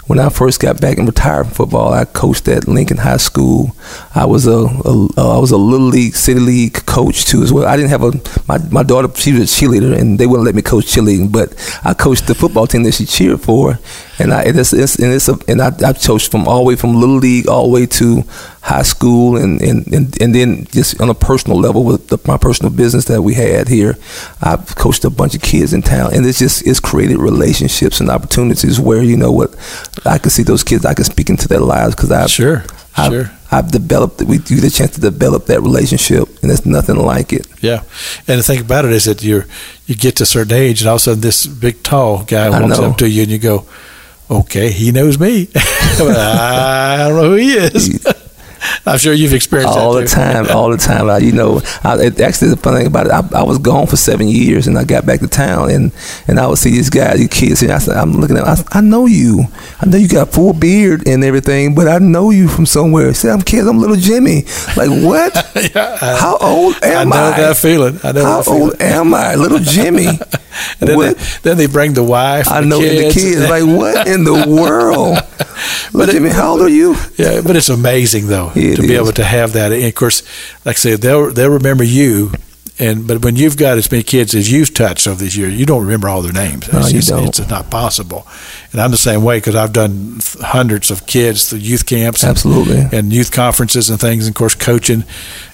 When 0.09 0.19
I 0.19 0.29
first 0.29 0.59
got 0.59 0.81
back 0.81 0.99
and 0.99 1.07
retired 1.07 1.45
from 1.45 1.55
football, 1.55 1.93
I 1.93 2.05
coached 2.05 2.49
at 2.49 2.67
Lincoln 2.67 2.97
High 2.97 3.19
School. 3.19 3.77
I 4.15 4.25
was 4.25 4.47
a, 4.47 4.57
a 4.57 5.09
I 5.19 5.39
was 5.39 5.51
a 5.53 5.57
little 5.57 5.87
league, 5.87 6.17
city 6.17 6.41
league 6.41 6.85
coach 6.87 7.27
too 7.27 7.43
as 7.43 7.53
well. 7.53 7.67
I 7.67 7.77
didn't 7.77 7.91
have 7.91 8.03
a 8.03 8.13
my, 8.49 8.59
my 8.71 8.83
daughter. 8.83 9.09
She 9.15 9.33
was 9.33 9.43
a 9.43 9.45
cheerleader, 9.45 9.97
and 9.97 10.19
they 10.19 10.27
wouldn't 10.27 10.47
let 10.47 10.55
me 10.55 10.63
coach 10.63 10.87
cheerleading. 10.87 11.31
But 11.31 11.55
I 11.85 11.93
coached 11.93 12.27
the 12.27 12.35
football 12.35 12.67
team 12.67 12.85
that 12.85 12.95
she 12.95 13.05
cheered 13.05 13.43
for, 13.43 13.79
and 14.19 14.33
I 14.33 14.45
it's, 14.45 14.73
it's 14.73 14.97
and 14.97 15.13
it's 15.13 15.29
a, 15.29 15.39
and 15.47 15.61
I, 15.61 15.73
I 15.87 15.93
coached 15.93 16.31
from 16.31 16.49
all 16.49 16.61
the 16.61 16.65
way 16.65 16.77
from 16.77 16.99
little 16.99 17.19
league 17.19 17.47
all 17.47 17.65
the 17.65 17.73
way 17.75 17.85
to 17.85 18.25
high 18.69 18.83
school, 18.83 19.37
and 19.37 19.61
and, 19.63 19.87
and, 19.89 20.23
and 20.23 20.35
then 20.35 20.67
just 20.67 21.01
on 21.01 21.09
a 21.09 21.15
personal 21.15 21.59
level 21.59 21.85
with 21.85 22.09
the, 22.09 22.19
my 22.27 22.37
personal 22.37 22.71
business 22.71 23.07
that 23.07 23.23
we 23.23 23.35
had 23.35 23.67
here. 23.67 23.97
I've 24.43 24.77
coached 24.77 25.05
a 25.05 25.11
bunch 25.11 25.35
of 25.35 25.41
kids 25.41 25.73
in 25.73 25.83
town, 25.83 26.15
and 26.15 26.27
it's 26.27 26.39
just 26.39 26.67
it's 26.67 26.79
created 26.79 27.19
relationships 27.19 28.01
and 28.01 28.11
opportunities 28.11 28.79
where 28.79 29.03
you 29.03 29.17
know 29.17 29.33
what 29.33 29.57
I 30.05 30.19
can 30.19 30.31
see 30.31 30.43
those 30.43 30.63
kids. 30.63 30.85
I 30.85 30.95
can 30.95 31.05
speak 31.05 31.31
into 31.31 31.49
their 31.49 31.61
lives 31.61 31.95
because 31.95 32.13
I 32.13 32.27
sure, 32.27 32.65
I've, 32.97 33.11
sure. 33.11 33.31
I've 33.51 33.71
developed 33.71 34.21
we 34.23 34.37
you 34.37 34.61
the 34.61 34.71
chance 34.71 34.93
to 34.97 35.01
develop 35.01 35.47
that 35.47 35.63
relationship, 35.63 36.29
and 36.43 36.51
there's 36.51 36.67
nothing 36.67 36.97
like 36.97 37.33
it. 37.33 37.47
Yeah, 37.63 37.83
and 38.29 38.39
the 38.39 38.43
thing 38.43 38.61
about 38.61 38.85
it 38.85 38.93
is 38.93 39.07
that 39.07 39.25
you're 39.25 39.47
you 39.87 39.95
get 39.95 40.17
to 40.17 40.25
a 40.25 40.27
certain 40.27 40.53
age, 40.53 40.83
and 40.83 40.89
all 40.89 40.97
of 40.97 41.01
a 41.01 41.05
sudden 41.05 41.23
this 41.23 41.47
big 41.47 41.83
tall 41.83 42.23
guy 42.25 42.51
walks 42.51 42.79
up 42.79 42.99
to 42.99 43.09
you, 43.09 43.23
and 43.23 43.31
you 43.31 43.39
go, 43.39 43.65
"Okay, 44.31 44.71
he 44.71 44.93
knows 44.93 45.19
me." 45.19 45.49
I 45.57 46.97
don't 47.09 47.17
know 47.17 47.31
who 47.31 47.37
he 47.37 47.55
is. 47.55 48.05
I'm 48.87 48.99
sure 48.99 49.13
you've 49.13 49.35
experienced 49.35 49.77
all 49.77 49.95
the 49.95 50.07
time, 50.07 50.47
all 50.51 50.71
the 50.71 50.77
time. 50.77 51.09
I, 51.09 51.19
you 51.19 51.33
know, 51.33 51.61
I, 51.85 51.99
it, 52.05 52.21
actually, 52.21 52.51
the 52.51 52.57
funny 52.57 52.79
thing 52.79 52.87
about 52.87 53.07
it, 53.07 53.13
I, 53.13 53.41
I 53.41 53.43
was 53.43 53.59
gone 53.59 53.87
for 53.87 53.97
seven 53.97 54.29
years, 54.29 54.67
and 54.67 54.79
I 54.79 54.85
got 54.85 55.07
back 55.07 55.21
to 55.21 55.29
town, 55.29 55.71
and 55.71 55.93
and 56.27 56.39
I 56.39 56.47
would 56.47 56.59
see 56.59 56.71
these 56.71 56.91
guys, 56.91 57.19
these 57.19 57.29
kids, 57.29 57.63
and 57.63 57.73
I 57.73 57.79
said, 57.79 57.97
I'm 57.97 58.13
looking 58.13 58.37
at, 58.37 58.45
them, 58.45 58.51
I, 58.51 58.55
said, 58.55 58.67
I 58.73 58.81
know 58.81 59.07
you, 59.07 59.45
I 59.81 59.87
know 59.87 59.97
you 59.97 60.09
got 60.09 60.33
full 60.33 60.53
beard 60.53 61.07
and 61.07 61.25
everything, 61.25 61.75
but 61.75 61.89
I 61.89 61.99
know 61.99 62.31
you 62.31 62.49
from 62.49 62.67
somewhere. 62.67 63.13
Say, 63.15 63.31
I'm 63.31 63.43
kids, 63.43 63.67
I'm 63.67 63.79
little 63.79 63.97
Jimmy. 63.97 64.43
Like 64.77 64.91
what? 64.91 65.35
How 65.75 66.37
old 66.41 66.77
am 66.83 67.13
I 67.13 67.17
know 67.17 67.25
I? 67.25 67.41
that 67.41 67.57
feeling. 67.57 67.99
I 68.03 68.13
know 68.13 68.25
How 68.25 68.37
that 68.39 68.45
feeling. 68.45 68.63
old 68.63 68.83
am 68.83 69.15
I, 69.15 69.35
little 69.35 69.59
Jimmy? 69.59 70.07
And 70.81 70.89
then, 70.89 70.99
they, 70.99 71.13
then 71.43 71.57
they 71.57 71.67
bring 71.67 71.95
the 71.95 72.05
wife. 72.05 72.49
I 72.51 72.61
the 72.61 72.67
know 72.67 72.81
kids. 72.81 73.15
the 73.15 73.21
kids. 73.21 73.49
Like 73.49 73.65
what 73.65 74.07
in 74.15 74.25
the 74.25 74.47
world? 74.49 75.19
Little 75.93 76.13
Jimmy, 76.13 76.31
how 76.31 76.53
old 76.53 76.61
are 76.63 76.69
you? 76.69 76.95
Yeah, 77.17 77.41
but 77.41 77.57
it's 77.57 77.69
amazing 77.69 78.29
though 78.29 78.53
It 78.55 78.77
to 78.77 78.83
be 78.83 78.95
is. 78.95 79.01
able 79.01 79.13
to 79.13 79.25
have 79.25 79.53
that. 79.55 79.73
And 79.73 79.85
of 79.85 79.95
course, 79.95 80.23
like 80.65 80.77
I 80.77 80.79
said, 80.79 81.01
they'll 81.01 81.31
they'll 81.33 81.51
remember 81.51 81.85
you. 81.85 82.33
And 82.81 83.09
but 83.09 83.25
when 83.25 83.35
you've 83.35 83.57
got 83.57 83.77
as 83.77 83.91
many 83.91 84.05
kids 84.05 84.37
as 84.37 84.53
you've 84.53 84.73
touched 84.73 85.09
over 85.09 85.19
these 85.19 85.37
years, 85.37 85.53
you 85.59 85.67
don't 85.67 85.83
remember 85.83 86.09
all 86.09 86.23
their 86.23 86.33
names. 86.33 86.73
No, 86.73 86.79
it's, 86.79 86.93
you 86.93 86.99
it's, 86.99 87.09
don't. 87.09 87.27
it's 87.27 87.51
not 87.51 87.71
possible. 87.71 88.25
And 88.71 88.81
I'm 88.81 88.93
the 88.93 88.97
same 88.97 89.25
way 89.25 89.39
because 89.39 89.57
I've 89.57 89.73
done 89.73 90.21
hundreds 90.41 90.93
of 90.93 91.05
kids 91.05 91.51
through 91.51 91.59
youth 91.59 91.87
camps, 91.87 92.23
and, 92.23 92.31
Absolutely. 92.31 92.97
and 92.97 93.13
youth 93.13 93.33
conferences 93.33 93.91
and 93.91 93.99
things, 93.99 94.27
and 94.29 94.35
of 94.37 94.39
course 94.39 94.55
coaching. 94.55 95.03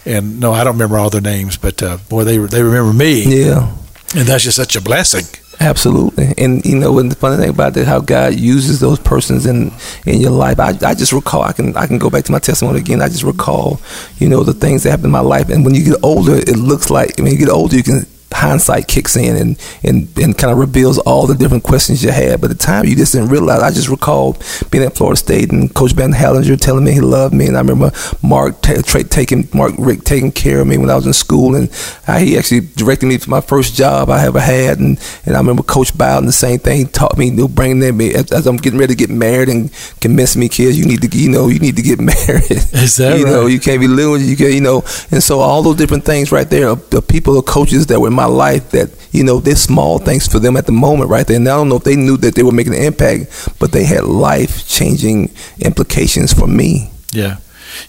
And 0.04 0.38
no, 0.38 0.52
I 0.52 0.64
don't 0.64 0.74
remember 0.74 0.98
all 0.98 1.08
their 1.08 1.22
names, 1.22 1.56
but 1.56 1.82
uh, 1.82 1.96
boy, 2.10 2.24
they 2.24 2.36
they 2.36 2.62
remember 2.62 2.92
me. 2.92 3.22
Yeah. 3.44 3.72
And 4.14 4.26
that's 4.28 4.44
just 4.44 4.56
such 4.56 4.76
a 4.76 4.80
blessing. 4.80 5.24
Absolutely, 5.60 6.34
and 6.36 6.64
you 6.64 6.76
know, 6.76 6.98
and 6.98 7.10
the 7.10 7.14
funny 7.14 7.36
thing 7.36 7.50
about 7.50 7.76
it, 7.76 7.86
how 7.86 8.00
God 8.00 8.34
uses 8.34 8.80
those 8.80 8.98
persons 8.98 9.46
in 9.46 9.72
in 10.04 10.20
your 10.20 10.32
life. 10.32 10.58
I, 10.58 10.70
I 10.82 10.94
just 10.94 11.12
recall, 11.12 11.42
I 11.42 11.52
can 11.52 11.76
I 11.76 11.86
can 11.86 11.98
go 11.98 12.10
back 12.10 12.24
to 12.24 12.32
my 12.32 12.40
testimony 12.40 12.80
again. 12.80 13.00
I 13.00 13.08
just 13.08 13.22
recall, 13.22 13.80
you 14.18 14.28
know, 14.28 14.42
the 14.42 14.52
things 14.52 14.82
that 14.82 14.90
happened 14.90 15.06
in 15.06 15.12
my 15.12 15.20
life. 15.20 15.50
And 15.50 15.64
when 15.64 15.74
you 15.74 15.84
get 15.84 15.96
older, 16.02 16.34
it 16.34 16.56
looks 16.56 16.90
like 16.90 17.18
when 17.18 17.30
you 17.32 17.38
get 17.38 17.48
older, 17.48 17.76
you 17.76 17.84
can 17.84 18.04
hindsight 18.34 18.88
kicks 18.88 19.16
in 19.16 19.36
and, 19.36 19.58
and, 19.82 20.08
and 20.18 20.36
kind 20.36 20.52
of 20.52 20.58
reveals 20.58 20.98
all 20.98 21.26
the 21.26 21.34
different 21.34 21.62
questions 21.62 22.02
you 22.02 22.10
had. 22.10 22.40
But 22.40 22.50
at 22.50 22.58
the 22.58 22.64
time, 22.64 22.84
you 22.84 22.96
just 22.96 23.12
didn't 23.12 23.28
realize. 23.28 23.62
I 23.62 23.70
just 23.70 23.88
recall 23.88 24.36
being 24.70 24.84
at 24.84 24.96
Florida 24.96 25.16
State 25.16 25.52
and 25.52 25.72
Coach 25.74 25.96
Ben 25.96 26.12
Hallinger 26.12 26.56
telling 26.56 26.84
me 26.84 26.92
he 26.92 27.00
loved 27.00 27.34
me, 27.34 27.46
and 27.46 27.56
I 27.56 27.60
remember 27.60 27.92
Mark 28.22 28.60
t- 28.62 28.82
tra- 28.82 29.04
taking 29.04 29.48
Mark 29.54 29.74
Richt 29.78 30.04
taking 30.04 30.32
care 30.32 30.60
of 30.60 30.66
me 30.66 30.78
when 30.78 30.90
I 30.90 30.96
was 30.96 31.06
in 31.06 31.12
school, 31.12 31.54
and 31.54 31.70
how 32.04 32.18
he 32.18 32.36
actually 32.36 32.60
directed 32.60 33.06
me 33.06 33.18
to 33.18 33.30
my 33.30 33.40
first 33.40 33.74
job 33.74 34.10
I 34.10 34.26
ever 34.26 34.40
had. 34.40 34.78
And, 34.78 34.98
and 35.24 35.36
I 35.36 35.38
remember 35.38 35.62
Coach 35.62 35.96
Bowden 35.96 36.26
the 36.26 36.32
same 36.32 36.58
thing. 36.58 36.78
He 36.78 36.84
taught 36.84 37.16
me, 37.16 37.26
you 37.26 37.32
know, 37.32 37.48
bringing 37.48 37.96
me 37.96 38.14
as, 38.14 38.30
as 38.32 38.46
I'm 38.46 38.56
getting 38.56 38.78
ready 38.78 38.94
to 38.94 38.98
get 38.98 39.10
married 39.10 39.48
and 39.48 39.70
convincing 40.00 40.40
me, 40.40 40.48
kids, 40.48 40.78
you 40.78 40.86
need 40.86 41.02
to, 41.02 41.18
you 41.18 41.30
know, 41.30 41.48
you 41.48 41.58
need 41.58 41.76
to 41.76 41.82
get 41.82 42.00
married. 42.12 42.50
Is 42.50 42.96
that 42.96 43.18
you 43.18 43.24
right? 43.24 43.30
know, 43.30 43.46
you 43.46 43.60
can't 43.60 43.80
be 43.80 43.88
living, 43.88 44.26
you 44.26 44.36
can, 44.36 44.52
you 44.52 44.60
know, 44.60 44.82
and 45.10 45.22
so 45.22 45.40
all 45.40 45.62
those 45.62 45.76
different 45.76 46.04
things 46.04 46.32
right 46.32 46.48
there, 46.48 46.74
the 46.74 47.02
people, 47.02 47.34
the 47.34 47.42
coaches 47.42 47.86
that 47.86 48.00
were 48.00 48.08
in 48.08 48.14
my 48.14 48.23
life 48.26 48.70
that 48.70 48.90
you 49.12 49.22
know 49.24 49.38
they're 49.40 49.56
small 49.56 49.98
things 49.98 50.26
for 50.26 50.38
them 50.38 50.56
at 50.56 50.66
the 50.66 50.72
moment 50.72 51.10
right 51.10 51.26
there 51.26 51.36
and 51.36 51.48
i 51.48 51.56
don't 51.56 51.68
know 51.68 51.76
if 51.76 51.84
they 51.84 51.96
knew 51.96 52.16
that 52.16 52.34
they 52.34 52.42
were 52.42 52.52
making 52.52 52.74
an 52.74 52.82
impact 52.82 53.56
but 53.58 53.72
they 53.72 53.84
had 53.84 54.04
life 54.04 54.66
changing 54.68 55.30
implications 55.60 56.32
for 56.32 56.46
me 56.46 56.90
Yeah. 57.12 57.36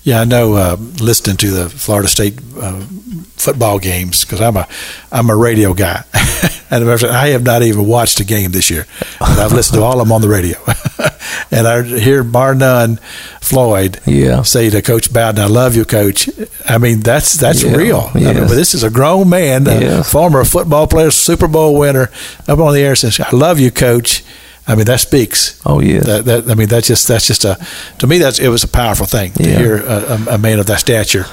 Yeah, 0.04 0.22
I 0.22 0.26
know. 0.26 0.54
Uh, 0.56 0.78
listening 1.02 1.38
to 1.38 1.52
the 1.52 1.70
Florida 1.70 2.08
State 2.08 2.40
uh, 2.60 2.82
football 3.36 3.80
games 3.80 4.24
because 4.26 4.42
I'm 4.42 4.58
a 4.58 4.68
I'm 5.12 5.30
a 5.30 5.36
radio 5.36 5.74
guy, 5.74 6.04
and 6.72 6.90
I 6.90 7.28
have 7.30 7.44
not 7.44 7.62
even 7.64 7.86
watched 7.88 8.20
a 8.20 8.24
game 8.26 8.52
this 8.52 8.70
year. 8.70 8.86
But 9.20 9.40
I've 9.40 9.52
listened 9.54 9.78
to 9.80 9.84
all 9.84 10.00
of 10.00 10.08
them 10.08 10.12
on 10.12 10.22
the 10.22 10.30
radio, 10.30 10.58
and 11.52 11.68
I 11.68 11.84
hear 11.84 12.24
bar 12.24 12.56
none 12.56 12.98
Floyd 13.42 14.00
Yeah. 14.06 14.42
say 14.44 14.70
to 14.70 14.82
Coach 14.82 15.12
Bowden, 15.14 15.44
"I 15.44 15.48
love 15.48 15.76
you, 15.76 15.86
Coach." 15.86 16.30
I 16.68 16.78
mean, 16.78 17.02
that's 17.02 17.34
that's 17.36 17.64
Yeah, 17.64 17.76
real. 17.76 18.10
I 18.14 18.20
mean, 18.20 18.34
but 18.48 18.56
this 18.56 18.74
is 18.74 18.84
a 18.84 18.90
grown 18.90 19.30
man, 19.30 19.68
a 19.68 19.80
Yes. 19.80 20.12
former 20.12 20.44
football 20.46 20.88
player, 20.88 21.12
Super 21.12 21.48
Bowl 21.48 21.78
winner, 21.78 22.10
up 22.48 22.60
on 22.60 22.74
the 22.74 22.82
air 22.82 22.96
says, 22.96 23.20
"I 23.20 23.30
love 23.36 23.60
you, 23.60 23.72
Coach." 23.72 24.24
I 24.68 24.74
mean, 24.76 24.86
that 24.86 25.00
speaks. 25.00 25.62
oh 25.66 25.80
yeah 25.80 26.00
That, 26.00 26.26
that 26.26 26.50
I 26.50 26.56
mean, 26.56 26.68
that's 26.68 26.88
just 26.88 27.08
that's 27.08 27.28
just 27.28 27.46
a 27.46 27.56
to 28.00 28.08
me 28.08 28.18
that's 28.18 28.40
it 28.40 28.48
was 28.50 28.64
a 28.64 28.68
powerful 28.68 29.06
thing 29.06 29.32
to 29.34 29.44
Yeah. 29.44 29.58
hear 29.60 29.76
a, 29.78 30.18
a, 30.30 30.36
a 30.36 30.38
man 30.38 30.60
of 30.60 30.66
that 30.66 30.80
stature 30.80 31.26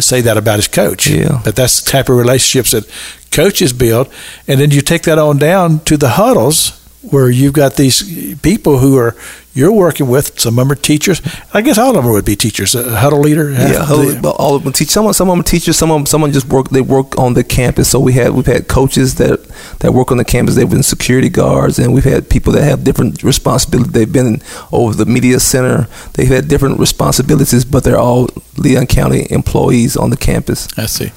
say 0.00 0.20
that 0.22 0.36
about 0.36 0.56
his 0.56 0.68
coach. 0.68 1.06
Yeah. 1.06 1.40
But 1.44 1.56
that's 1.56 1.80
the 1.82 1.90
type 1.90 2.08
of 2.08 2.16
relationships 2.18 2.70
that 2.72 2.84
coaches 3.30 3.72
build, 3.72 4.08
and 4.48 4.60
then 4.60 4.70
you 4.70 4.80
take 4.82 5.02
that 5.02 5.18
on 5.18 5.38
down 5.38 5.80
to 5.84 5.96
the 5.96 6.08
huddles 6.10 6.72
where 7.10 7.30
you've 7.30 7.52
got 7.52 7.74
these 7.76 8.36
people 8.40 8.78
who 8.78 8.96
are 8.98 9.14
you're 9.54 9.72
working 9.72 10.08
with. 10.08 10.38
Some 10.38 10.58
of 10.58 10.66
them 10.68 10.72
are 10.72 10.80
teachers. 10.80 11.22
I 11.52 11.62
guess 11.62 11.78
all 11.78 11.96
of 11.96 12.04
them 12.04 12.12
would 12.12 12.24
be 12.24 12.36
teachers. 12.36 12.74
Uh, 12.74 12.84
A 12.88 12.96
huddle 12.96 13.20
leader. 13.20 13.50
Yeah, 13.50 13.86
but 14.20 14.32
all 14.36 14.56
of 14.56 14.64
them 14.64 14.72
teach. 14.72 14.88
Some, 14.90 15.12
some 15.12 15.28
of 15.28 15.32
them 15.32 15.40
are 15.40 15.44
teachers. 15.48 15.76
Some 15.76 15.90
of 15.90 15.98
them, 15.98 16.06
someone 16.06 16.32
just 16.32 16.48
work. 16.48 16.68
They 16.70 16.80
work 16.80 17.16
on 17.18 17.34
the 17.34 17.44
campus. 17.44 17.88
So 17.90 18.00
we 18.00 18.12
had 18.14 18.30
we've 18.32 18.46
had 18.46 18.66
coaches 18.68 19.14
that 19.16 19.44
that 19.78 19.92
work 19.92 20.10
on 20.10 20.18
the 20.18 20.24
campus. 20.24 20.56
They've 20.56 20.68
been 20.68 20.82
security 20.82 21.28
guards, 21.28 21.78
and 21.78 21.94
we've 21.94 22.04
had 22.04 22.28
people 22.28 22.52
that 22.54 22.64
have 22.64 22.84
different 22.84 23.22
responsibilities. 23.22 23.92
They've 23.92 24.12
been 24.12 24.42
over 24.72 24.94
the 24.94 25.06
media 25.06 25.38
center. 25.40 25.86
They've 26.14 26.28
had 26.28 26.48
different 26.48 26.78
responsibilities, 26.80 27.64
but 27.64 27.84
they're 27.84 27.98
all 27.98 28.28
Leon 28.56 28.86
County 28.88 29.26
employees 29.30 29.96
on 29.96 30.10
the 30.10 30.16
campus. 30.16 30.66
I 30.76 30.86
see. 30.86 31.12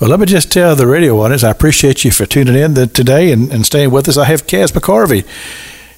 Well, 0.00 0.10
let 0.10 0.20
me 0.20 0.26
just 0.26 0.50
tell 0.52 0.74
the 0.76 0.86
radio 0.86 1.20
audience, 1.20 1.44
I 1.44 1.50
appreciate 1.50 2.04
you 2.04 2.10
for 2.10 2.26
tuning 2.26 2.56
in 2.56 2.74
today 2.88 3.32
and, 3.32 3.52
and 3.52 3.64
staying 3.66 3.90
with 3.90 4.08
us. 4.08 4.16
I 4.16 4.24
have 4.26 4.46
Kez 4.46 4.72
McCorvey 4.72 5.24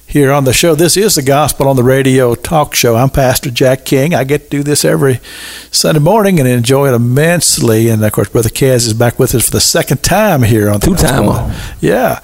here 0.07 0.31
on 0.31 0.45
the 0.45 0.53
show. 0.53 0.75
This 0.75 0.95
is 0.95 1.15
the 1.15 1.21
Gospel 1.21 1.67
on 1.67 1.75
the 1.75 1.83
Radio 1.83 2.35
talk 2.35 2.73
show. 2.75 2.95
I'm 2.95 3.09
Pastor 3.09 3.49
Jack 3.49 3.83
King. 3.85 4.13
I 4.13 4.23
get 4.23 4.43
to 4.43 4.49
do 4.49 4.63
this 4.63 4.85
every 4.85 5.19
Sunday 5.71 5.99
morning 5.99 6.39
and 6.39 6.47
enjoy 6.47 6.87
it 6.89 6.93
immensely. 6.93 7.89
And 7.89 8.05
of 8.05 8.11
course, 8.11 8.29
Brother 8.29 8.49
Kez 8.49 8.87
is 8.87 8.93
back 8.93 9.19
with 9.19 9.35
us 9.35 9.45
for 9.45 9.51
the 9.51 9.59
second 9.59 10.03
time 10.03 10.43
here 10.43 10.69
on 10.69 10.79
the 10.79 10.85
Two-time. 10.85 11.53
Yeah. 11.81 12.21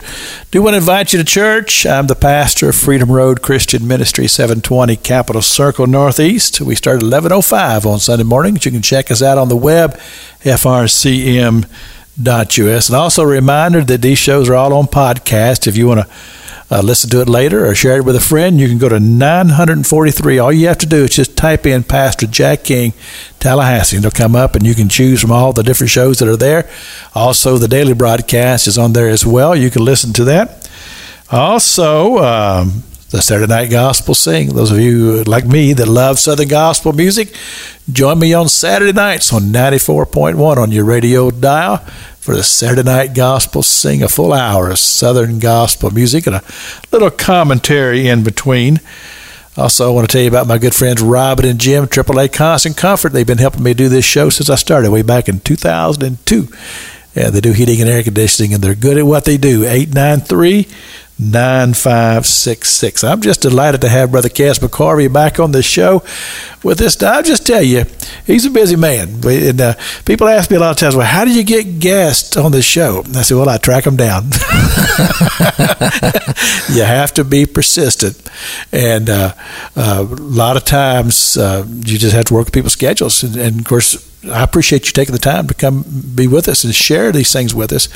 Do 0.52 0.62
want 0.62 0.74
to 0.74 0.78
invite 0.78 1.12
you 1.12 1.20
to 1.20 1.26
church. 1.26 1.86
I'm 1.86 2.08
the 2.08 2.16
pastor 2.16 2.70
of 2.70 2.76
Freedom 2.76 3.12
Road 3.12 3.42
Christian 3.42 3.88
Ministry, 3.88 4.28
720 4.28 4.96
Capital 4.98 5.42
Circle 5.42 5.88
Northeast. 5.88 6.62
We 6.62 6.76
start 6.76 7.04
at 7.04 7.10
11.05 7.10 7.86
on 7.86 8.00
Sunday 8.00 8.24
mornings. 8.24 8.64
You 8.64 8.72
can 8.72 8.82
check 8.82 9.12
us 9.12 9.22
out 9.22 9.38
on 9.38 9.50
the 9.50 9.58
web, 9.58 10.00
frcm.us. 10.44 11.68
And 12.90 12.96
also 12.96 13.24
a 13.24 13.28
reminder 13.28 13.84
that 13.84 14.02
these 14.02 14.18
shows 14.18 14.50
are 14.50 14.56
all 14.56 14.74
on 14.74 14.86
podcast. 14.86 15.68
If 15.68 15.76
you 15.76 15.88
want 15.88 16.02
to 16.02 16.08
uh, 16.72 16.82
listen 16.82 17.10
to 17.10 17.20
it 17.20 17.28
later 17.28 17.66
or 17.66 17.76
share 17.76 17.98
it 17.98 18.06
with 18.06 18.16
a 18.16 18.22
friend, 18.22 18.58
you 18.58 18.70
can 18.70 18.78
go 18.78 18.88
to 18.88 19.00
943. 19.00 20.40
All 20.40 20.54
you 20.54 20.68
have 20.68 20.78
to 20.78 20.86
do 20.86 21.04
is 21.04 21.10
just 21.10 21.36
type 21.36 21.66
in 21.66 21.84
Pastor 21.84 22.26
Jack 22.26 22.64
King 22.64 22.94
Tallahassee. 23.40 23.98
It'll 23.98 24.10
come 24.10 24.38
up 24.38 24.56
and 24.56 24.66
you 24.66 24.74
can 24.74 24.88
choose 24.88 25.20
from 25.20 25.32
all 25.32 25.52
the 25.52 25.64
different 25.64 25.90
shows 25.90 26.20
that 26.20 26.30
are 26.30 26.38
there. 26.38 26.70
Also, 27.14 27.58
the 27.58 27.68
daily 27.68 27.94
broadcast 27.94 28.68
is 28.68 28.78
on 28.78 28.94
there 28.94 29.10
as 29.10 29.26
well. 29.26 29.54
You 29.54 29.70
can 29.70 29.84
listen 29.84 30.14
to 30.14 30.24
that. 30.24 30.70
Also, 31.30 32.20
um, 32.20 32.84
the 33.12 33.22
Saturday 33.22 33.48
Night 33.48 33.70
Gospel 33.70 34.16
Sing. 34.16 34.50
Those 34.50 34.72
of 34.72 34.80
you 34.80 35.24
like 35.26 35.46
me 35.46 35.74
that 35.74 35.88
love 35.88 36.18
Southern 36.18 36.48
gospel 36.48 36.94
music, 36.94 37.36
join 37.92 38.18
me 38.18 38.34
on 38.34 38.48
Saturday 38.48 38.94
nights 38.94 39.34
on 39.34 39.44
94.1 39.44 40.58
on 40.58 40.72
your 40.72 40.86
radio 40.86 41.30
dial 41.30 41.78
for 42.22 42.36
the 42.36 42.44
Saturday 42.44 42.84
Night 42.84 43.14
Gospel 43.14 43.64
Sing, 43.64 44.02
a 44.02 44.08
full 44.08 44.32
hour 44.32 44.70
of 44.70 44.80
Southern 44.80 45.40
gospel 45.40 45.92
music 45.92 46.26
and 46.26 46.38
a 46.38 46.44
little 46.94 47.12
commentary 47.12 48.08
in 48.08 48.24
between. 48.24 48.80
Also, 49.58 49.90
I 49.90 49.94
want 49.94 50.10
to 50.10 50.14
tell 50.14 50.22
you 50.22 50.30
about 50.30 50.48
my 50.48 50.58
good 50.58 50.74
friends 50.74 51.02
Robin 51.02 51.46
and 51.46 51.60
Jim, 51.60 51.88
AAA 51.88 52.32
Constant 52.32 52.78
Comfort. 52.78 53.12
They've 53.12 53.28
been 53.28 53.40
helping 53.40 53.64
me 53.64 53.74
do 53.74 53.90
this 53.90 54.06
show 54.06 54.30
since 54.30 54.50
I 54.50 54.56
started 54.56 54.90
way 54.90 55.02
back 55.02 55.28
in 55.28 55.42
2002. 55.42 56.48
Yeah, 57.14 57.30
they 57.30 57.42
do 57.42 57.52
heating 57.52 57.82
and 57.82 57.90
air 57.90 58.04
conditioning, 58.04 58.54
and 58.54 58.64
they're 58.64 58.74
good 58.74 58.98
at 58.98 59.06
what 59.06 59.26
they 59.26 59.36
do. 59.36 59.66
893 59.66 60.66
9566. 61.22 63.04
I'm 63.04 63.22
just 63.22 63.42
delighted 63.42 63.82
to 63.82 63.90
have 63.90 64.12
Brother 64.12 64.30
Kez 64.30 64.60
McCorvey 64.60 65.12
back 65.12 65.40
on 65.40 65.52
the 65.52 65.62
show 65.62 66.04
with 66.64 66.80
this. 66.80 67.02
I'll 67.04 67.22
just 67.22 67.46
tell 67.46 67.62
you, 67.62 67.86
he's 68.26 68.46
a 68.46 68.50
busy 68.50 68.76
man. 68.76 69.22
And 69.24 69.62
uh, 69.62 69.76
people 70.06 70.28
ask 70.28 70.50
me 70.50 70.58
a 70.58 70.60
lot 70.60 70.72
of 70.72 70.78
times, 70.78 70.96
well, 70.96 71.06
how 71.06 71.24
do 71.26 71.32
you 71.32 71.44
get 71.44 71.80
guests 71.80 72.36
on 72.36 72.52
the 72.52 72.64
show? 72.64 73.04
And 73.04 73.16
I 73.16 73.22
say, 73.22 73.36
well, 73.36 73.50
I 73.50 73.58
track 73.58 73.84
them 73.84 73.98
down. 73.98 74.24
you 76.70 76.84
have 76.84 77.14
to 77.14 77.24
be 77.24 77.46
persistent. 77.46 78.30
And 78.72 79.10
uh, 79.10 79.34
uh, 79.76 80.06
a 80.10 80.16
lot 80.16 80.58
of 80.58 80.66
times 80.66 81.38
uh, 81.38 81.66
you 81.68 81.98
just 81.98 82.16
have 82.16 82.26
to 82.26 82.34
work 82.34 82.46
with 82.46 82.54
people's 82.54 82.74
schedules. 82.74 83.22
And, 83.24 83.36
and 83.36 83.60
of 83.60 83.66
course, 83.66 84.08
I 84.30 84.44
appreciate 84.44 84.86
you 84.86 84.92
taking 84.92 85.14
the 85.14 85.20
time 85.20 85.48
to 85.48 85.54
come 85.54 85.84
be 86.16 86.28
with 86.28 86.48
us 86.48 86.64
and 86.64 86.74
share 86.76 87.12
these 87.12 87.34
things 87.34 87.56
with 87.56 87.74
us. 87.74 87.88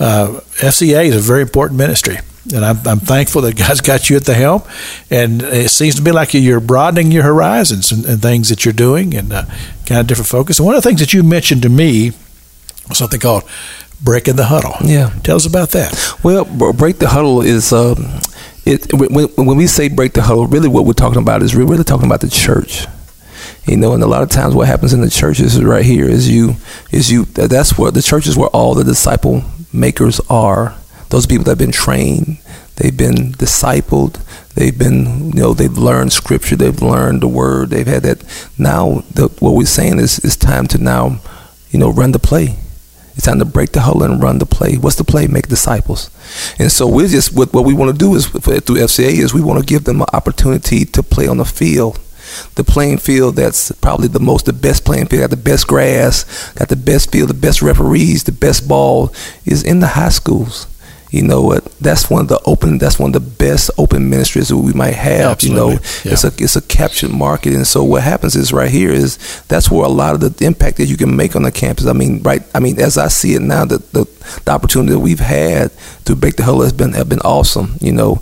Uh, 0.00 0.40
FCA 0.56 1.06
is 1.06 1.16
a 1.16 1.20
very 1.20 1.42
important 1.42 1.78
ministry, 1.78 2.18
and 2.52 2.64
I'm, 2.64 2.78
I'm 2.86 3.00
thankful 3.00 3.42
that 3.42 3.56
God's 3.56 3.80
got 3.80 4.08
you 4.10 4.16
at 4.16 4.24
the 4.24 4.34
helm. 4.34 4.62
And 5.10 5.42
it 5.42 5.70
seems 5.70 5.96
to 5.96 6.02
me 6.02 6.12
like 6.12 6.34
you're 6.34 6.60
broadening 6.60 7.12
your 7.12 7.24
horizons 7.24 7.92
and, 7.92 8.04
and 8.04 8.22
things 8.22 8.48
that 8.48 8.64
you're 8.64 8.74
doing, 8.74 9.14
and 9.14 9.32
uh, 9.32 9.44
kind 9.86 10.00
of 10.00 10.06
different 10.06 10.28
focus. 10.28 10.58
And 10.58 10.66
one 10.66 10.74
of 10.74 10.82
the 10.82 10.88
things 10.88 11.00
that 11.00 11.12
you 11.12 11.22
mentioned 11.22 11.62
to 11.62 11.68
me 11.68 12.12
was 12.88 12.98
something 12.98 13.20
called 13.20 13.44
breaking 14.02 14.36
the 14.36 14.44
huddle. 14.44 14.74
Yeah. 14.82 15.10
tell 15.22 15.36
us 15.36 15.46
about 15.46 15.70
that. 15.70 16.14
Well, 16.22 16.44
br- 16.44 16.72
break 16.72 16.98
the 16.98 17.08
huddle 17.08 17.40
is 17.42 17.72
um, 17.72 18.20
it 18.64 18.92
when, 18.92 19.28
when 19.28 19.56
we 19.56 19.66
say 19.66 19.88
break 19.88 20.12
the 20.12 20.22
huddle. 20.22 20.46
Really, 20.46 20.68
what 20.68 20.84
we're 20.84 20.92
talking 20.92 21.20
about 21.20 21.42
is 21.42 21.54
we're 21.54 21.66
really 21.66 21.84
talking 21.84 22.06
about 22.06 22.20
the 22.20 22.30
church. 22.30 22.86
You 23.66 23.76
know, 23.76 23.92
and 23.92 24.02
a 24.02 24.06
lot 24.06 24.22
of 24.22 24.30
times 24.30 24.54
what 24.54 24.66
happens 24.66 24.94
in 24.94 25.02
the 25.02 25.10
churches 25.10 25.54
is 25.54 25.62
right 25.64 25.84
here 25.84 26.08
is 26.08 26.28
you 26.28 26.56
is 26.90 27.10
you 27.10 27.24
that's 27.26 27.76
where 27.76 27.90
the 27.90 28.02
church 28.02 28.26
is 28.26 28.36
where 28.36 28.48
all 28.48 28.74
the 28.74 28.84
disciple 28.84 29.42
makers 29.72 30.20
are. 30.30 30.74
Those 31.10 31.26
people 31.26 31.44
that 31.44 31.52
have 31.52 31.58
been 31.58 31.72
trained, 31.72 32.38
they've 32.76 32.96
been 32.96 33.32
discipled, 33.32 34.20
they've 34.54 34.78
been 34.78 35.32
you 35.32 35.40
know 35.40 35.54
they've 35.54 35.76
learned 35.76 36.12
scripture, 36.12 36.56
they've 36.56 36.82
learned 36.82 37.22
the 37.22 37.28
word, 37.28 37.70
they've 37.70 37.86
had 37.86 38.02
that. 38.02 38.24
Now, 38.58 39.04
the, 39.14 39.28
what 39.40 39.54
we're 39.54 39.66
saying 39.66 39.98
is 39.98 40.18
it's 40.18 40.36
time 40.36 40.66
to 40.68 40.78
now, 40.78 41.20
you 41.70 41.78
know, 41.78 41.90
run 41.90 42.12
the 42.12 42.18
play. 42.18 42.56
It's 43.14 43.26
time 43.26 43.40
to 43.40 43.44
break 43.44 43.72
the 43.72 43.80
huddle 43.80 44.04
and 44.04 44.22
run 44.22 44.38
the 44.38 44.46
play. 44.46 44.76
What's 44.76 44.94
the 44.94 45.02
play? 45.02 45.26
Make 45.26 45.48
disciples. 45.48 46.08
And 46.58 46.70
so 46.70 46.86
we're 46.86 47.08
just 47.08 47.34
what, 47.34 47.52
what 47.52 47.64
we 47.64 47.74
want 47.74 47.90
to 47.90 47.98
do 47.98 48.14
is 48.14 48.26
through 48.26 48.60
FCA 48.60 49.10
is 49.10 49.34
we 49.34 49.40
want 49.40 49.58
to 49.58 49.66
give 49.66 49.84
them 49.84 50.02
an 50.02 50.06
opportunity 50.12 50.84
to 50.84 51.02
play 51.02 51.26
on 51.26 51.38
the 51.38 51.44
field 51.44 51.98
the 52.54 52.64
playing 52.64 52.98
field 52.98 53.36
that's 53.36 53.72
probably 53.80 54.08
the 54.08 54.20
most 54.20 54.46
the 54.46 54.52
best 54.52 54.84
playing 54.84 55.06
field 55.06 55.22
got 55.22 55.30
the 55.30 55.36
best 55.36 55.66
grass 55.66 56.52
got 56.52 56.68
the 56.68 56.76
best 56.76 57.10
field 57.10 57.30
the 57.30 57.34
best 57.34 57.62
referees 57.62 58.24
the 58.24 58.32
best 58.32 58.68
ball 58.68 59.12
is 59.44 59.62
in 59.62 59.80
the 59.80 59.86
high 59.86 60.08
schools 60.08 60.66
you 61.10 61.22
know 61.22 61.40
what? 61.42 61.64
That's 61.80 62.10
one 62.10 62.22
of 62.22 62.28
the 62.28 62.40
open. 62.44 62.78
That's 62.78 62.98
one 62.98 63.14
of 63.14 63.22
the 63.22 63.30
best 63.30 63.70
open 63.78 64.10
ministries 64.10 64.48
that 64.48 64.56
we 64.58 64.72
might 64.72 64.94
have. 64.94 65.30
Absolutely. 65.32 65.60
You 65.74 65.76
know, 65.76 65.80
Yeah. 66.04 66.12
it's 66.12 66.24
a 66.24 66.32
it's 66.38 66.56
a 66.56 66.60
captured 66.62 67.10
market, 67.12 67.54
and 67.54 67.66
so 67.66 67.82
what 67.84 68.02
happens 68.02 68.36
is 68.36 68.52
right 68.52 68.70
here 68.70 68.90
is 68.92 69.18
that's 69.48 69.70
where 69.70 69.84
a 69.84 69.88
lot 69.88 70.14
of 70.14 70.20
the 70.20 70.44
impact 70.44 70.76
that 70.78 70.86
you 70.86 70.96
can 70.96 71.16
make 71.16 71.34
on 71.34 71.42
the 71.42 71.50
campus. 71.52 71.86
I 71.86 71.92
mean, 71.94 72.22
right? 72.22 72.42
I 72.54 72.60
mean, 72.60 72.78
as 72.80 72.98
I 72.98 73.08
see 73.08 73.34
it 73.34 73.40
now, 73.42 73.64
the 73.64 73.78
the, 73.92 74.04
the 74.44 74.50
opportunity 74.52 74.92
that 74.92 74.98
we've 74.98 75.20
had 75.20 75.70
to 76.04 76.14
break 76.14 76.36
the 76.36 76.42
huddle 76.44 76.60
has 76.62 76.72
been 76.74 76.92
have 76.92 77.08
been 77.08 77.20
awesome. 77.20 77.76
You 77.80 77.92
know, 77.92 78.20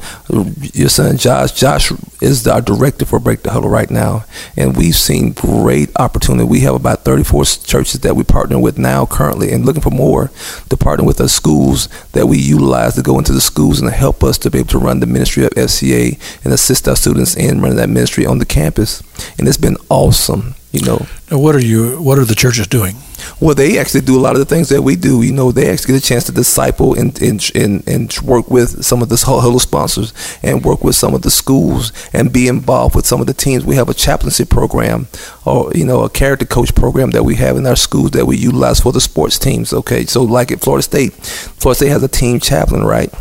your 0.72 0.88
son 0.88 1.16
Josh, 1.16 1.52
Josh 1.52 1.90
is 2.20 2.46
our 2.46 2.60
director 2.60 3.04
for 3.04 3.18
Break 3.18 3.42
the 3.42 3.50
Huddle 3.50 3.68
right 3.70 3.90
now, 3.90 4.24
and 4.56 4.76
we've 4.76 4.94
seen 4.94 5.32
great 5.32 5.90
opportunity. 5.98 6.44
We 6.48 6.60
have 6.60 6.74
about 6.74 7.04
34 7.04 7.44
churches 7.44 8.00
that 8.00 8.14
we 8.16 8.22
partner 8.24 8.58
with 8.60 8.78
now 8.78 9.06
currently, 9.06 9.50
and 9.52 9.64
looking 9.66 9.82
for 9.82 9.90
more 9.90 10.30
to 10.70 10.76
partner 10.76 11.04
with 11.04 11.16
the 11.16 11.28
schools 11.28 11.88
that 12.12 12.26
we 12.26 12.38
utilize 12.38 12.75
to 12.94 13.02
go 13.02 13.18
into 13.18 13.32
the 13.32 13.40
schools 13.40 13.80
and 13.80 13.90
help 13.90 14.22
us 14.22 14.38
to 14.38 14.50
be 14.50 14.58
able 14.58 14.68
to 14.68 14.78
run 14.78 15.00
the 15.00 15.06
ministry 15.06 15.44
of 15.44 15.50
FCA 15.50 16.18
and 16.44 16.52
assist 16.52 16.88
our 16.88 16.96
students 16.96 17.36
in 17.36 17.60
running 17.60 17.76
that 17.76 17.88
ministry 17.88 18.26
on 18.26 18.38
the 18.38 18.46
campus. 18.46 19.02
And 19.38 19.48
it's 19.48 19.56
been 19.56 19.76
awesome, 19.88 20.54
you 20.72 20.80
know. 20.82 21.06
Now, 21.30 21.38
what 21.38 21.54
are 21.54 21.64
you? 21.64 22.00
What 22.00 22.18
are 22.18 22.24
the 22.24 22.34
churches 22.34 22.66
doing? 22.66 22.96
Well, 23.40 23.54
they 23.54 23.78
actually 23.78 24.02
do 24.02 24.18
a 24.18 24.20
lot 24.20 24.34
of 24.34 24.38
the 24.38 24.44
things 24.44 24.68
that 24.68 24.82
we 24.82 24.96
do. 24.96 25.22
You 25.22 25.32
know, 25.32 25.52
they 25.52 25.70
actually 25.70 25.94
get 25.94 26.04
a 26.04 26.06
chance 26.06 26.24
to 26.24 26.32
disciple 26.32 26.94
and 26.94 27.20
and, 27.20 27.50
and, 27.54 27.86
and 27.88 28.18
work 28.22 28.50
with 28.50 28.84
some 28.84 29.02
of 29.02 29.08
the 29.08 29.16
huddle 29.16 29.58
sponsors 29.58 30.12
and 30.42 30.64
work 30.64 30.84
with 30.84 30.96
some 30.96 31.14
of 31.14 31.22
the 31.22 31.30
schools 31.30 31.92
and 32.12 32.32
be 32.32 32.48
involved 32.48 32.94
with 32.94 33.06
some 33.06 33.20
of 33.20 33.26
the 33.26 33.34
teams. 33.34 33.64
We 33.64 33.76
have 33.76 33.88
a 33.88 33.94
chaplaincy 33.94 34.44
program 34.44 35.08
or, 35.44 35.72
you 35.74 35.84
know, 35.84 36.02
a 36.02 36.10
character 36.10 36.46
coach 36.46 36.74
program 36.74 37.10
that 37.10 37.24
we 37.24 37.36
have 37.36 37.56
in 37.56 37.66
our 37.66 37.76
schools 37.76 38.12
that 38.12 38.26
we 38.26 38.36
utilize 38.36 38.80
for 38.80 38.92
the 38.92 39.00
sports 39.00 39.38
teams. 39.38 39.72
Okay. 39.72 40.04
So, 40.06 40.22
like 40.22 40.50
at 40.50 40.60
Florida 40.60 40.82
State, 40.82 41.12
Florida 41.12 41.76
State 41.76 41.90
has 41.90 42.02
a 42.02 42.08
team 42.08 42.40
chaplain, 42.40 42.84
right? 42.84 43.12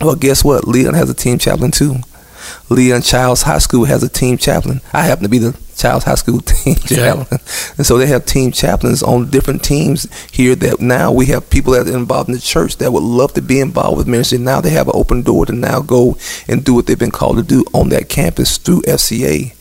Well, 0.00 0.14
guess 0.14 0.44
what? 0.44 0.68
Leon 0.68 0.94
has 0.94 1.08
a 1.08 1.14
team 1.14 1.38
chaplain 1.38 1.70
too. 1.70 1.96
Leon 2.68 3.02
Chiles 3.02 3.42
High 3.42 3.58
School 3.58 3.84
has 3.84 4.02
a 4.02 4.08
team 4.08 4.38
chaplain. 4.38 4.80
I 4.92 5.02
happen 5.02 5.22
to 5.24 5.28
be 5.28 5.38
the 5.38 5.58
Chiles 5.76 6.04
High 6.04 6.14
School 6.14 6.40
team 6.42 6.76
chaplain. 6.76 7.40
And 7.76 7.86
so 7.86 7.98
they 7.98 8.06
have 8.06 8.26
team 8.26 8.52
chaplains 8.52 9.02
on 9.02 9.30
different 9.30 9.62
teams 9.62 10.06
here 10.30 10.54
that 10.56 10.80
now 10.80 11.12
we 11.12 11.26
have 11.26 11.50
people 11.50 11.72
that 11.74 11.88
are 11.88 11.96
involved 11.96 12.28
in 12.28 12.34
the 12.34 12.40
church 12.40 12.76
that 12.78 12.92
would 12.92 13.02
love 13.02 13.34
to 13.34 13.42
be 13.42 13.60
involved 13.60 13.98
with 13.98 14.06
ministry. 14.06 14.38
Now 14.38 14.60
they 14.60 14.70
have 14.70 14.88
an 14.88 14.94
open 14.96 15.22
door 15.22 15.46
to 15.46 15.52
now 15.52 15.80
go 15.80 16.16
and 16.48 16.64
do 16.64 16.74
what 16.74 16.86
they've 16.86 16.98
been 16.98 17.10
called 17.10 17.36
to 17.36 17.42
do 17.42 17.64
on 17.72 17.90
that 17.90 18.08
campus 18.08 18.58
through 18.58 18.82
FCA. 18.82 19.55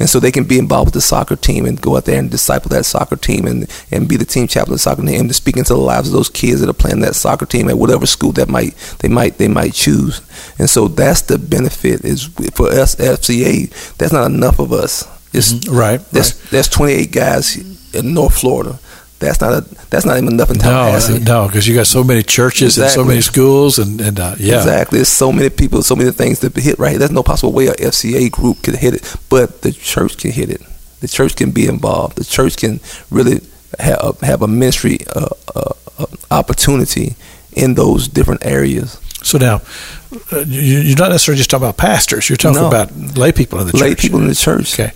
And 0.00 0.08
so 0.08 0.18
they 0.18 0.32
can 0.32 0.44
be 0.44 0.58
involved 0.58 0.86
with 0.86 0.94
the 0.94 1.00
soccer 1.02 1.36
team 1.36 1.66
and 1.66 1.80
go 1.80 1.96
out 1.96 2.06
there 2.06 2.18
and 2.18 2.30
disciple 2.30 2.70
that 2.70 2.86
soccer 2.86 3.16
team 3.16 3.46
and, 3.46 3.70
and 3.92 4.08
be 4.08 4.16
the 4.16 4.24
team 4.24 4.48
chaplain 4.48 4.72
of 4.72 4.76
the 4.76 4.82
soccer 4.82 5.02
team 5.02 5.20
and 5.20 5.28
to 5.28 5.34
speak 5.34 5.58
into 5.58 5.74
the 5.74 5.80
lives 5.80 6.08
of 6.08 6.14
those 6.14 6.30
kids 6.30 6.60
that 6.60 6.70
are 6.70 6.72
playing 6.72 7.00
that 7.00 7.14
soccer 7.14 7.44
team 7.44 7.68
at 7.68 7.76
whatever 7.76 8.06
school 8.06 8.32
that 8.32 8.48
might 8.48 8.74
they 9.00 9.08
might 9.08 9.36
they 9.36 9.46
might 9.46 9.74
choose. 9.74 10.22
And 10.58 10.68
so 10.70 10.88
that's 10.88 11.20
the 11.22 11.38
benefit 11.38 12.04
is 12.04 12.24
for 12.54 12.68
us 12.68 12.96
FCA. 12.96 13.96
That's 13.98 14.12
not 14.12 14.26
enough 14.30 14.58
of 14.58 14.72
us. 14.72 15.06
It's 15.34 15.52
mm-hmm. 15.52 15.76
Right. 15.76 16.00
that's 16.10 16.50
that's 16.50 16.68
28 16.68 17.12
guys 17.12 17.94
in 17.94 18.14
North 18.14 18.40
Florida. 18.40 18.78
That's 19.20 19.40
not 19.40 19.52
a 19.52 19.60
that's 19.90 20.06
not 20.06 20.16
even 20.16 20.32
enough 20.32 20.50
in 20.50 20.56
No, 20.56 20.62
Tallahassee. 20.62 21.18
no, 21.20 21.46
because 21.46 21.68
you 21.68 21.74
got 21.74 21.86
so 21.86 22.02
many 22.02 22.22
churches 22.22 22.78
and 22.78 22.90
so 22.90 23.04
many 23.04 23.20
schools, 23.20 23.78
and 23.78 24.00
and 24.00 24.18
uh, 24.18 24.34
yeah, 24.38 24.56
Exactly. 24.56 24.98
There's 24.98 25.08
so 25.08 25.30
many 25.30 25.50
people, 25.50 25.82
so 25.82 25.94
many 25.94 26.10
things 26.10 26.40
to 26.40 26.48
hit 26.60 26.78
right. 26.78 26.98
There's 26.98 27.10
no 27.10 27.22
possible 27.22 27.52
way 27.52 27.66
a 27.68 27.74
FCA 27.74 28.30
group 28.30 28.62
could 28.62 28.76
hit 28.76 28.94
it, 28.94 29.16
but 29.28 29.60
the 29.62 29.72
church 29.72 30.16
can 30.16 30.32
hit 30.32 30.48
it. 30.50 30.62
The 31.00 31.08
church 31.08 31.36
can 31.36 31.50
be 31.50 31.66
involved. 31.66 32.16
The 32.16 32.24
church 32.24 32.56
can 32.56 32.80
really 33.10 33.40
have 33.78 34.18
have 34.22 34.42
a 34.42 34.48
ministry 34.48 34.98
uh, 35.14 35.28
uh, 35.54 35.72
uh, 35.98 36.06
opportunity 36.30 37.14
in 37.52 37.74
those 37.74 38.08
different 38.08 38.44
areas. 38.44 38.98
So 39.22 39.36
now, 39.38 39.60
uh, 40.32 40.40
you, 40.46 40.78
you're 40.80 40.96
not 40.96 41.10
necessarily 41.10 41.36
just 41.38 41.50
talking 41.50 41.64
about 41.66 41.76
pastors. 41.76 42.28
You're 42.30 42.38
talking 42.38 42.60
No. 42.60 42.68
about 42.68 42.90
lay 43.18 43.32
people 43.32 43.60
in 43.60 43.66
the 43.66 43.72
church. 43.72 43.80
Lay 43.82 43.94
people 43.94 44.20
in 44.20 44.28
the 44.28 44.34
church. 44.34 44.72
Okay, 44.80 44.92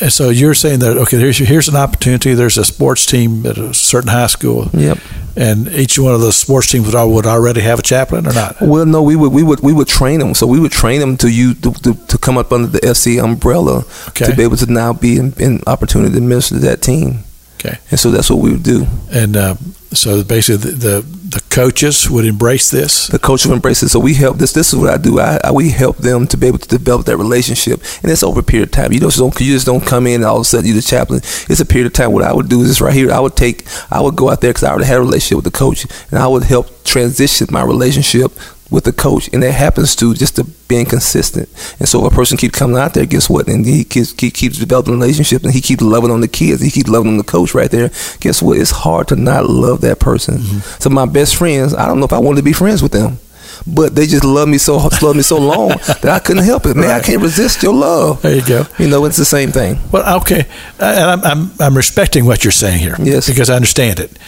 and 0.00 0.10
so 0.12 0.30
you're 0.30 0.54
saying 0.54 0.78
that 0.80 0.96
okay, 0.96 1.18
here's 1.18 1.36
here's 1.38 1.68
an 1.68 1.76
opportunity. 1.76 2.32
There's 2.34 2.56
a 2.58 2.64
sports 2.64 3.04
team 3.06 3.44
at 3.44 3.58
a 3.58 3.74
certain 3.74 4.08
high 4.10 4.28
school, 4.28 4.70
Yep. 4.72 4.98
and 5.36 5.68
each 5.68 5.98
one 5.98 6.14
of 6.14 6.20
those 6.22 6.36
sports 6.36 6.70
teams 6.70 6.86
would, 6.92 7.06
would 7.14 7.26
already 7.26 7.60
have 7.60 7.78
a 7.78 7.82
chaplain 7.82 8.26
or 8.26 8.32
not. 8.32 8.56
Well, 8.62 8.86
no, 8.86 9.02
we 9.02 9.14
would 9.14 9.30
we 9.32 9.42
would 9.42 9.60
we 9.60 9.72
would 9.74 9.88
train 9.88 10.20
them. 10.20 10.34
So 10.34 10.46
we 10.46 10.58
would 10.58 10.72
train 10.72 11.00
them 11.00 11.16
to 11.18 11.28
you 11.28 11.52
to, 11.54 11.72
to, 11.72 11.94
to 12.06 12.18
come 12.18 12.38
up 12.38 12.50
under 12.52 12.66
the 12.68 12.80
FC 12.80 13.22
umbrella 13.22 13.84
Okay. 14.08 14.24
to 14.24 14.34
be 14.34 14.42
able 14.42 14.56
to 14.56 14.66
now 14.72 14.94
be 14.94 15.16
in, 15.18 15.34
in 15.38 15.60
opportunity 15.66 16.14
to 16.14 16.20
minister 16.22 16.54
to 16.54 16.60
that 16.62 16.80
team. 16.82 17.24
Okay, 17.60 17.76
And 17.90 18.00
so 18.00 18.10
that's 18.10 18.30
what 18.30 18.38
we 18.40 18.52
would 18.52 18.62
do. 18.62 18.86
and 19.12 19.36
uh, 19.36 19.54
so 19.92 20.22
basically 20.22 20.70
the, 20.70 20.76
the 20.76 21.20
the 21.30 21.40
coaches 21.48 22.10
would 22.10 22.24
embrace 22.24 22.70
this. 22.70 23.06
the 23.06 23.18
coach 23.18 23.46
would 23.46 23.54
embrace 23.54 23.82
it. 23.84 23.88
So 23.88 24.00
we 24.00 24.14
help 24.14 24.38
this. 24.38 24.52
This 24.52 24.72
is 24.72 24.78
what 24.78 24.90
I 24.90 24.96
do. 24.96 25.20
I, 25.20 25.38
I 25.44 25.52
we 25.52 25.70
help 25.70 25.98
them 25.98 26.26
to 26.28 26.36
be 26.36 26.48
able 26.48 26.58
to 26.58 26.68
develop 26.68 27.06
that 27.06 27.16
relationship, 27.16 27.80
and 28.02 28.10
it's 28.10 28.22
over 28.22 28.40
a 28.40 28.42
period 28.42 28.68
of 28.68 28.72
time. 28.72 28.92
You 28.92 29.00
just 29.00 29.18
don't 29.18 29.38
you 29.40 29.52
just 29.52 29.66
don't 29.66 29.84
come 29.84 30.06
in 30.06 30.16
and 30.16 30.24
all 30.24 30.36
of 30.36 30.42
a 30.42 30.44
sudden 30.44 30.66
you're 30.66 30.76
the 30.76 30.82
chaplain. 30.82 31.20
It's 31.48 31.60
a 31.60 31.66
period 31.66 31.86
of 31.86 31.92
time. 31.92 32.12
What 32.12 32.24
I 32.24 32.32
would 32.32 32.48
do 32.48 32.62
is 32.62 32.68
this 32.68 32.80
right 32.80 32.94
here. 32.94 33.12
I 33.12 33.20
would 33.20 33.36
take. 33.36 33.66
I 33.90 34.00
would 34.00 34.16
go 34.16 34.28
out 34.28 34.40
there 34.40 34.50
because 34.50 34.64
I 34.64 34.70
already 34.70 34.86
had 34.86 34.98
a 34.98 35.00
relationship 35.00 35.36
with 35.36 35.44
the 35.44 35.58
coach, 35.58 35.86
and 36.10 36.18
I 36.18 36.26
would 36.26 36.44
help 36.44 36.84
transition 36.84 37.46
my 37.50 37.62
relationship 37.62 38.32
with 38.70 38.84
the 38.84 38.92
coach, 38.92 39.28
and 39.32 39.42
that 39.42 39.52
happens 39.52 39.96
to 39.96 40.14
just 40.14 40.36
to 40.36 40.44
being 40.68 40.86
consistent. 40.86 41.48
And 41.78 41.88
so 41.88 42.06
if 42.06 42.12
a 42.12 42.14
person 42.14 42.38
keeps 42.38 42.58
coming 42.58 42.76
out 42.76 42.94
there, 42.94 43.06
guess 43.06 43.28
what? 43.28 43.48
And 43.48 43.66
he 43.66 43.84
keeps, 43.84 44.18
he 44.18 44.30
keeps 44.30 44.58
developing 44.58 44.94
relationships, 44.94 45.44
and 45.44 45.52
he 45.52 45.60
keeps 45.60 45.82
loving 45.82 46.10
on 46.10 46.20
the 46.20 46.28
kids. 46.28 46.62
He 46.62 46.70
keeps 46.70 46.88
loving 46.88 47.10
on 47.10 47.18
the 47.18 47.24
coach 47.24 47.54
right 47.54 47.70
there. 47.70 47.90
Guess 48.20 48.42
what? 48.42 48.58
It's 48.58 48.70
hard 48.70 49.08
to 49.08 49.16
not 49.16 49.46
love 49.46 49.80
that 49.80 49.98
person. 49.98 50.38
Mm-hmm. 50.38 50.80
So 50.80 50.90
my 50.90 51.06
best 51.06 51.36
friends, 51.36 51.74
I 51.74 51.86
don't 51.86 51.98
know 51.98 52.06
if 52.06 52.12
I 52.12 52.18
wanted 52.18 52.38
to 52.38 52.44
be 52.44 52.52
friends 52.52 52.82
with 52.82 52.92
them. 52.92 53.18
But 53.66 53.94
they 53.94 54.06
just 54.06 54.24
love 54.24 54.48
me 54.48 54.58
so 54.58 54.76
love 55.02 55.16
me 55.16 55.22
so 55.22 55.38
long 55.38 55.68
that 55.86 56.06
I 56.06 56.18
couldn't 56.18 56.44
help 56.44 56.64
it. 56.66 56.76
Man, 56.76 56.90
I 56.90 57.00
can't 57.00 57.20
resist 57.20 57.62
your 57.62 57.74
love. 57.74 58.22
There 58.22 58.34
you 58.34 58.46
go. 58.46 58.64
You 58.78 58.88
know, 58.88 59.04
it's 59.04 59.18
the 59.18 59.24
same 59.24 59.52
thing. 59.52 59.78
Well, 59.92 60.20
okay, 60.22 60.46
uh, 60.80 60.84
and 60.84 61.10
I'm, 61.10 61.24
I'm 61.24 61.50
I'm 61.60 61.76
respecting 61.76 62.24
what 62.24 62.42
you're 62.42 62.52
saying 62.52 62.78
here. 62.78 62.96
Yes. 62.98 63.28
because 63.28 63.50
I 63.50 63.56
understand 63.56 64.00
it. 64.00 64.18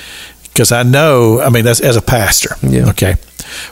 Because 0.53 0.71
I 0.73 0.83
know, 0.83 1.41
I 1.41 1.49
mean, 1.51 1.65
that's 1.65 1.81
as 1.81 1.97
a 1.97 2.03
pastor. 2.03 2.57
Yeah. 2.63 2.91
Okay. 2.91 3.17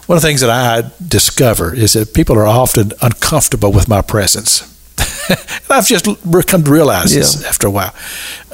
One 0.07 0.17
of 0.17 0.23
the 0.23 0.29
things 0.29 0.41
that 0.41 0.51
I 0.51 0.91
discover 1.07 1.75
is 1.75 1.93
that 1.95 2.15
people 2.15 2.37
are 2.37 2.47
often 2.47 2.93
uncomfortable 3.03 3.73
with 3.73 3.89
my 3.89 4.03
presence. 4.03 4.63
and 5.29 5.39
I've 5.71 5.87
just 5.87 6.05
come 6.47 6.65
to 6.65 6.71
realize 6.71 7.15
this 7.15 7.45
after 7.45 7.67
a 7.67 7.71
while. 7.71 7.95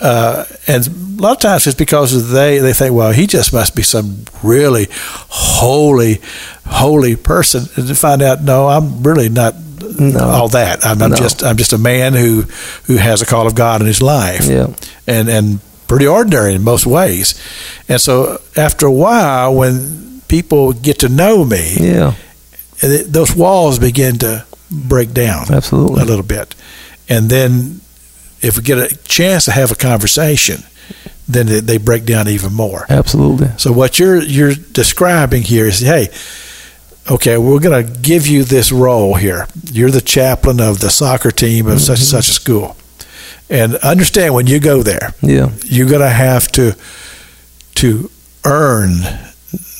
Uh, 0.00 0.44
and 0.66 0.86
a 0.86 1.22
lot 1.22 1.32
of 1.32 1.40
times 1.40 1.66
it's 1.66 1.76
because 1.76 2.30
they, 2.32 2.58
they 2.58 2.72
think, 2.72 2.94
well, 2.94 3.12
he 3.12 3.26
just 3.26 3.52
must 3.52 3.74
be 3.74 3.82
some 3.82 4.24
really 4.42 4.88
holy, 4.90 6.20
holy 6.66 7.16
person. 7.16 7.64
And 7.76 7.88
to 7.88 7.94
find 7.94 8.22
out, 8.22 8.42
no, 8.42 8.68
I'm 8.68 9.02
really 9.02 9.28
not 9.28 9.54
No. 9.98 10.18
all 10.20 10.48
that. 10.48 10.84
I'm, 10.84 11.00
I'm 11.02 11.10
No. 11.10 11.16
just 11.16 11.42
I'm 11.42 11.56
just 11.56 11.72
a 11.72 11.78
man 11.78 12.12
who 12.14 12.42
who 12.86 12.96
has 12.96 13.22
a 13.22 13.26
call 13.26 13.46
of 13.46 13.54
God 13.54 13.80
in 13.80 13.86
his 13.86 14.02
life. 14.02 14.46
Yeah. 14.46 14.68
And 15.06 15.28
and 15.28 15.60
pretty 15.88 16.06
ordinary 16.06 16.54
in 16.54 16.62
most 16.62 16.86
ways. 16.86 17.34
And 17.88 18.00
so 18.00 18.40
after 18.56 18.86
a 18.86 18.92
while 18.92 19.54
when 19.54 20.20
people 20.28 20.72
get 20.72 20.98
to 21.00 21.08
know 21.08 21.44
me, 21.44 21.76
Yeah, 21.80 22.14
it- 22.80 23.12
those 23.12 23.34
walls 23.34 23.78
begin 23.78 24.18
to 24.18 24.44
break 24.70 25.12
down 25.14 25.46
absolutely. 25.52 26.02
a 26.02 26.04
little 26.04 26.24
bit. 26.24 26.54
And 27.08 27.28
then 27.30 27.80
if 28.42 28.56
we 28.56 28.62
get 28.62 28.78
a 28.78 28.96
chance 29.04 29.44
to 29.46 29.52
have 29.52 29.70
a 29.70 29.76
conversation, 29.76 30.62
then 31.28 31.46
they, 31.46 31.60
they 31.60 31.78
break 31.78 32.04
down 32.04 32.28
even 32.28 32.52
more. 32.52 32.86
Absolutely. 32.88 33.48
So 33.56 33.72
what 33.72 33.98
you're 33.98 34.22
you're 34.22 34.54
describing 34.54 35.42
here 35.42 35.66
is, 35.66 35.80
hey, 35.80 36.08
okay, 37.10 37.38
we're 37.38 37.60
going 37.60 37.86
to 37.86 38.00
give 38.00 38.26
you 38.26 38.44
this 38.44 38.70
role 38.72 39.14
here. 39.14 39.46
You're 39.72 39.90
the 39.90 40.00
chaplain 40.00 40.60
of 40.60 40.78
the 40.80 40.90
soccer 40.90 41.30
team 41.30 41.66
of 41.66 41.80
such 41.80 41.98
and 41.98 42.06
such 42.06 42.28
a 42.28 42.32
school, 42.32 42.76
and 43.50 43.74
understand 43.76 44.34
when 44.34 44.46
you 44.46 44.58
go 44.60 44.82
there, 44.82 45.14
Yeah. 45.22 45.50
you're 45.64 45.88
going 45.88 46.00
to 46.02 46.08
have 46.10 46.48
to 46.52 46.74
to 47.76 48.10
earn 48.44 48.90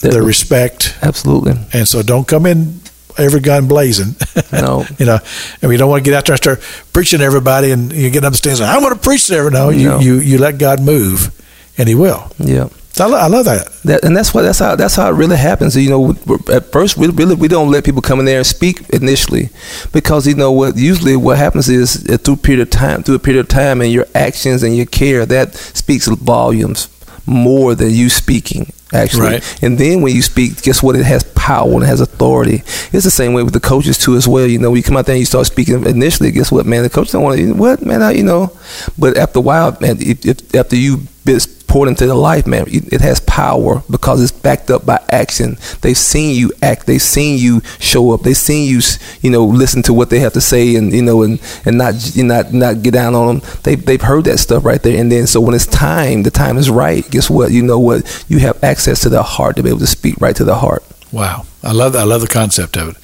the 0.03 0.23
respect, 0.23 0.97
Absolutely. 1.03 1.55
and 1.73 1.89
so 1.89 2.03
don't 2.03 2.27
come 2.29 2.47
in 2.47 2.81
every 3.19 3.41
gun 3.41 3.67
blazing. 3.69 4.14
No. 4.53 4.85
you 4.99 5.07
know, 5.07 5.19
and 5.62 5.69
we 5.69 5.77
don't 5.77 5.91
want 5.91 6.05
to 6.05 6.11
get 6.11 6.17
out 6.17 6.25
there 6.27 6.35
and 6.35 6.43
start 6.43 6.61
preaching 6.93 7.19
to 7.21 7.25
everybody, 7.25 7.71
and 7.73 7.93
you 7.93 8.11
get 8.11 8.25
up 8.25 8.33
the 8.33 8.37
stairs. 8.39 8.61
I'm 8.61 8.81
going 8.81 8.95
to 8.95 9.01
preach 9.01 9.27
to 9.29 9.35
everybody. 9.37 9.83
No, 9.85 9.91
No. 9.91 9.99
you, 10.01 10.14
you 10.14 10.21
you 10.21 10.39
let 10.39 10.59
God 10.59 10.81
move, 10.81 11.31
and 11.79 11.89
He 11.89 11.95
will. 11.95 12.31
Yeah. 12.39 12.69
I, 13.01 13.07
lo- 13.07 13.19
I 13.19 13.27
love 13.27 13.45
that. 13.45 13.69
That, 13.85 14.05
and 14.05 14.17
that's 14.17 14.33
what 14.33 14.43
that's 14.43 14.59
how 14.59 14.77
that's 14.77 14.97
how 14.97 15.09
it 15.09 15.15
really 15.15 15.37
happens. 15.37 15.77
You 15.77 15.91
know, 15.91 16.11
at 16.53 16.73
first 16.73 16.97
we 16.97 17.09
really 17.09 17.35
we 17.35 17.49
don't 17.49 17.71
let 17.71 17.85
people 17.85 18.03
come 18.03 18.21
in 18.21 18.25
there 18.25 18.39
and 18.39 18.47
speak 18.47 18.89
initially, 18.91 19.51
because 19.93 20.27
you 20.27 20.35
know 20.35 20.53
what 20.53 20.77
usually 20.77 21.17
what 21.17 21.39
happens 21.39 21.69
is 21.69 22.07
uh, 22.09 22.17
through 22.17 22.35
a 22.35 22.39
period 22.39 22.63
of 22.63 22.71
time 22.71 23.03
through 23.03 23.17
a 23.17 23.19
period 23.19 23.41
of 23.41 23.49
time 23.49 23.81
and 23.81 23.93
your 23.93 24.07
actions 24.15 24.63
and 24.63 24.77
your 24.77 24.87
care 24.87 25.27
that 25.27 25.55
speaks 25.55 26.07
volumes 26.09 26.89
more 27.27 27.75
than 27.75 27.91
you 27.91 28.09
speaking 28.09 28.73
actually. 28.93 29.27
Right. 29.27 29.63
And 29.63 29.79
then 29.79 30.01
when 30.01 30.15
you 30.15 30.23
speak, 30.23 30.63
guess 30.63 30.83
what? 30.83 30.97
It 30.97 31.05
has 31.05 31.25
power 31.35 31.73
and 31.73 31.83
it 31.83 31.87
has 31.87 32.01
authority. 32.01 32.63
It's 32.93 33.05
the 33.05 33.11
same 33.11 33.33
way 33.35 33.43
with 33.43 33.53
the 33.53 33.61
coaches 33.61 33.99
too 33.99 34.17
as 34.17 34.29
well. 34.29 34.47
You 34.47 34.59
know, 34.59 34.71
when 34.71 34.77
you 34.79 34.83
come 34.83 34.97
out 34.97 35.07
there 35.07 35.15
and 35.15 35.21
you 35.21 35.27
start 35.27 35.47
speaking 35.47 35.85
initially, 35.87 36.31
guess 36.31 36.53
what, 36.53 36.67
man? 36.67 36.83
The 36.83 36.91
coach 36.91 37.11
don't 37.11 37.23
want 37.23 37.39
to. 37.39 37.53
What 37.53 37.83
man? 37.83 38.03
I, 38.03 38.13
you 38.13 38.23
know, 38.23 38.57
but 38.97 39.17
after 39.17 39.41
a 39.41 39.43
while, 39.43 39.77
man, 39.81 39.97
if, 40.01 40.25
if, 40.25 40.55
after 40.55 40.77
you 40.77 41.03
it's 41.29 41.47
poured 41.47 41.89
into 41.89 42.07
their 42.07 42.14
life, 42.14 42.47
man, 42.47 42.64
it, 42.68 43.01
has 43.01 43.20
power 43.20 43.83
because 43.91 44.22
it's 44.22 44.33
backed 44.33 44.70
up 44.70 44.87
by 44.87 44.99
action. 45.11 45.59
They've 45.83 45.97
seen 45.97 46.35
you 46.35 46.51
act. 46.62 46.87
They've 46.87 47.03
seen 47.03 47.39
you 47.39 47.61
show 47.79 48.12
up. 48.12 48.22
They've 48.22 48.37
seen 48.37 48.68
you, 48.68 48.81
you 49.20 49.31
know, 49.31 49.45
listen 49.45 49.83
to 49.83 49.93
what 49.93 50.09
they 50.09 50.20
have 50.20 50.33
to 50.35 50.41
say, 50.41 50.77
and 50.77 50.93
you 50.93 51.03
know, 51.03 51.22
and 51.22 51.41
and 51.64 51.77
not 51.77 52.16
you 52.16 52.24
not 52.24 52.53
not 52.53 52.83
get 52.83 52.95
down 52.95 53.14
on 53.14 53.27
them. 53.27 53.51
They 53.62 53.74
they've 53.74 54.01
heard 54.01 54.24
that 54.24 54.39
stuff 54.39 54.64
right 54.64 54.83
there, 54.83 54.99
and 54.99 55.12
then 55.12 55.27
so 55.27 55.41
when 55.41 55.55
it's 55.55 55.66
time, 55.66 56.22
the 56.22 56.31
time 56.31 56.57
is 56.57 56.70
right. 56.70 57.09
Guess 57.11 57.29
what? 57.29 57.53
You 57.53 57.62
know 57.62 57.79
what? 57.79 58.24
You 58.29 58.39
have 58.39 58.62
access 58.64 59.01
to 59.03 59.09
their 59.09 59.22
heart 59.22 59.57
to 59.57 59.62
be 59.62 59.68
able 59.68 59.81
to 59.81 59.87
speak 59.87 60.16
right 60.20 60.37
to 60.37 60.45
the 60.45 60.57
heart. 60.57 60.83
Wow, 61.17 61.47
I 61.62 61.73
love 61.73 61.95
that. 61.95 62.01
I 62.01 62.05
love 62.05 62.21
the 62.21 62.27
concept 62.27 62.77
of 62.77 62.91
it. 62.91 62.97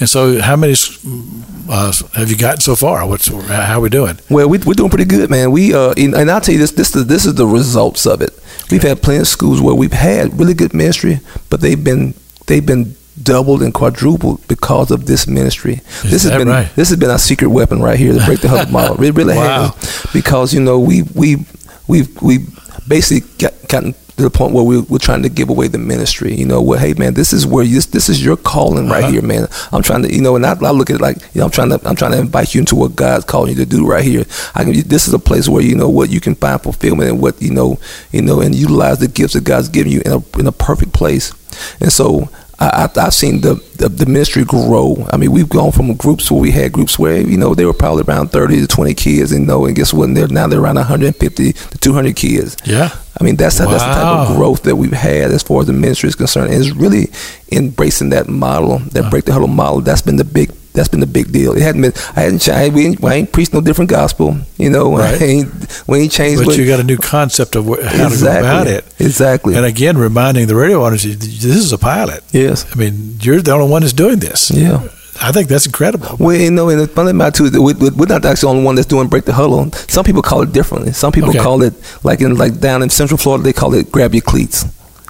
And 0.00 0.08
so, 0.08 0.40
how 0.40 0.56
many 0.56 0.74
uh, 1.68 1.92
have 2.14 2.30
you 2.30 2.36
gotten 2.38 2.62
so 2.62 2.74
far? 2.74 3.06
What's 3.06 3.26
how 3.28 3.76
are 3.76 3.80
we 3.82 3.90
doing? 3.90 4.18
Well, 4.30 4.48
we, 4.48 4.56
are 4.56 4.72
doing 4.72 4.88
pretty 4.88 5.04
good, 5.04 5.28
man. 5.28 5.52
We 5.52 5.74
uh, 5.74 5.92
and 5.98 6.30
I'll 6.30 6.40
tell 6.40 6.54
you 6.54 6.60
this: 6.60 6.70
this 6.70 6.92
this 6.92 7.26
is 7.26 7.34
the 7.34 7.46
results 7.46 8.06
of 8.06 8.22
it. 8.22 8.30
We've 8.70 8.82
had 8.82 9.02
plenty 9.02 9.20
of 9.20 9.28
schools 9.28 9.60
where 9.60 9.74
we've 9.74 9.92
had 9.92 10.38
really 10.38 10.54
good 10.54 10.72
ministry, 10.72 11.20
but 11.50 11.60
they've 11.60 11.84
been 11.84 12.14
they've 12.46 12.64
been 12.64 12.96
doubled 13.22 13.62
and 13.62 13.74
quadrupled 13.74 14.48
because 14.48 14.90
of 14.90 15.04
this 15.04 15.26
ministry. 15.26 15.82
Is 16.04 16.10
this 16.10 16.22
has 16.22 16.38
been 16.38 16.48
right? 16.48 16.74
this 16.74 16.88
has 16.88 16.98
been 16.98 17.10
our 17.10 17.18
secret 17.18 17.48
weapon 17.48 17.82
right 17.82 17.98
here 17.98 18.14
to 18.14 18.24
break 18.24 18.40
the 18.40 18.48
huddle 18.48 18.72
model. 18.78 19.04
It 19.04 19.14
really 19.14 19.36
wow. 19.36 19.72
has 19.72 20.06
because 20.14 20.54
you 20.54 20.60
know 20.60 20.78
we 20.80 21.02
we 21.14 21.44
we 21.86 22.04
we 22.22 22.46
basically 22.88 23.28
got, 23.36 23.52
gotten 23.68 23.94
to 24.18 24.24
the 24.24 24.30
point 24.30 24.52
where 24.52 24.64
we, 24.64 24.80
we're 24.82 24.98
trying 24.98 25.22
to 25.22 25.28
give 25.28 25.48
away 25.48 25.68
the 25.68 25.78
ministry. 25.78 26.34
You 26.34 26.44
know, 26.44 26.60
well, 26.60 26.78
hey 26.78 26.94
man, 26.94 27.14
this 27.14 27.32
is 27.32 27.46
where 27.46 27.64
you, 27.64 27.76
this, 27.76 27.86
this 27.86 28.08
is 28.08 28.24
your 28.24 28.36
calling 28.36 28.88
right 28.88 29.04
uh-huh. 29.04 29.12
here, 29.12 29.22
man. 29.22 29.48
I'm 29.72 29.82
trying 29.82 30.02
to, 30.02 30.14
you 30.14 30.20
know, 30.20 30.36
and 30.36 30.44
I, 30.44 30.50
I, 30.50 30.70
look 30.70 30.90
at 30.90 30.96
it 30.96 31.02
like, 31.02 31.16
you 31.34 31.40
know, 31.40 31.46
I'm 31.46 31.50
trying 31.50 31.70
to, 31.70 31.80
I'm 31.88 31.96
trying 31.96 32.12
to 32.12 32.18
invite 32.18 32.54
you 32.54 32.60
into 32.60 32.76
what 32.76 32.96
God's 32.96 33.24
calling 33.24 33.50
you 33.50 33.56
to 33.56 33.66
do 33.66 33.86
right 33.86 34.04
here. 34.04 34.24
I 34.54 34.64
can, 34.64 34.72
this 34.88 35.08
is 35.08 35.14
a 35.14 35.18
place 35.18 35.48
where 35.48 35.62
you 35.62 35.74
know 35.74 35.88
what 35.88 36.10
you 36.10 36.20
can 36.20 36.34
find 36.34 36.60
fulfillment 36.60 37.10
and 37.10 37.20
what 37.20 37.40
you 37.40 37.52
know, 37.52 37.78
you 38.12 38.22
know, 38.22 38.40
and 38.40 38.54
utilize 38.54 38.98
the 38.98 39.08
gifts 39.08 39.34
that 39.34 39.44
God's 39.44 39.68
given 39.68 39.92
you 39.92 40.02
in 40.04 40.12
a 40.12 40.38
in 40.38 40.46
a 40.46 40.52
perfect 40.52 40.92
place. 40.92 41.32
And 41.80 41.92
so 41.92 42.28
I, 42.60 42.90
have 42.96 43.14
seen 43.14 43.40
the, 43.40 43.54
the, 43.76 43.88
the 43.88 44.06
ministry 44.06 44.44
grow. 44.44 45.06
I 45.12 45.16
mean, 45.16 45.30
we've 45.30 45.48
gone 45.48 45.70
from 45.70 45.94
groups 45.94 46.28
where 46.28 46.40
we 46.40 46.50
had 46.50 46.72
groups 46.72 46.98
where 46.98 47.20
you 47.20 47.36
know 47.36 47.54
they 47.54 47.64
were 47.64 47.72
probably 47.72 48.02
around 48.02 48.28
thirty 48.28 48.60
to 48.60 48.66
twenty 48.66 48.94
kids, 48.94 49.30
and 49.30 49.42
you 49.42 49.46
know, 49.46 49.66
and 49.66 49.76
guess 49.76 49.92
what? 49.94 50.12
They're 50.12 50.26
now 50.26 50.48
they're 50.48 50.60
around 50.60 50.74
one 50.74 50.84
hundred 50.84 51.06
and 51.06 51.16
fifty 51.16 51.52
to 51.52 51.78
two 51.78 51.92
hundred 51.92 52.16
kids. 52.16 52.56
Yeah. 52.64 52.90
I 53.20 53.24
mean, 53.24 53.36
that's 53.36 53.60
wow. 53.60 53.70
that's 53.70 53.82
the 53.82 53.90
type 53.90 54.28
of 54.28 54.36
growth 54.36 54.64
that 54.64 54.76
we've 54.76 54.92
had 54.92 55.30
as 55.30 55.42
far 55.42 55.60
as 55.60 55.66
the 55.68 55.72
ministry 55.72 56.08
is 56.08 56.16
concerned. 56.16 56.52
And 56.52 56.60
it's 56.60 56.74
really 56.74 57.10
embracing 57.52 58.10
that 58.10 58.28
model, 58.28 58.78
that 58.78 59.10
break 59.10 59.24
the 59.24 59.32
huddle 59.32 59.48
model. 59.48 59.80
That's 59.80 60.02
been 60.02 60.16
the 60.16 60.24
big 60.24 60.52
that's 60.78 60.88
been 60.88 61.00
the 61.00 61.06
big 61.06 61.32
deal. 61.32 61.56
It 61.56 61.62
hadn't 61.62 61.82
been. 61.82 61.92
I 62.16 62.22
hadn't. 62.22 62.38
changed. 62.38 62.74
we 62.74 62.86
ain't, 62.86 63.04
I 63.04 63.14
ain't 63.14 63.32
preached 63.32 63.52
no 63.52 63.60
different 63.60 63.90
gospel. 63.90 64.38
You 64.56 64.70
know, 64.70 64.96
right. 64.96 65.20
ain't, 65.20 65.82
we 65.88 66.00
ain't 66.00 66.12
changed. 66.12 66.44
But 66.44 66.56
you 66.56 66.66
got 66.66 66.80
a 66.80 66.84
new 66.84 66.96
concept 66.96 67.56
of 67.56 67.66
how 67.66 67.72
exactly, 68.06 68.16
to 68.18 68.24
go 68.24 68.38
about 68.38 68.66
it. 68.68 68.84
Exactly. 69.00 69.56
And 69.56 69.66
again, 69.66 69.98
reminding 69.98 70.46
the 70.46 70.54
radio 70.54 70.82
audience, 70.82 71.02
this 71.02 71.44
is 71.44 71.72
a 71.72 71.78
pilot. 71.78 72.22
Yes. 72.30 72.64
I 72.72 72.76
mean, 72.78 73.18
you're 73.20 73.42
the 73.42 73.52
only 73.52 73.68
one 73.68 73.82
that's 73.82 73.92
doing 73.92 74.20
this. 74.20 74.50
Yeah. 74.50 74.88
I 75.20 75.32
think 75.32 75.48
that's 75.48 75.66
incredible. 75.66 76.16
Well, 76.20 76.36
you 76.36 76.50
know, 76.52 76.68
and 76.68 76.80
the 76.80 76.86
funny 76.86 77.10
about 77.10 77.34
too, 77.34 77.50
we, 77.50 77.74
we're 77.74 78.06
not 78.06 78.24
actually 78.24 78.52
the 78.52 78.56
only 78.56 78.64
one 78.64 78.76
that's 78.76 78.86
doing 78.86 79.08
break 79.08 79.24
the 79.24 79.32
huddle. 79.32 79.68
Some 79.88 80.04
people 80.04 80.22
call 80.22 80.42
it 80.42 80.52
differently. 80.52 80.92
Some 80.92 81.10
people 81.10 81.30
okay. 81.30 81.40
call 81.40 81.62
it 81.62 81.74
like 82.04 82.20
in 82.20 82.36
like 82.36 82.60
down 82.60 82.82
in 82.82 82.90
Central 82.90 83.18
Florida, 83.18 83.42
they 83.42 83.52
call 83.52 83.74
it 83.74 83.90
grab 83.90 84.14
your 84.14 84.22
cleats. 84.22 84.64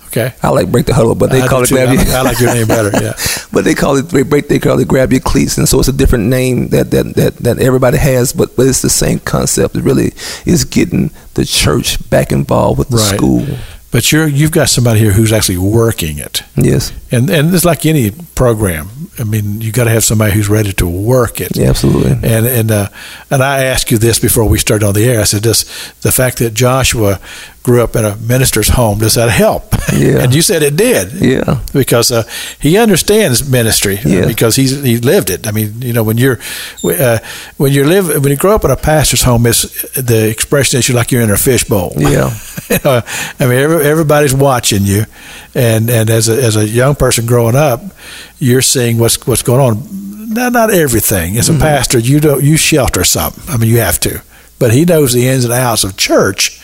Okay. 0.09 0.35
I 0.43 0.49
like 0.51 0.71
break 0.71 0.87
the 0.87 0.95
huddle, 0.95 1.15
but 1.15 1.31
they 1.31 1.43
I 1.43 1.47
call 1.47 1.63
it 1.63 1.69
grab 1.69 1.93
your. 1.93 2.03
I 2.15 2.23
like 2.23 2.41
your 2.41 2.55
name 2.55 2.67
better. 2.67 2.91
Yeah. 2.93 3.13
but 3.53 3.65
they 3.65 3.75
call 3.75 3.97
it 3.97 4.09
break. 4.29 4.49
They 4.49 4.59
call 4.59 4.79
it 4.79 4.89
grab 4.89 5.13
your 5.13 5.21
cleats, 5.21 5.59
and 5.59 5.69
so 5.69 5.79
it's 5.79 5.89
a 5.89 5.93
different 5.93 6.25
name 6.25 6.69
that 6.69 6.91
that 6.91 7.15
that, 7.15 7.37
that 7.37 7.59
everybody 7.59 7.99
has, 7.99 8.33
but 8.33 8.57
but 8.57 8.67
it's 8.67 8.83
the 8.83 8.91
same 8.91 9.21
concept. 9.21 9.77
It 9.77 9.85
really 9.85 10.13
is 10.47 10.65
getting 10.65 11.11
the 11.35 11.45
church 11.45 12.09
back 12.11 12.33
involved 12.33 12.79
with 12.79 12.89
the 12.89 12.97
right. 12.97 13.17
school. 13.17 13.47
But 13.91 14.13
you're 14.13 14.29
you've 14.29 14.53
got 14.53 14.69
somebody 14.69 15.01
here 15.01 15.13
who's 15.13 15.33
actually 15.33 15.59
working 15.59 16.19
it. 16.19 16.43
Yes. 16.57 16.93
And 17.11 17.31
and 17.31 17.55
it's 17.55 17.65
like 17.65 17.87
any 17.87 18.11
program. 18.35 18.89
I 19.19 19.25
mean, 19.25 19.61
you 19.61 19.73
got 19.73 19.85
to 19.85 19.91
have 19.91 20.05
somebody 20.05 20.33
who's 20.33 20.49
ready 20.49 20.73
to 20.75 20.87
work 20.89 21.41
it. 21.41 21.57
Yeah, 21.57 21.71
absolutely. 21.71 22.13
And 22.13 22.47
and 22.47 22.71
uh, 22.71 22.89
and 23.31 23.43
I 23.43 23.65
asked 23.65 23.91
you 23.91 23.99
this 23.99 24.19
before 24.19 24.45
we 24.49 24.59
started 24.59 24.87
on 24.87 24.95
the 24.95 25.05
air. 25.05 25.21
I 25.21 25.25
said, 25.25 25.43
does 25.43 25.65
the 26.03 26.13
fact 26.13 26.39
that 26.39 26.55
Joshua 26.55 27.19
grew 27.69 27.83
up 27.83 27.95
in 27.97 28.05
a 28.05 28.17
minister's 28.17 28.71
home 28.71 28.99
does 28.99 29.15
that 29.15 29.29
help? 29.29 29.75
Yeah. 29.93 30.23
and 30.23 30.35
you 30.35 30.43
said 30.43 30.63
it 30.63 30.77
did. 30.77 31.13
Yeah. 31.13 31.61
Because 31.73 32.11
uh, 32.11 32.23
he 32.61 32.79
understands 32.79 33.49
ministry. 33.49 33.99
Uh, 33.99 34.09
yeah. 34.09 34.27
Because 34.27 34.57
he's 34.57 34.83
he 34.83 34.99
lived 34.99 35.31
it. 35.31 35.47
I 35.47 35.51
mean, 35.51 35.83
you 35.83 35.93
know, 35.93 36.03
when 36.03 36.19
you're 36.19 36.39
uh, 36.85 37.19
when 37.57 37.73
you 37.73 37.85
live 37.85 38.09
when 38.23 38.31
you 38.31 38.37
grow 38.37 38.55
up 38.55 38.65
in 38.65 38.71
a 38.71 38.77
pastor's 38.77 39.23
home, 39.23 39.47
it's 39.47 39.63
the 39.93 40.29
expression 40.29 40.79
is 40.79 40.89
you're 40.89 40.97
like 40.97 41.11
you're 41.11 41.23
in 41.23 41.31
a 41.31 41.37
fishbowl. 41.37 41.93
Yeah. 41.97 42.31
you 42.71 42.79
know, 42.85 43.03
I 43.41 43.47
mean, 43.47 43.59
every, 43.59 43.85
everybody's 43.85 44.35
watching 44.35 44.83
you, 44.83 45.05
and 45.55 45.91
and 45.91 46.11
as 46.11 46.29
a 46.29 46.43
as 46.43 46.57
a 46.57 46.67
young 46.67 46.95
person 46.99 47.27
growing 47.27 47.57
up, 47.57 47.83
you're 48.39 48.63
seeing 48.63 48.99
what's 48.99 49.27
what's 49.27 49.43
going 49.43 49.61
on. 49.61 50.33
Not 50.33 50.53
not 50.53 50.71
everything. 50.71 51.37
As 51.37 51.49
a 51.49 51.53
mm-hmm. 51.53 51.63
pastor, 51.63 51.99
you 51.99 52.21
don't 52.21 52.43
you 52.43 52.57
shelter 52.57 53.05
something. 53.05 53.43
I 53.49 53.57
mean, 53.57 53.71
you 53.71 53.79
have 53.79 53.99
to, 54.01 54.23
but 54.59 54.73
he 54.73 54.85
knows 54.85 55.13
the 55.13 55.27
ins 55.27 55.45
and 55.45 55.53
outs 55.53 55.85
of 55.85 55.97
church. 55.97 56.61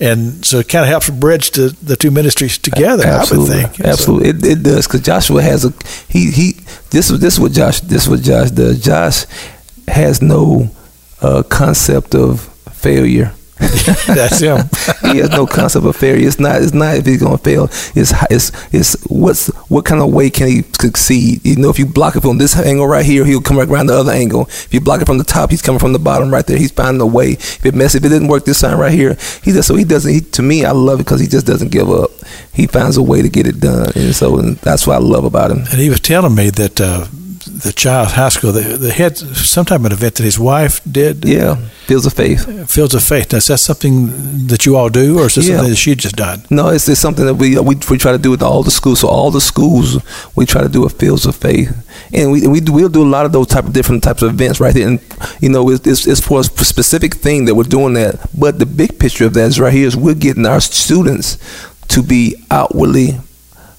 And 0.00 0.46
so 0.46 0.60
it 0.60 0.68
kind 0.68 0.84
of 0.84 0.88
helps 0.88 1.10
bridge 1.10 1.50
the, 1.50 1.76
the 1.82 1.96
two 1.96 2.12
ministries 2.12 2.56
together. 2.56 3.04
Absolutely, 3.04 3.54
I 3.54 3.62
would 3.62 3.72
think. 3.72 3.88
absolutely, 3.88 4.28
it, 4.28 4.44
it 4.44 4.62
does 4.62 4.86
because 4.86 5.00
Joshua 5.00 5.42
has 5.42 5.64
a 5.64 5.72
he 6.08 6.30
he. 6.30 6.52
This 6.90 7.10
is 7.10 7.18
this 7.18 7.34
is 7.34 7.40
what 7.40 7.52
Josh 7.52 7.80
this 7.80 8.04
is 8.04 8.08
what 8.08 8.22
Josh 8.22 8.52
does. 8.52 8.80
Josh 8.80 9.24
has 9.88 10.22
no 10.22 10.70
uh, 11.20 11.42
concept 11.42 12.14
of 12.14 12.42
failure. 12.70 13.34
That's 14.06 14.38
him. 14.38 14.58
he 15.10 15.18
has 15.18 15.30
no 15.30 15.44
concept 15.46 15.84
of 15.84 15.96
failure. 15.96 16.26
It's 16.26 16.38
not. 16.38 16.62
It's 16.62 16.72
not 16.72 16.96
if 16.96 17.06
he's 17.06 17.20
going 17.20 17.36
to 17.36 17.42
fail. 17.42 17.64
It's, 17.64 18.12
it's 18.30 18.52
it's 18.72 19.04
what's 19.08 19.48
what 19.68 19.84
kind 19.84 20.00
of 20.00 20.12
way 20.12 20.30
can 20.30 20.46
he 20.46 20.62
succeed? 20.80 21.44
You 21.44 21.56
know, 21.56 21.68
if 21.68 21.78
you 21.78 21.86
block 21.86 22.14
it 22.14 22.20
from 22.20 22.38
this 22.38 22.56
angle 22.56 22.86
right 22.86 23.04
here, 23.04 23.24
he'll 23.24 23.40
come 23.40 23.58
right 23.58 23.68
around 23.68 23.86
the 23.86 23.98
other 23.98 24.12
angle. 24.12 24.42
If 24.42 24.72
you 24.72 24.80
block 24.80 25.02
it 25.02 25.06
from 25.06 25.18
the 25.18 25.24
top, 25.24 25.50
he's 25.50 25.62
coming 25.62 25.80
from 25.80 25.92
the 25.92 25.98
bottom 25.98 26.30
right 26.32 26.46
there. 26.46 26.56
He's 26.56 26.70
finding 26.70 27.00
a 27.00 27.06
way. 27.06 27.32
If 27.32 27.66
it 27.66 27.74
messes, 27.74 27.96
if 27.96 28.04
it 28.04 28.10
didn't 28.10 28.28
work 28.28 28.44
this 28.44 28.60
time 28.60 28.78
right 28.78 28.92
here, 28.92 29.14
he 29.42 29.50
just 29.52 29.66
so 29.66 29.74
he 29.74 29.84
doesn't. 29.84 30.12
He, 30.12 30.20
to 30.20 30.42
me, 30.42 30.64
I 30.64 30.70
love 30.70 31.00
it 31.00 31.04
because 31.04 31.20
he 31.20 31.26
just 31.26 31.46
doesn't 31.46 31.72
give 31.72 31.90
up. 31.90 32.10
He 32.54 32.68
finds 32.68 32.96
a 32.96 33.02
way 33.02 33.22
to 33.22 33.28
get 33.28 33.48
it 33.48 33.58
done, 33.58 33.90
and 33.96 34.14
so 34.14 34.38
and 34.38 34.56
that's 34.58 34.86
what 34.86 34.94
I 34.94 35.00
love 35.00 35.24
about 35.24 35.50
him. 35.50 35.58
And 35.58 35.80
he 35.80 35.90
was 35.90 36.00
telling 36.00 36.34
me 36.34 36.50
that. 36.50 36.80
Uh, 36.80 37.06
the 37.62 37.72
child 37.72 38.08
high 38.08 38.28
school. 38.28 38.52
They, 38.52 38.62
they 38.62 38.90
had 38.90 39.16
some 39.16 39.64
type 39.64 39.80
of 39.80 39.86
an 39.86 39.92
event 39.92 40.16
that 40.16 40.24
his 40.24 40.38
wife 40.38 40.80
did. 40.90 41.24
Yeah, 41.24 41.56
Fields 41.86 42.06
of 42.06 42.12
Faith. 42.12 42.70
Fields 42.70 42.94
of 42.94 43.02
Faith. 43.02 43.32
Now, 43.32 43.38
is 43.38 43.46
that 43.48 43.58
something 43.58 44.46
that 44.46 44.64
you 44.64 44.76
all 44.76 44.88
do, 44.88 45.18
or 45.18 45.26
is 45.26 45.34
this 45.34 45.48
yeah. 45.48 45.56
something 45.56 45.70
that 45.70 45.76
she 45.76 45.94
just 45.94 46.16
done? 46.16 46.44
No, 46.50 46.68
it's, 46.68 46.88
it's 46.88 47.00
something 47.00 47.26
that 47.26 47.34
we, 47.34 47.58
we 47.58 47.76
we 47.90 47.98
try 47.98 48.12
to 48.12 48.18
do 48.18 48.30
with 48.30 48.42
all 48.42 48.62
the 48.62 48.70
schools. 48.70 49.00
So 49.00 49.08
all 49.08 49.30
the 49.30 49.40
schools, 49.40 49.98
we 50.36 50.46
try 50.46 50.62
to 50.62 50.68
do 50.68 50.84
a 50.84 50.88
Fields 50.88 51.26
of 51.26 51.36
Faith, 51.36 51.70
and 52.12 52.30
we 52.30 52.46
we 52.46 52.60
do, 52.60 52.72
we'll 52.72 52.88
do 52.88 53.02
a 53.02 53.12
lot 53.16 53.26
of 53.26 53.32
those 53.32 53.48
type 53.48 53.64
of 53.64 53.72
different 53.72 54.02
types 54.02 54.22
of 54.22 54.30
events 54.30 54.60
right 54.60 54.74
there. 54.74 54.86
And 54.86 55.00
you 55.40 55.48
know, 55.48 55.68
it's, 55.70 55.86
it's, 55.86 56.06
it's 56.06 56.20
for 56.20 56.40
a 56.40 56.44
specific 56.44 57.14
thing 57.14 57.46
that 57.46 57.54
we're 57.54 57.64
doing 57.64 57.94
that. 57.94 58.28
But 58.38 58.58
the 58.58 58.66
big 58.66 58.98
picture 58.98 59.26
of 59.26 59.34
that 59.34 59.46
is 59.46 59.60
right 59.60 59.72
here 59.72 59.86
is 59.86 59.96
we're 59.96 60.14
getting 60.14 60.46
our 60.46 60.60
students 60.60 61.38
to 61.88 62.02
be 62.02 62.36
outwardly 62.50 63.18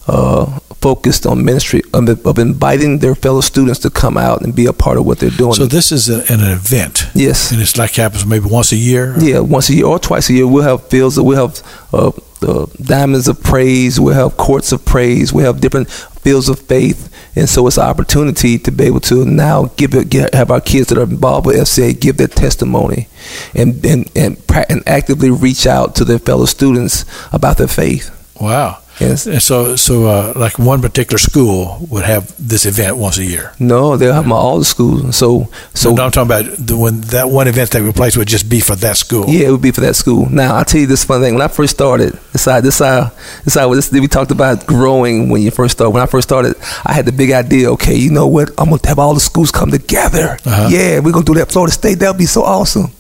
uh, 0.07 0.59
focused 0.81 1.25
on 1.25 1.43
ministry 1.43 1.81
of, 1.93 2.25
of, 2.25 2.39
inviting 2.39 2.99
their 2.99 3.15
fellow 3.15 3.41
students 3.41 3.79
to 3.79 3.89
come 3.89 4.17
out 4.17 4.41
and 4.41 4.55
be 4.55 4.65
a 4.65 4.73
part 4.73 4.97
of 4.97 5.05
what 5.05 5.19
they're 5.19 5.29
doing. 5.29 5.53
So 5.53 5.65
this 5.65 5.91
is 5.91 6.09
a, 6.09 6.19
an 6.31 6.39
event. 6.39 7.07
Yes, 7.13 7.51
and 7.51 7.61
it's 7.61 7.77
like 7.77 7.95
happens 7.95 8.25
maybe 8.25 8.45
once 8.47 8.71
a 8.71 8.77
year. 8.77 9.15
Yeah, 9.19 9.39
once 9.39 9.69
a 9.69 9.75
year 9.75 9.85
or 9.85 9.99
twice 9.99 10.29
a 10.29 10.33
year. 10.33 10.47
We'll 10.47 10.63
have 10.63 10.87
fields. 10.87 11.19
We'll 11.19 11.47
have 11.47 11.61
uh, 11.93 12.11
uh, 12.41 12.67
diamonds 12.81 13.27
of 13.27 13.41
praise. 13.43 13.99
We'll 13.99 14.13
have 14.13 14.37
courts 14.37 14.71
of 14.71 14.85
praise. 14.85 15.33
We 15.33 15.43
have 15.43 15.59
different 15.59 15.89
fields 15.89 16.47
of 16.47 16.59
faith, 16.59 17.13
and 17.35 17.49
so 17.49 17.67
it's 17.67 17.77
an 17.77 17.83
opportunity 17.83 18.57
to 18.59 18.71
be 18.71 18.85
able 18.85 19.01
to 19.01 19.25
now 19.25 19.65
give 19.75 19.93
it, 19.93 20.09
get, 20.09 20.33
have 20.33 20.51
our 20.51 20.61
kids 20.61 20.87
that 20.87 20.97
are 20.97 21.03
involved 21.03 21.47
with 21.47 21.57
FCA 21.57 21.99
give 21.99 22.17
their 22.17 22.27
testimony, 22.27 23.07
and 23.53 23.85
and 23.85 24.09
and, 24.15 24.41
and 24.69 24.83
actively 24.87 25.29
reach 25.29 25.67
out 25.67 25.95
to 25.95 26.05
their 26.05 26.19
fellow 26.19 26.45
students 26.45 27.03
about 27.33 27.57
their 27.57 27.67
faith. 27.67 28.15
Wow. 28.39 28.79
Yes. 28.99 29.25
And 29.27 29.41
so, 29.41 29.75
so 29.75 30.05
uh, 30.07 30.33
like 30.35 30.59
one 30.59 30.81
particular 30.81 31.17
school 31.17 31.85
would 31.89 32.05
have 32.05 32.33
this 32.37 32.65
event 32.65 32.97
once 32.97 33.17
a 33.17 33.23
year. 33.25 33.53
No, 33.59 33.97
they'll 33.97 34.13
have 34.13 34.25
them 34.25 34.33
all 34.33 34.59
the 34.59 34.65
schools. 34.65 35.15
So, 35.15 35.49
so 35.73 35.93
no, 35.93 36.05
I'm 36.05 36.11
talking 36.11 36.27
about 36.27 36.57
the 36.57 36.77
when 36.77 37.01
that 37.01 37.29
one 37.29 37.47
event 37.47 37.71
that 37.71 37.81
we 37.81 37.91
place 37.91 38.17
would 38.17 38.27
just 38.27 38.49
be 38.49 38.59
for 38.59 38.75
that 38.75 38.97
school. 38.97 39.25
Yeah, 39.27 39.47
it 39.47 39.51
would 39.51 39.61
be 39.61 39.71
for 39.71 39.81
that 39.81 39.95
school. 39.95 40.29
Now, 40.29 40.55
I'll 40.55 40.65
tell 40.65 40.81
you 40.81 40.87
this 40.87 41.03
fun 41.05 41.21
thing. 41.21 41.33
When 41.33 41.41
I 41.41 41.47
first 41.47 41.73
started, 41.73 42.13
this 42.33 42.41
side, 42.43 42.63
this 42.63 42.75
side, 42.77 43.11
this 43.45 43.53
side, 43.53 43.71
this, 43.73 43.91
we 43.91 44.07
talked 44.07 44.31
about 44.31 44.65
growing 44.65 45.29
when 45.29 45.41
you 45.41 45.51
first 45.51 45.77
started. 45.77 45.91
When 45.91 46.03
I 46.03 46.05
first 46.05 46.27
started, 46.27 46.55
I 46.85 46.93
had 46.93 47.05
the 47.05 47.11
big 47.11 47.31
idea. 47.31 47.71
Okay, 47.71 47.95
you 47.95 48.11
know 48.11 48.27
what? 48.27 48.49
I'm 48.57 48.69
gonna 48.69 48.81
have 48.85 48.99
all 48.99 49.13
the 49.13 49.19
schools 49.19 49.51
come 49.51 49.71
together. 49.71 50.37
Uh-huh. 50.45 50.69
Yeah, 50.71 50.99
we're 50.99 51.11
gonna 51.11 51.25
do 51.25 51.35
that 51.35 51.51
Florida 51.51 51.71
State. 51.71 51.99
That'll 51.99 52.13
be 52.13 52.25
so 52.25 52.43
awesome. 52.43 52.91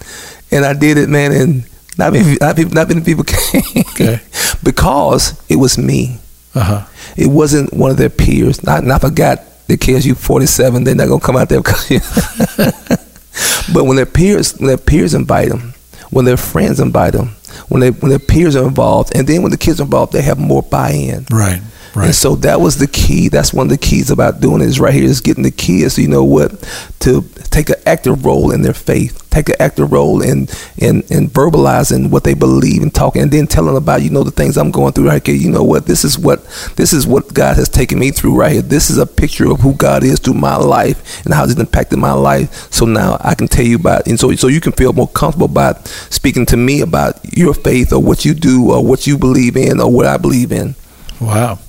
And 0.51 0.65
I 0.65 0.73
did 0.73 0.97
it, 0.97 1.09
man. 1.09 1.31
And 1.31 1.63
not 1.99 2.13
many, 2.13 2.37
not, 2.39 2.57
not 2.73 2.87
many 2.87 3.01
people 3.01 3.23
came. 3.25 3.83
Okay. 3.91 4.21
because 4.63 5.39
it 5.49 5.57
was 5.57 5.77
me. 5.77 6.19
Uh-huh. 6.55 6.85
It 7.15 7.27
wasn't 7.27 7.73
one 7.73 7.91
of 7.91 7.97
their 7.97 8.09
peers. 8.09 8.59
I, 8.65 8.77
I 8.77 8.97
forgot 8.97 9.41
the 9.67 9.77
KSU 9.77 10.17
47. 10.17 10.83
They're 10.83 10.95
not 10.95 11.07
gonna 11.07 11.21
come 11.21 11.37
out 11.37 11.49
there. 11.49 11.61
but 13.73 13.83
when 13.83 13.97
their 13.97 14.05
peers, 14.05 14.57
when 14.57 14.67
their 14.67 14.77
peers 14.77 15.13
invite 15.13 15.49
them, 15.49 15.73
when 16.09 16.25
their 16.25 16.37
friends 16.37 16.79
invite 16.79 17.13
them, 17.13 17.35
when 17.67 17.81
they 17.81 17.91
when 17.91 18.09
their 18.09 18.19
peers 18.19 18.55
are 18.55 18.67
involved, 18.67 19.15
and 19.15 19.27
then 19.27 19.43
when 19.43 19.51
the 19.51 19.57
kids 19.57 19.79
are 19.79 19.83
involved, 19.83 20.13
they 20.13 20.21
have 20.21 20.39
more 20.39 20.63
buy-in. 20.63 21.25
Right. 21.29 21.61
Right. 21.95 22.05
And 22.05 22.15
so 22.15 22.35
that 22.37 22.61
was 22.61 22.77
the 22.77 22.87
key. 22.87 23.29
That's 23.29 23.53
one 23.53 23.65
of 23.65 23.71
the 23.71 23.77
keys 23.77 24.11
about 24.11 24.41
doing 24.41 24.59
this 24.59 24.79
right 24.79 24.93
here 24.93 25.05
is 25.05 25.21
getting 25.21 25.43
the 25.43 25.51
kids, 25.51 25.97
you 25.97 26.07
know 26.07 26.23
what, 26.23 26.51
to 26.99 27.23
take 27.49 27.69
an 27.69 27.77
active 27.85 28.25
role 28.25 28.51
in 28.51 28.61
their 28.61 28.75
faith, 28.75 29.18
take 29.29 29.49
an 29.49 29.55
active 29.59 29.91
role 29.91 30.21
in 30.21 30.47
in, 30.77 31.01
in 31.09 31.29
verbalizing 31.29 32.09
what 32.09 32.23
they 32.23 32.33
believe 32.33 32.81
and 32.81 32.93
talking, 32.93 33.21
and 33.21 33.31
then 33.31 33.47
telling 33.47 33.77
about 33.77 34.01
you 34.01 34.09
know 34.09 34.23
the 34.23 34.31
things 34.31 34.57
I'm 34.57 34.71
going 34.71 34.93
through 34.93 35.07
right 35.07 35.25
here. 35.25 35.35
You 35.35 35.51
know 35.51 35.63
what, 35.63 35.85
this 35.85 36.03
is 36.03 36.17
what 36.17 36.43
this 36.75 36.93
is 36.93 37.07
what 37.07 37.33
God 37.33 37.55
has 37.57 37.69
taken 37.69 37.99
me 37.99 38.11
through 38.11 38.35
right 38.35 38.51
here. 38.51 38.61
This 38.61 38.89
is 38.89 38.97
a 38.97 39.05
picture 39.05 39.49
of 39.51 39.59
who 39.59 39.73
God 39.73 40.03
is 40.03 40.19
through 40.19 40.35
my 40.35 40.55
life 40.55 41.23
and 41.25 41.33
how 41.33 41.43
it's 41.43 41.57
impacted 41.57 41.99
my 41.99 42.13
life. 42.13 42.71
So 42.71 42.85
now 42.85 43.17
I 43.21 43.35
can 43.35 43.47
tell 43.47 43.65
you 43.65 43.75
about, 43.75 44.07
and 44.07 44.19
so 44.19 44.33
so 44.35 44.47
you 44.47 44.61
can 44.61 44.73
feel 44.73 44.93
more 44.93 45.07
comfortable 45.07 45.45
about 45.47 45.87
speaking 45.87 46.45
to 46.47 46.57
me 46.57 46.81
about 46.81 47.19
your 47.37 47.53
faith 47.53 47.93
or 47.93 48.01
what 48.01 48.25
you 48.25 48.33
do 48.33 48.71
or 48.71 48.85
what 48.85 49.07
you 49.07 49.17
believe 49.17 49.57
in 49.57 49.79
or 49.79 49.91
what 49.91 50.05
I 50.05 50.17
believe 50.17 50.51
in. 50.51 50.75
Wow. 51.19 51.59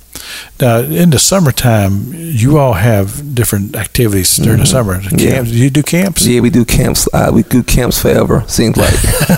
Now, 0.59 0.79
in 0.79 1.09
the 1.09 1.19
summertime, 1.19 2.13
you 2.13 2.57
all 2.57 2.73
have 2.73 3.33
different 3.33 3.75
activities 3.75 4.37
during 4.37 4.59
mm-hmm. 4.59 4.61
the 4.61 4.67
summer. 4.67 5.01
Camps. 5.01 5.21
Yeah. 5.21 5.41
You 5.41 5.69
do 5.69 5.81
camps? 5.81 6.25
Yeah, 6.25 6.41
we 6.41 6.49
do 6.49 6.65
camps. 6.65 7.07
Uh, 7.11 7.31
we 7.33 7.43
do 7.43 7.63
camps 7.63 8.01
forever. 8.01 8.43
Seems 8.47 8.77
like. 8.77 8.93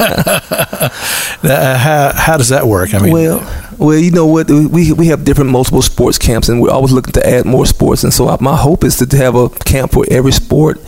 now, 1.44 1.78
how 1.78 2.12
how 2.14 2.38
does 2.38 2.50
that 2.50 2.66
work? 2.66 2.94
I 2.94 3.00
mean, 3.00 3.14
well, 3.14 3.40
well, 3.78 3.98
you 3.98 4.12
know 4.12 4.26
what? 4.26 4.50
We 4.50 4.92
we 4.92 5.08
have 5.08 5.24
different 5.24 5.52
multiple 5.52 5.82
sports 5.82 6.18
camps, 6.18 6.50
and 6.50 6.62
we're 6.62 6.72
always 6.72 6.92
looking 6.92 7.14
to 7.14 7.28
add 7.28 7.46
more 7.46 7.66
sports. 7.66 8.04
And 8.04 8.14
so 8.14 8.36
my 8.42 8.56
hope 8.56 8.84
is 8.84 8.98
to 8.98 9.18
have 9.18 9.36
a 9.36 9.50
camp 9.50 9.92
for 9.92 10.06
every 10.10 10.32
sport 10.32 10.80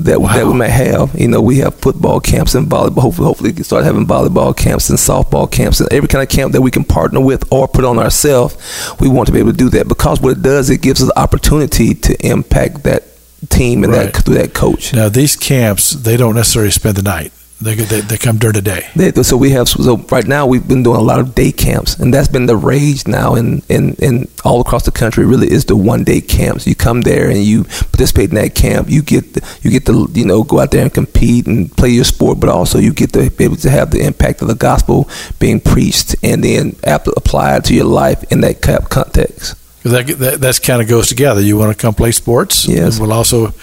that 0.00 0.20
wow. 0.20 0.34
that 0.34 0.46
we 0.46 0.54
might 0.54 0.68
have. 0.68 1.18
You 1.18 1.28
know, 1.28 1.40
we 1.40 1.58
have 1.58 1.74
football 1.76 2.20
camps 2.20 2.54
and 2.54 2.68
volleyball. 2.68 3.02
Hopefully, 3.02 3.26
hopefully, 3.26 3.50
we 3.50 3.54
can 3.54 3.64
start 3.64 3.84
having 3.84 4.06
volleyball 4.06 4.56
camps 4.56 4.90
and 4.90 4.98
softball 4.98 5.50
camps 5.50 5.80
and 5.80 5.92
every 5.92 6.08
kind 6.08 6.22
of 6.22 6.28
camp 6.28 6.52
that 6.52 6.62
we 6.62 6.70
can 6.70 6.84
partner 6.84 7.20
with 7.20 7.50
or 7.52 7.68
put 7.68 7.84
on 7.84 7.98
ourselves. 7.98 8.56
We 9.00 9.08
want 9.08 9.26
to 9.26 9.32
be 9.32 9.38
able 9.38 9.52
to 9.52 9.56
do 9.56 9.68
that 9.70 9.88
because 9.88 10.20
what 10.20 10.38
it 10.38 10.42
does, 10.42 10.70
it 10.70 10.82
gives 10.82 11.02
us 11.02 11.08
the 11.08 11.18
opportunity 11.18 11.94
to 11.94 12.26
impact 12.26 12.84
that 12.84 13.04
team 13.48 13.84
and 13.84 13.92
right. 13.92 14.12
that 14.12 14.24
through 14.24 14.34
that 14.34 14.54
coach. 14.54 14.92
Now, 14.92 15.08
these 15.08 15.36
camps, 15.36 15.90
they 15.90 16.16
don't 16.16 16.34
necessarily 16.34 16.70
spend 16.70 16.96
the 16.96 17.02
night. 17.02 17.32
They, 17.60 17.76
they, 17.76 18.00
they 18.00 18.18
come 18.18 18.36
during 18.38 18.54
the 18.54 18.62
day. 18.62 18.88
They, 18.96 19.12
so 19.22 19.36
we 19.36 19.50
have 19.50 19.68
so 19.68 19.96
right 20.10 20.26
now 20.26 20.44
we've 20.46 20.66
been 20.66 20.82
doing 20.82 20.98
a 20.98 21.02
lot 21.02 21.20
of 21.20 21.34
day 21.34 21.52
camps, 21.52 21.98
and 21.98 22.12
that's 22.12 22.28
been 22.28 22.46
the 22.46 22.56
rage 22.56 23.06
now 23.06 23.36
in, 23.36 23.62
in, 23.68 23.94
in 23.94 24.28
all 24.44 24.60
across 24.60 24.84
the 24.84 24.90
country. 24.90 25.24
Really, 25.24 25.50
is 25.50 25.64
the 25.64 25.76
one 25.76 26.04
day 26.04 26.20
camps. 26.20 26.66
You 26.66 26.74
come 26.74 27.02
there 27.02 27.30
and 27.30 27.42
you 27.42 27.64
participate 27.64 28.30
in 28.30 28.34
that 28.34 28.54
camp. 28.54 28.90
You 28.90 29.02
get 29.02 29.34
the, 29.34 29.58
you 29.62 29.70
get 29.70 29.86
to 29.86 30.08
you 30.12 30.26
know 30.26 30.42
go 30.42 30.60
out 30.60 30.72
there 30.72 30.82
and 30.82 30.92
compete 30.92 31.46
and 31.46 31.74
play 31.74 31.90
your 31.90 32.04
sport, 32.04 32.40
but 32.40 32.50
also 32.50 32.78
you 32.78 32.92
get 32.92 33.12
to 33.12 33.30
be 33.30 33.44
able 33.44 33.56
to 33.56 33.70
have 33.70 33.92
the 33.92 34.04
impact 34.04 34.42
of 34.42 34.48
the 34.48 34.56
gospel 34.56 35.08
being 35.38 35.60
preached 35.60 36.16
and 36.22 36.42
then 36.42 36.76
applied 36.82 37.64
to 37.66 37.74
your 37.74 37.86
life 37.86 38.30
in 38.32 38.40
that 38.42 38.60
camp 38.62 38.90
context. 38.90 39.54
That, 39.84 40.06
that 40.06 40.40
that's 40.40 40.58
kind 40.58 40.82
of 40.82 40.88
goes 40.88 41.08
together. 41.08 41.40
You 41.40 41.56
want 41.56 41.76
to 41.76 41.80
come 41.80 41.94
play 41.94 42.10
sports. 42.12 42.66
Yes. 42.66 42.98
We'll 42.98 43.12
also 43.12 43.54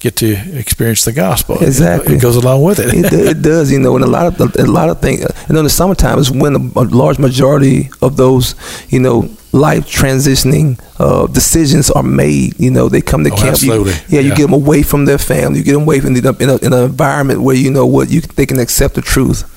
get 0.00 0.16
to 0.16 0.32
experience 0.58 1.04
the 1.04 1.12
gospel. 1.12 1.62
Exactly, 1.62 2.16
it, 2.16 2.22
goes 2.22 2.36
along 2.36 2.62
with 2.62 2.78
it. 2.78 2.94
it. 2.94 3.12
it. 3.12 3.42
does, 3.42 3.72
you 3.72 3.78
know, 3.78 3.96
and 3.96 4.04
a 4.04 4.08
lot 4.08 4.26
of 4.26 4.56
a 4.56 4.66
lot 4.66 4.88
of 4.88 5.00
things. 5.00 5.20
You 5.20 5.54
know, 5.54 5.60
in 5.60 5.64
the 5.64 5.70
summertime 5.70 6.18
is 6.18 6.30
when 6.30 6.54
a, 6.54 6.80
a 6.80 6.84
large 6.84 7.18
majority 7.18 7.90
of 8.02 8.16
those, 8.16 8.54
you 8.88 9.00
know, 9.00 9.28
life 9.52 9.86
transitioning 9.86 10.80
uh, 10.98 11.26
decisions 11.26 11.90
are 11.90 12.02
made. 12.02 12.58
You 12.60 12.70
know, 12.70 12.88
they 12.88 13.00
come 13.00 13.24
to 13.24 13.30
oh, 13.30 13.36
camp. 13.36 13.62
You, 13.62 13.86
yeah, 13.86 13.94
yeah, 14.08 14.20
you 14.20 14.34
get 14.34 14.42
them 14.42 14.52
away 14.52 14.82
from 14.82 15.04
their 15.04 15.18
family. 15.18 15.58
You 15.58 15.64
get 15.64 15.72
them 15.72 15.82
away 15.82 16.00
from 16.00 16.14
the, 16.14 16.36
in, 16.40 16.48
a, 16.50 16.56
in 16.56 16.72
an 16.72 16.84
environment 16.84 17.42
where 17.42 17.56
you 17.56 17.70
know 17.70 17.86
what 17.86 18.10
you 18.10 18.20
they 18.20 18.46
can 18.46 18.58
accept 18.60 18.94
the 18.94 19.02
truth. 19.02 19.52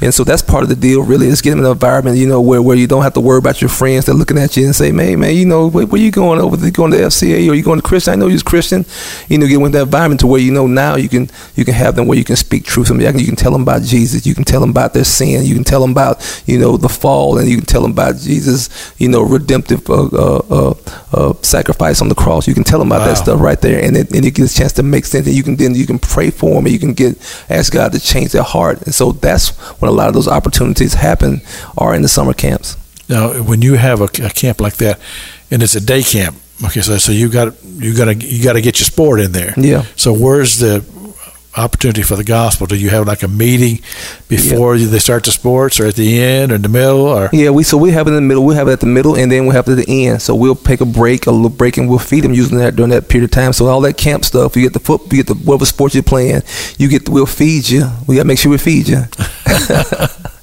And 0.00 0.14
so 0.14 0.24
that's 0.24 0.42
part 0.42 0.62
of 0.62 0.68
the 0.68 0.76
deal, 0.76 1.02
really, 1.02 1.26
is 1.26 1.42
getting 1.42 1.64
an 1.64 1.70
environment, 1.70 2.16
you 2.18 2.26
know, 2.26 2.40
where, 2.40 2.62
where 2.62 2.76
you 2.76 2.86
don't 2.86 3.02
have 3.02 3.14
to 3.14 3.20
worry 3.20 3.38
about 3.38 3.60
your 3.60 3.70
friends 3.70 4.06
that 4.06 4.12
are 4.12 4.16
looking 4.16 4.38
at 4.38 4.56
you 4.56 4.64
and 4.66 4.74
say, 4.74 4.92
man, 4.92 5.20
man, 5.20 5.34
you 5.34 5.46
know, 5.46 5.68
where, 5.68 5.86
where 5.86 6.00
you 6.00 6.10
going 6.10 6.40
over? 6.40 6.56
You 6.56 6.70
going 6.70 6.92
to 6.92 6.98
FCA 6.98 7.50
or 7.50 7.54
you 7.54 7.62
going 7.62 7.80
to 7.80 7.86
Christian? 7.86 8.12
I 8.12 8.16
know 8.16 8.28
you're 8.28 8.40
Christian. 8.40 8.84
You 9.28 9.38
know, 9.38 9.46
get 9.46 9.60
with 9.60 9.72
that 9.72 9.82
environment 9.82 10.20
to 10.20 10.26
where 10.26 10.40
you 10.40 10.52
know 10.52 10.66
now 10.66 10.96
you 10.96 11.08
can 11.08 11.28
you 11.56 11.64
can 11.64 11.74
have 11.74 11.96
them 11.96 12.06
where 12.06 12.18
you 12.18 12.24
can 12.24 12.36
speak 12.36 12.64
truth 12.64 12.88
to 12.88 12.94
them. 12.94 13.18
You 13.18 13.26
can 13.26 13.36
tell 13.36 13.52
them 13.52 13.62
about 13.62 13.82
Jesus. 13.82 14.26
You 14.26 14.34
can 14.34 14.44
tell 14.44 14.60
them 14.60 14.70
about 14.70 14.94
their 14.94 15.04
sin. 15.04 15.44
You 15.44 15.54
can 15.54 15.64
tell 15.64 15.80
them 15.80 15.90
about 15.90 16.42
you 16.46 16.58
know 16.58 16.76
the 16.76 16.88
fall, 16.88 17.38
and 17.38 17.48
you 17.48 17.56
can 17.56 17.66
tell 17.66 17.82
them 17.82 17.92
about 17.92 18.16
Jesus, 18.16 18.94
you 18.98 19.08
know, 19.08 19.22
redemptive 19.22 19.88
uh, 19.88 20.04
uh, 20.04 20.42
uh, 20.50 20.74
uh 21.12 21.32
sacrifice 21.42 22.00
on 22.00 22.08
the 22.08 22.14
cross. 22.14 22.46
You 22.46 22.54
can 22.54 22.64
tell 22.64 22.78
them 22.78 22.88
about 22.88 23.00
wow. 23.00 23.06
that 23.08 23.16
stuff 23.16 23.40
right 23.40 23.60
there, 23.60 23.82
and 23.82 23.96
it, 23.96 24.12
and 24.12 24.24
it 24.24 24.34
gets 24.34 24.54
a 24.54 24.58
chance 24.58 24.72
to 24.74 24.82
make 24.82 25.04
sense. 25.04 25.26
And 25.26 25.34
you 25.34 25.42
can 25.42 25.56
then 25.56 25.74
you 25.74 25.86
can 25.86 25.98
pray 25.98 26.30
for 26.30 26.50
them, 26.54 26.66
and 26.66 26.72
you 26.72 26.78
can 26.78 26.92
get 26.92 27.18
ask 27.50 27.72
God 27.72 27.92
to 27.92 28.00
change 28.00 28.32
their 28.32 28.42
heart. 28.42 28.82
And 28.82 28.94
so 28.94 29.12
that's 29.12 29.50
when 29.84 29.92
a 29.92 29.96
lot 29.96 30.08
of 30.08 30.14
those 30.14 30.28
opportunities 30.28 30.94
happen 30.94 31.42
are 31.76 31.94
in 31.94 32.00
the 32.00 32.08
summer 32.08 32.32
camps. 32.32 32.76
Now, 33.08 33.42
when 33.42 33.60
you 33.60 33.74
have 33.74 34.00
a, 34.00 34.04
a 34.24 34.30
camp 34.30 34.60
like 34.60 34.76
that, 34.76 34.98
and 35.50 35.62
it's 35.62 35.74
a 35.74 35.80
day 35.80 36.02
camp, 36.02 36.36
okay, 36.64 36.80
so 36.80 36.96
so 36.96 37.12
you 37.12 37.28
got 37.28 37.52
you 37.64 37.94
got 37.94 38.06
to 38.06 38.14
you 38.14 38.42
got 38.42 38.54
to 38.54 38.62
get 38.62 38.80
your 38.80 38.86
sport 38.86 39.20
in 39.20 39.32
there. 39.32 39.52
Yeah. 39.58 39.84
So 39.96 40.14
where's 40.14 40.58
the 40.58 40.82
opportunity 41.56 42.02
for 42.02 42.16
the 42.16 42.24
gospel? 42.24 42.66
Do 42.66 42.76
you 42.76 42.90
have 42.90 43.06
like 43.06 43.22
a 43.22 43.28
meeting 43.28 43.80
before 44.28 44.76
yeah. 44.76 44.88
they 44.88 44.98
start 44.98 45.24
the 45.24 45.32
sports, 45.32 45.80
or 45.80 45.86
at 45.86 45.96
the 45.96 46.20
end, 46.20 46.52
or 46.52 46.56
in 46.56 46.62
the 46.62 46.68
middle, 46.68 47.06
or? 47.06 47.30
Yeah, 47.32 47.50
we 47.50 47.62
so 47.62 47.78
we 47.78 47.90
have 47.92 48.06
it 48.06 48.10
in 48.10 48.16
the 48.16 48.20
middle. 48.22 48.44
We 48.44 48.54
have 48.54 48.68
it 48.68 48.72
at 48.72 48.80
the 48.80 48.86
middle, 48.86 49.16
and 49.16 49.30
then 49.30 49.46
we 49.46 49.54
have 49.54 49.68
it 49.68 49.78
at 49.78 49.86
the 49.86 50.06
end. 50.06 50.22
So 50.22 50.34
we'll 50.34 50.56
take 50.56 50.80
a 50.80 50.86
break, 50.86 51.26
a 51.26 51.30
little 51.30 51.48
break, 51.48 51.76
and 51.76 51.88
we'll 51.88 51.98
feed 51.98 52.24
them 52.24 52.34
using 52.34 52.58
that 52.58 52.76
during 52.76 52.90
that 52.90 53.08
period 53.08 53.24
of 53.24 53.30
time. 53.30 53.52
So 53.52 53.66
all 53.66 53.80
that 53.82 53.96
camp 53.96 54.24
stuff, 54.24 54.56
you 54.56 54.62
get 54.62 54.72
the 54.72 54.80
foot, 54.80 55.02
you 55.12 55.22
get 55.22 55.26
the 55.26 55.34
whatever 55.34 55.66
sports 55.66 55.94
you're 55.94 56.02
playing, 56.02 56.42
you 56.78 56.88
get 56.88 57.08
we'll 57.08 57.26
feed 57.26 57.68
you. 57.68 57.88
We 58.06 58.16
got 58.16 58.22
to 58.22 58.28
make 58.28 58.38
sure 58.38 58.50
we 58.50 58.58
feed 58.58 58.88
you. 58.88 59.02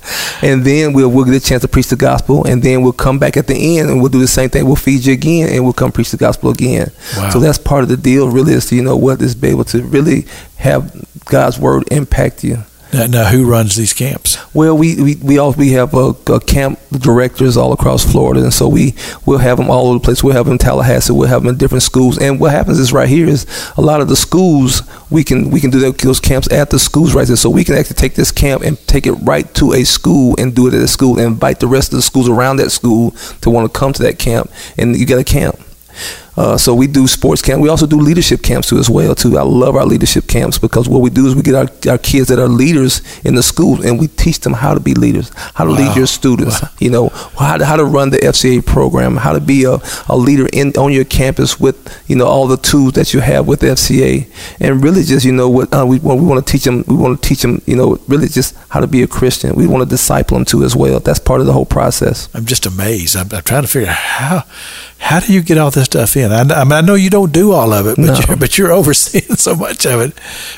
and 0.42 0.64
then 0.64 0.94
we'll 0.94 1.10
we'll 1.10 1.26
get 1.26 1.36
a 1.36 1.40
chance 1.40 1.62
to 1.62 1.68
preach 1.68 1.88
the 1.88 1.96
gospel, 1.96 2.46
and 2.46 2.62
then 2.62 2.82
we'll 2.82 2.94
come 2.94 3.20
back 3.20 3.38
at 3.38 3.48
the 3.48 3.80
end 3.80 3.90
and 3.90 4.02
we'll 4.02 4.10
do 4.10 4.20
the 4.20 4.28
same 4.28 4.50
thing. 4.50 4.66
We'll 4.66 4.76
feed 4.76 5.06
you 5.06 5.14
again, 5.14 5.50
and 5.50 5.64
we'll 5.64 5.74
come 5.74 5.92
preach 5.92 6.12
the 6.12 6.18
gospel 6.18 6.50
again. 6.50 6.92
Wow. 7.18 7.30
So 7.30 7.40
that's 7.40 7.58
part 7.58 7.84
of 7.84 7.90
the 7.90 7.98
deal. 7.98 8.30
Really, 8.30 8.54
is 8.54 8.68
to 8.68 8.76
you 8.76 8.84
know 8.84 8.98
what 8.98 9.22
is 9.22 9.36
be 9.36 9.50
able 9.50 9.66
to 9.66 9.84
really 9.84 10.26
have 10.58 11.06
God's 11.26 11.60
word 11.60 11.84
impact 11.92 12.44
you. 12.44 12.64
Now, 12.94 13.06
now, 13.06 13.26
who 13.26 13.50
runs 13.50 13.78
these 13.78 13.94
camps? 13.94 14.38
Well, 14.54 14.78
we 14.78 15.02
we 15.02 15.16
we 15.16 15.38
all 15.38 15.54
we 15.54 15.72
have 15.72 15.94
a, 15.94 16.14
a, 16.28 16.42
camp 16.42 16.78
directors 16.92 17.56
all 17.56 17.72
across 17.72 18.04
Florida, 18.04 18.44
and 18.44 18.54
so 18.54 18.68
we 18.68 18.96
we'll 19.26 19.38
have 19.38 19.58
them 19.58 19.70
all 19.70 19.88
over 19.88 20.00
the 20.00 20.04
place. 20.04 20.22
We'll 20.22 20.34
have 20.34 20.46
them 20.46 20.54
in 20.54 20.58
Tallahassee. 20.58 21.14
We'll 21.14 21.30
have 21.30 21.44
them 21.44 21.54
in 21.54 21.58
different 21.58 21.84
schools. 21.84 22.18
And 22.18 22.38
what 22.38 22.52
happens 22.52 22.80
is 22.80 22.92
right 22.92 23.08
here 23.08 23.30
is 23.30 23.46
a 23.78 23.82
lot 23.82 24.02
of 24.02 24.10
the 24.10 24.18
schools 24.18 24.82
we 25.10 25.24
can 25.24 25.52
we 25.52 25.62
can 25.62 25.70
do 25.70 25.80
those 25.80 26.20
camps 26.20 26.52
at 26.52 26.70
the 26.70 26.80
schools 26.80 27.16
right 27.16 27.26
there. 27.26 27.38
So 27.38 27.50
we 27.50 27.64
can 27.64 27.76
actually 27.76 27.96
take 27.96 28.16
this 28.16 28.32
camp 28.32 28.62
and 28.62 28.78
take 28.88 29.08
it 29.08 29.14
right 29.14 29.52
to 29.56 29.72
a 29.72 29.86
school 29.86 30.36
and 30.38 30.54
do 30.54 30.68
it 30.68 30.74
at 30.74 30.82
a 30.82 30.88
school 30.88 31.18
and 31.18 31.28
invite 31.28 31.62
the 31.62 31.68
rest 31.68 31.94
of 31.94 31.98
the 31.98 32.02
schools 32.02 32.28
around 32.28 32.58
that 32.58 32.72
school 32.72 33.12
to 33.40 33.50
want 33.50 33.72
to 33.72 33.80
come 33.80 33.94
to 33.94 34.04
that 34.04 34.20
camp. 34.20 34.52
And 34.78 34.98
you 34.98 35.06
get 35.06 35.18
a 35.18 35.24
camp. 35.24 35.58
Uh, 36.38 36.58
so 36.58 36.74
we 36.74 36.88
do 36.88 37.08
sports 37.08 37.42
camp. 37.42 37.62
We 37.62 37.70
also 37.70 37.86
do 37.86 38.00
leadership 38.00 38.42
camps 38.42 38.70
too 38.70 38.78
as 38.78 38.90
well 38.90 39.16
too. 39.16 39.38
I 39.38 39.44
love 39.44 39.76
our 39.76 39.86
leadership 39.86 40.28
camps 40.28 40.58
because 40.58 40.88
what 40.88 41.02
we 41.02 41.10
do 41.10 41.28
is 41.28 41.36
we 41.36 41.42
get 41.42 41.56
our, 41.56 41.92
our 41.92 41.98
kids 41.98 42.30
that 42.30 42.40
are 42.40 42.48
leaders 42.48 43.02
in 43.26 43.36
the 43.36 43.44
school 43.44 43.86
and 43.86 44.00
we 44.00 44.08
teach 44.08 44.40
them 44.40 44.54
how 44.54 44.74
to 44.74 44.80
be 44.80 44.94
leaders, 44.94 45.32
how 45.56 45.66
to 45.66 45.72
wow. 45.72 45.78
lead 45.78 45.96
your 45.96 46.08
students, 46.08 46.62
wow. 46.62 46.70
you 46.80 46.90
know, 46.90 47.10
how 47.10 47.58
to, 47.58 47.66
how 47.66 47.76
to 47.76 47.86
run 47.86 48.10
the 48.10 48.18
FCA 48.18 48.66
program, 48.66 49.18
how 49.18 49.34
to 49.34 49.42
be 49.42 49.66
a, 49.66 49.78
a 50.08 50.16
leader 50.16 50.48
in 50.54 50.72
on 50.78 50.92
your 50.92 51.06
campus 51.06 51.60
with 51.60 51.78
you 52.08 52.16
know 52.16 52.26
all 52.26 52.48
the 52.48 52.58
tools 52.58 52.94
that 52.94 53.14
you 53.14 53.20
have 53.20 53.48
with 53.48 53.62
FCA, 53.62 54.30
and 54.60 54.84
really 54.84 55.04
just 55.04 55.26
you 55.26 55.32
know 55.32 55.50
what 55.50 55.74
uh, 55.74 55.86
we 55.86 56.00
we 56.00 56.16
want 56.16 56.46
to 56.46 56.52
teach 56.52 56.64
them. 56.64 56.84
We 56.88 56.96
want 56.96 57.22
to 57.22 57.28
teach 57.28 57.42
them 57.42 57.62
you 57.66 57.76
know 57.76 58.00
really 58.08 58.28
just 58.28 58.56
how 58.70 58.80
to 58.80 58.88
be 58.88 59.04
a 59.04 59.08
Christian. 59.08 59.56
We 59.56 59.68
want 59.68 59.84
to 59.84 59.90
disciple 59.90 60.38
them 60.38 60.46
too 60.46 60.64
as 60.64 60.76
well. 60.76 61.00
That's 61.00 61.20
part 61.20 61.42
of 61.42 61.48
the 61.48 61.54
whole 61.54 61.66
process. 61.66 62.30
I'm 62.34 62.46
just 62.46 62.66
amazed. 62.66 63.16
I'm, 63.16 63.28
I'm 63.32 63.44
trying 63.44 63.64
to 63.64 63.68
figure 63.68 63.90
out 63.90 63.96
how 63.96 64.44
how 65.02 65.20
do 65.20 65.34
you 65.34 65.42
get 65.42 65.58
all 65.58 65.72
this 65.72 65.86
stuff 65.86 66.16
in? 66.16 66.21
I, 66.30 66.62
I 66.62 66.64
mean, 66.64 66.74
I 66.74 66.82
know 66.82 66.96
you 66.96 67.10
don't 67.10 67.32
do 67.32 67.52
all 67.52 67.72
of 67.74 67.88
it, 67.88 67.96
but, 67.96 68.06
no. 68.06 68.20
you're, 68.28 68.38
but 68.38 68.58
you're 68.58 68.72
overseeing 68.80 69.36
so 69.36 69.56
much 69.56 69.86
of 69.86 70.02
it. 70.02 70.14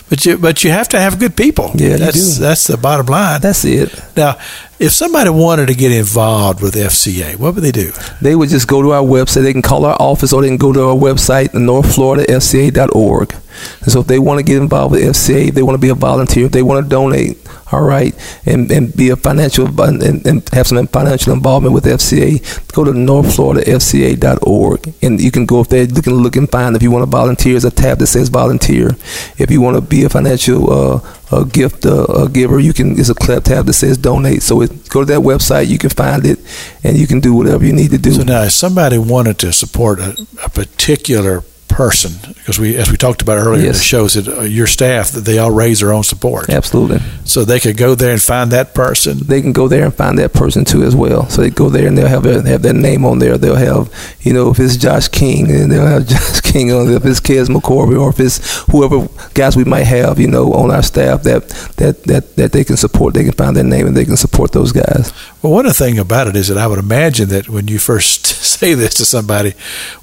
But 0.09 0.25
you 0.25 0.37
but 0.37 0.63
you 0.63 0.71
have 0.71 0.89
to 0.89 0.99
have 0.99 1.19
good 1.19 1.35
people. 1.35 1.71
Yeah, 1.75 1.97
that's 1.97 2.37
that's 2.37 2.67
the 2.67 2.77
bottom 2.77 3.05
line. 3.05 3.41
That's 3.41 3.63
it. 3.65 3.93
Now, 4.17 4.37
if 4.79 4.91
somebody 4.91 5.29
wanted 5.29 5.67
to 5.67 5.75
get 5.75 5.91
involved 5.91 6.61
with 6.61 6.73
FCA, 6.75 7.37
what 7.37 7.55
would 7.55 7.63
they 7.63 7.71
do? 7.71 7.91
They 8.21 8.35
would 8.35 8.49
just 8.49 8.67
go 8.67 8.81
to 8.81 8.91
our 8.91 9.03
website. 9.03 9.43
They 9.43 9.53
can 9.53 9.61
call 9.61 9.85
our 9.85 9.97
office, 9.99 10.33
or 10.33 10.41
they 10.41 10.49
can 10.49 10.57
go 10.57 10.73
to 10.73 10.89
our 10.89 10.95
website, 10.95 11.49
northfloridafca.org. 11.49 13.35
And 13.81 13.91
so, 13.91 14.01
if 14.01 14.07
they 14.07 14.19
want 14.19 14.39
to 14.39 14.43
get 14.43 14.61
involved 14.61 14.93
with 14.93 15.03
FCA, 15.03 15.49
if 15.49 15.55
they 15.55 15.63
want 15.63 15.75
to 15.75 15.81
be 15.81 15.89
a 15.89 15.95
volunteer, 15.95 16.45
if 16.45 16.51
they 16.51 16.63
want 16.63 16.85
to 16.85 16.89
donate, 16.89 17.37
all 17.73 17.81
right, 17.81 18.13
and, 18.45 18.71
and 18.71 18.95
be 18.95 19.09
a 19.09 19.15
financial 19.15 19.65
and, 19.81 20.03
and 20.25 20.47
have 20.49 20.67
some 20.67 20.85
financial 20.87 21.33
involvement 21.33 21.73
with 21.73 21.85
FCA, 21.85 22.71
go 22.71 22.83
to 22.83 22.91
northfloridafca.org, 22.91 24.93
and 25.01 25.19
you 25.19 25.31
can 25.31 25.45
go 25.45 25.61
up 25.61 25.67
there, 25.67 25.83
you 25.83 26.01
can 26.01 26.13
look 26.13 26.35
and 26.35 26.51
find 26.51 26.75
if 26.75 26.83
you 26.83 26.91
want 26.91 27.03
to 27.03 27.09
volunteer. 27.09 27.53
There's 27.53 27.65
a 27.65 27.71
tab 27.71 27.97
that 27.99 28.07
says 28.07 28.29
volunteer. 28.29 28.89
If 29.37 29.49
you 29.49 29.61
want 29.61 29.75
to 29.75 29.81
be 29.81 30.03
a 30.03 30.09
financial 30.09 30.71
uh, 30.71 30.99
a 31.31 31.45
gift 31.45 31.85
uh, 31.85 32.05
a 32.05 32.29
giver, 32.29 32.59
you 32.59 32.73
can. 32.73 32.93
There's 32.93 33.09
a 33.09 33.15
tab 33.15 33.65
that 33.65 33.73
says 33.73 33.97
donate. 33.97 34.43
So 34.43 34.61
it, 34.61 34.89
go 34.89 35.01
to 35.01 35.05
that 35.05 35.21
website, 35.21 35.67
you 35.67 35.79
can 35.79 35.89
find 35.89 36.25
it, 36.25 36.39
and 36.83 36.97
you 36.97 37.07
can 37.07 37.19
do 37.19 37.33
whatever 37.33 37.65
you 37.65 37.73
need 37.73 37.91
to 37.91 37.97
do. 37.97 38.11
So 38.11 38.23
now, 38.23 38.43
if 38.43 38.51
somebody 38.51 38.97
wanted 38.97 39.39
to 39.39 39.51
support 39.51 39.99
a, 39.99 40.27
a 40.43 40.49
particular 40.49 41.43
person 41.73 42.11
because 42.35 42.59
we, 42.59 42.75
as 42.77 42.91
we 42.91 42.97
talked 42.97 43.21
about 43.21 43.37
earlier, 43.37 43.63
Yes. 43.65 43.79
it 43.79 43.83
shows 43.83 44.13
that 44.13 44.27
uh, 44.27 44.41
your 44.41 44.67
staff 44.67 45.11
that 45.11 45.21
they 45.21 45.37
all 45.37 45.51
raise 45.51 45.79
their 45.79 45.93
own 45.93 46.03
support, 46.03 46.49
Absolutely. 46.49 46.99
so 47.25 47.43
they 47.45 47.59
could 47.59 47.77
go 47.77 47.95
there 47.95 48.11
and 48.11 48.21
find 48.21 48.51
that 48.51 48.73
person. 48.73 49.17
They 49.19 49.41
can 49.41 49.53
go 49.53 49.67
there 49.67 49.85
and 49.85 49.93
find 49.93 50.17
that 50.19 50.33
person 50.33 50.65
too 50.65 50.83
as 50.83 50.95
well. 50.95 51.29
So 51.29 51.41
they 51.41 51.49
go 51.49 51.69
there 51.69 51.87
and 51.87 51.97
they'll 51.97 52.07
have 52.07 52.23
their, 52.23 52.41
have 52.41 52.61
their 52.61 52.73
name 52.73 53.05
on 53.05 53.19
there. 53.19 53.37
They'll 53.37 53.55
have, 53.55 53.91
you 54.21 54.33
know, 54.33 54.49
if 54.49 54.59
it's 54.59 54.75
Josh 54.77 55.07
King, 55.07 55.49
and 55.51 55.71
they'll 55.71 55.85
have 55.87 56.07
Josh 56.13 56.41
King 56.41 56.71
on 56.73 56.87
there. 56.87 56.97
If 56.97 57.05
it's 57.05 57.19
Kez 57.21 57.47
McCorvey, 57.47 57.99
or 57.99 58.09
if 58.09 58.19
it's 58.19 58.61
whoever 58.71 59.07
guys 59.33 59.55
we 59.55 59.63
might 59.63 59.85
have, 59.85 60.19
you 60.19 60.27
know, 60.27 60.53
on 60.53 60.69
our 60.71 60.83
staff 60.83 61.23
that 61.23 61.47
that 61.77 62.03
that 62.03 62.35
that 62.35 62.51
they 62.51 62.63
can 62.63 62.77
support. 62.77 63.13
They 63.13 63.23
can 63.23 63.33
find 63.33 63.55
their 63.55 63.63
name 63.63 63.87
and 63.87 63.95
they 63.95 64.05
can 64.05 64.17
support 64.17 64.51
those 64.51 64.71
guys. 64.71 65.13
Well, 65.41 65.53
one 65.53 65.65
of 65.65 65.71
the 65.77 65.83
thing 65.85 65.97
about 65.99 66.27
it 66.27 66.35
is 66.35 66.47
that 66.49 66.57
I 66.57 66.67
would 66.67 66.79
imagine 66.79 67.29
that 67.29 67.49
when 67.49 67.67
you 67.67 67.79
first 67.79 68.25
say 68.53 68.73
this 68.73 68.93
to 68.95 69.05
somebody, 69.05 69.53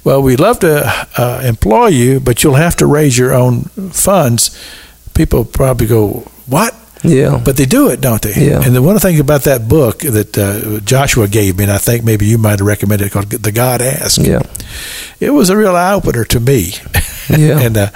well, 0.03 0.21
we'd 0.21 0.39
love 0.39 0.59
to 0.59 0.83
uh, 1.17 1.41
employ 1.61 1.87
you, 1.87 2.19
but 2.19 2.43
you'll 2.43 2.55
have 2.55 2.75
to 2.77 2.85
raise 2.85 3.17
your 3.17 3.33
own 3.33 3.63
funds. 3.91 4.49
People 5.13 5.45
probably 5.45 5.87
go, 5.87 6.25
"What?" 6.47 6.73
Yeah. 7.03 7.41
But 7.43 7.57
they 7.57 7.65
do 7.65 7.89
it, 7.89 7.99
don't 8.01 8.21
they? 8.21 8.49
Yeah. 8.49 8.61
And 8.63 8.75
the 8.75 8.81
one 8.81 8.99
thing 8.99 9.19
about 9.19 9.43
that 9.43 9.67
book 9.67 9.99
that 9.99 10.37
uh, 10.37 10.79
Joshua 10.81 11.27
gave 11.27 11.57
me, 11.57 11.63
and 11.63 11.73
I 11.73 11.79
think 11.79 12.03
maybe 12.03 12.25
you 12.25 12.37
might 12.37 12.59
have 12.59 12.67
recommended 12.67 13.07
it 13.07 13.11
called 13.11 13.29
The 13.31 13.51
God 13.51 13.81
Ask. 13.81 14.21
Yeah. 14.21 14.41
It 15.19 15.31
was 15.31 15.49
a 15.49 15.57
real 15.57 15.75
eye 15.75 15.93
opener 15.93 16.25
to 16.25 16.39
me. 16.39 16.73
Yeah. 17.29 17.59
and 17.65 17.77
uh, 17.77 17.89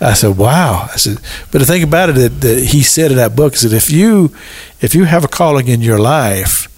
I 0.00 0.14
said, 0.14 0.36
"Wow!" 0.36 0.88
I 0.92 0.96
said, 0.96 1.18
"But 1.50 1.58
the 1.58 1.66
thing 1.66 1.82
about 1.82 2.10
it 2.10 2.14
that, 2.14 2.40
that 2.40 2.64
he 2.64 2.82
said 2.82 3.10
in 3.10 3.16
that 3.18 3.36
book 3.36 3.54
is 3.54 3.62
that 3.62 3.72
if 3.72 3.90
you 3.90 4.34
if 4.80 4.94
you 4.94 5.04
have 5.04 5.24
a 5.24 5.28
calling 5.28 5.68
in 5.68 5.80
your 5.80 5.98
life, 5.98 6.68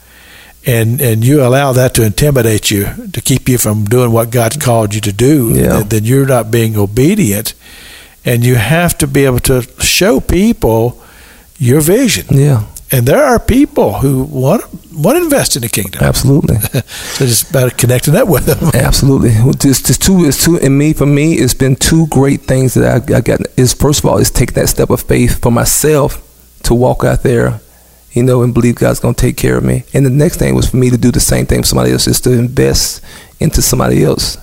and 0.67 1.01
and 1.01 1.25
you 1.25 1.43
allow 1.43 1.73
that 1.73 1.95
to 1.95 2.03
intimidate 2.03 2.71
you 2.71 2.87
to 3.13 3.21
keep 3.21 3.49
you 3.49 3.59
from 3.59 3.85
doing 3.85 4.13
what 4.13 4.31
God's 4.31 4.57
called 4.57 4.95
you 4.95 5.01
to 5.03 5.13
do, 5.13 5.51
Yeah. 5.55 5.83
then, 5.87 6.05
you're 6.05 6.27
not 6.27 6.51
being 6.51 6.77
obedient, 6.77 7.55
and 8.25 8.45
you 8.45 8.55
have 8.57 8.97
to 8.99 9.07
be 9.07 9.25
able 9.27 9.41
to 9.41 9.63
show 9.81 10.21
people 10.21 11.01
your 11.59 11.81
vision. 11.81 12.27
Yeah. 12.31 12.63
And 12.93 13.07
there 13.07 13.25
are 13.25 13.39
people 13.41 13.95
who 13.95 14.23
want 14.25 14.63
want 14.95 15.17
to 15.19 15.25
invest 15.25 15.57
in 15.57 15.63
the 15.63 15.69
kingdom. 15.69 16.03
Absolutely. 16.05 16.57
so 17.15 17.25
it's 17.25 17.51
about 17.51 17.77
connecting 17.77 18.15
that 18.15 18.29
with 18.29 18.45
them. 18.47 18.71
Absolutely. 18.75 19.33
Just, 19.59 19.87
just 19.87 20.01
two 20.03 20.25
is 20.25 20.37
two, 20.45 20.59
and 20.61 20.79
me 20.79 20.93
for 20.93 21.07
me, 21.07 21.35
it's 21.35 21.55
been 21.55 21.75
two 21.77 22.07
great 22.09 22.43
things 22.43 22.75
that 22.75 22.85
I, 23.11 23.17
I 23.17 23.21
got. 23.21 23.41
Is 23.57 23.73
first 23.75 24.01
of 24.01 24.07
all, 24.07 24.19
is 24.19 24.31
take 24.31 24.53
that 24.55 24.69
step 24.69 24.91
of 24.91 25.01
faith 25.03 25.41
for 25.43 25.51
myself 25.51 26.21
to 26.65 26.75
walk 26.75 27.03
out 27.05 27.23
there, 27.23 27.61
you 28.15 28.23
know, 28.23 28.43
and 28.43 28.55
believe 28.55 28.77
God's 28.77 29.01
going 29.01 29.15
to 29.15 29.21
take 29.21 29.37
care 29.37 29.59
of 29.59 29.65
me. 29.65 29.85
And 29.93 30.07
the 30.07 30.11
next 30.11 30.39
thing 30.39 30.55
was 30.55 30.71
for 30.71 30.77
me 30.77 30.89
to 30.91 30.97
do 30.97 31.11
the 31.11 31.21
same 31.21 31.47
thing 31.47 31.63
for 31.63 31.67
somebody 31.67 31.93
else, 31.93 32.07
is 32.07 32.21
to 32.23 32.33
invest 32.33 33.05
into 33.41 33.61
somebody 33.61 34.05
else 34.05 34.39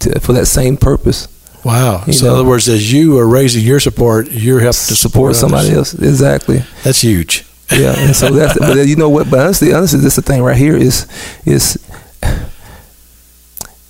to, 0.00 0.20
for 0.20 0.32
that 0.34 0.46
same 0.46 0.76
purpose. 0.76 1.28
Wow. 1.64 2.02
You 2.06 2.12
so 2.12 2.26
in 2.26 2.32
other 2.32 2.44
words, 2.44 2.68
as 2.68 2.92
you 2.92 3.18
are 3.18 3.26
raising 3.26 3.64
your 3.64 3.80
support, 3.80 4.30
you're 4.30 4.60
helping 4.60 4.88
to 4.88 4.96
support, 4.96 5.34
support 5.34 5.36
somebody 5.36 5.70
else. 5.70 5.94
Exactly. 5.94 6.64
That's 6.82 7.00
huge. 7.00 7.46
Yeah, 7.70 7.94
and 7.96 8.14
so 8.14 8.30
that's 8.30 8.58
but 8.58 8.86
you 8.86 8.96
know 8.96 9.08
what? 9.08 9.30
But 9.30 9.40
honestly, 9.40 9.72
honestly, 9.72 10.00
this 10.00 10.16
the 10.16 10.22
thing 10.22 10.42
right 10.42 10.56
here 10.56 10.76
is 10.76 11.06
is 11.46 11.78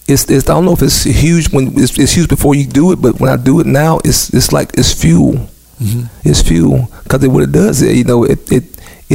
it's, 0.06 0.30
it's 0.30 0.48
I 0.48 0.54
don't 0.54 0.64
know 0.64 0.72
if 0.72 0.82
it's 0.82 1.02
huge 1.04 1.52
when 1.52 1.76
it's, 1.76 1.98
it's 1.98 2.12
huge 2.12 2.28
before 2.28 2.54
you 2.54 2.66
do 2.66 2.92
it, 2.92 2.96
but 3.02 3.18
when 3.18 3.30
I 3.30 3.36
do 3.36 3.58
it 3.60 3.66
now, 3.66 3.98
it's 4.04 4.32
it's 4.32 4.52
like 4.52 4.70
it's 4.74 4.92
fuel. 4.92 5.48
Mhm. 5.80 6.08
It's 6.22 6.42
fuel 6.42 6.88
because 7.02 7.24
it, 7.24 7.28
what 7.28 7.42
it 7.42 7.50
does, 7.50 7.82
it, 7.82 7.96
you 7.96 8.04
know, 8.04 8.24
it, 8.24 8.52
it 8.52 8.64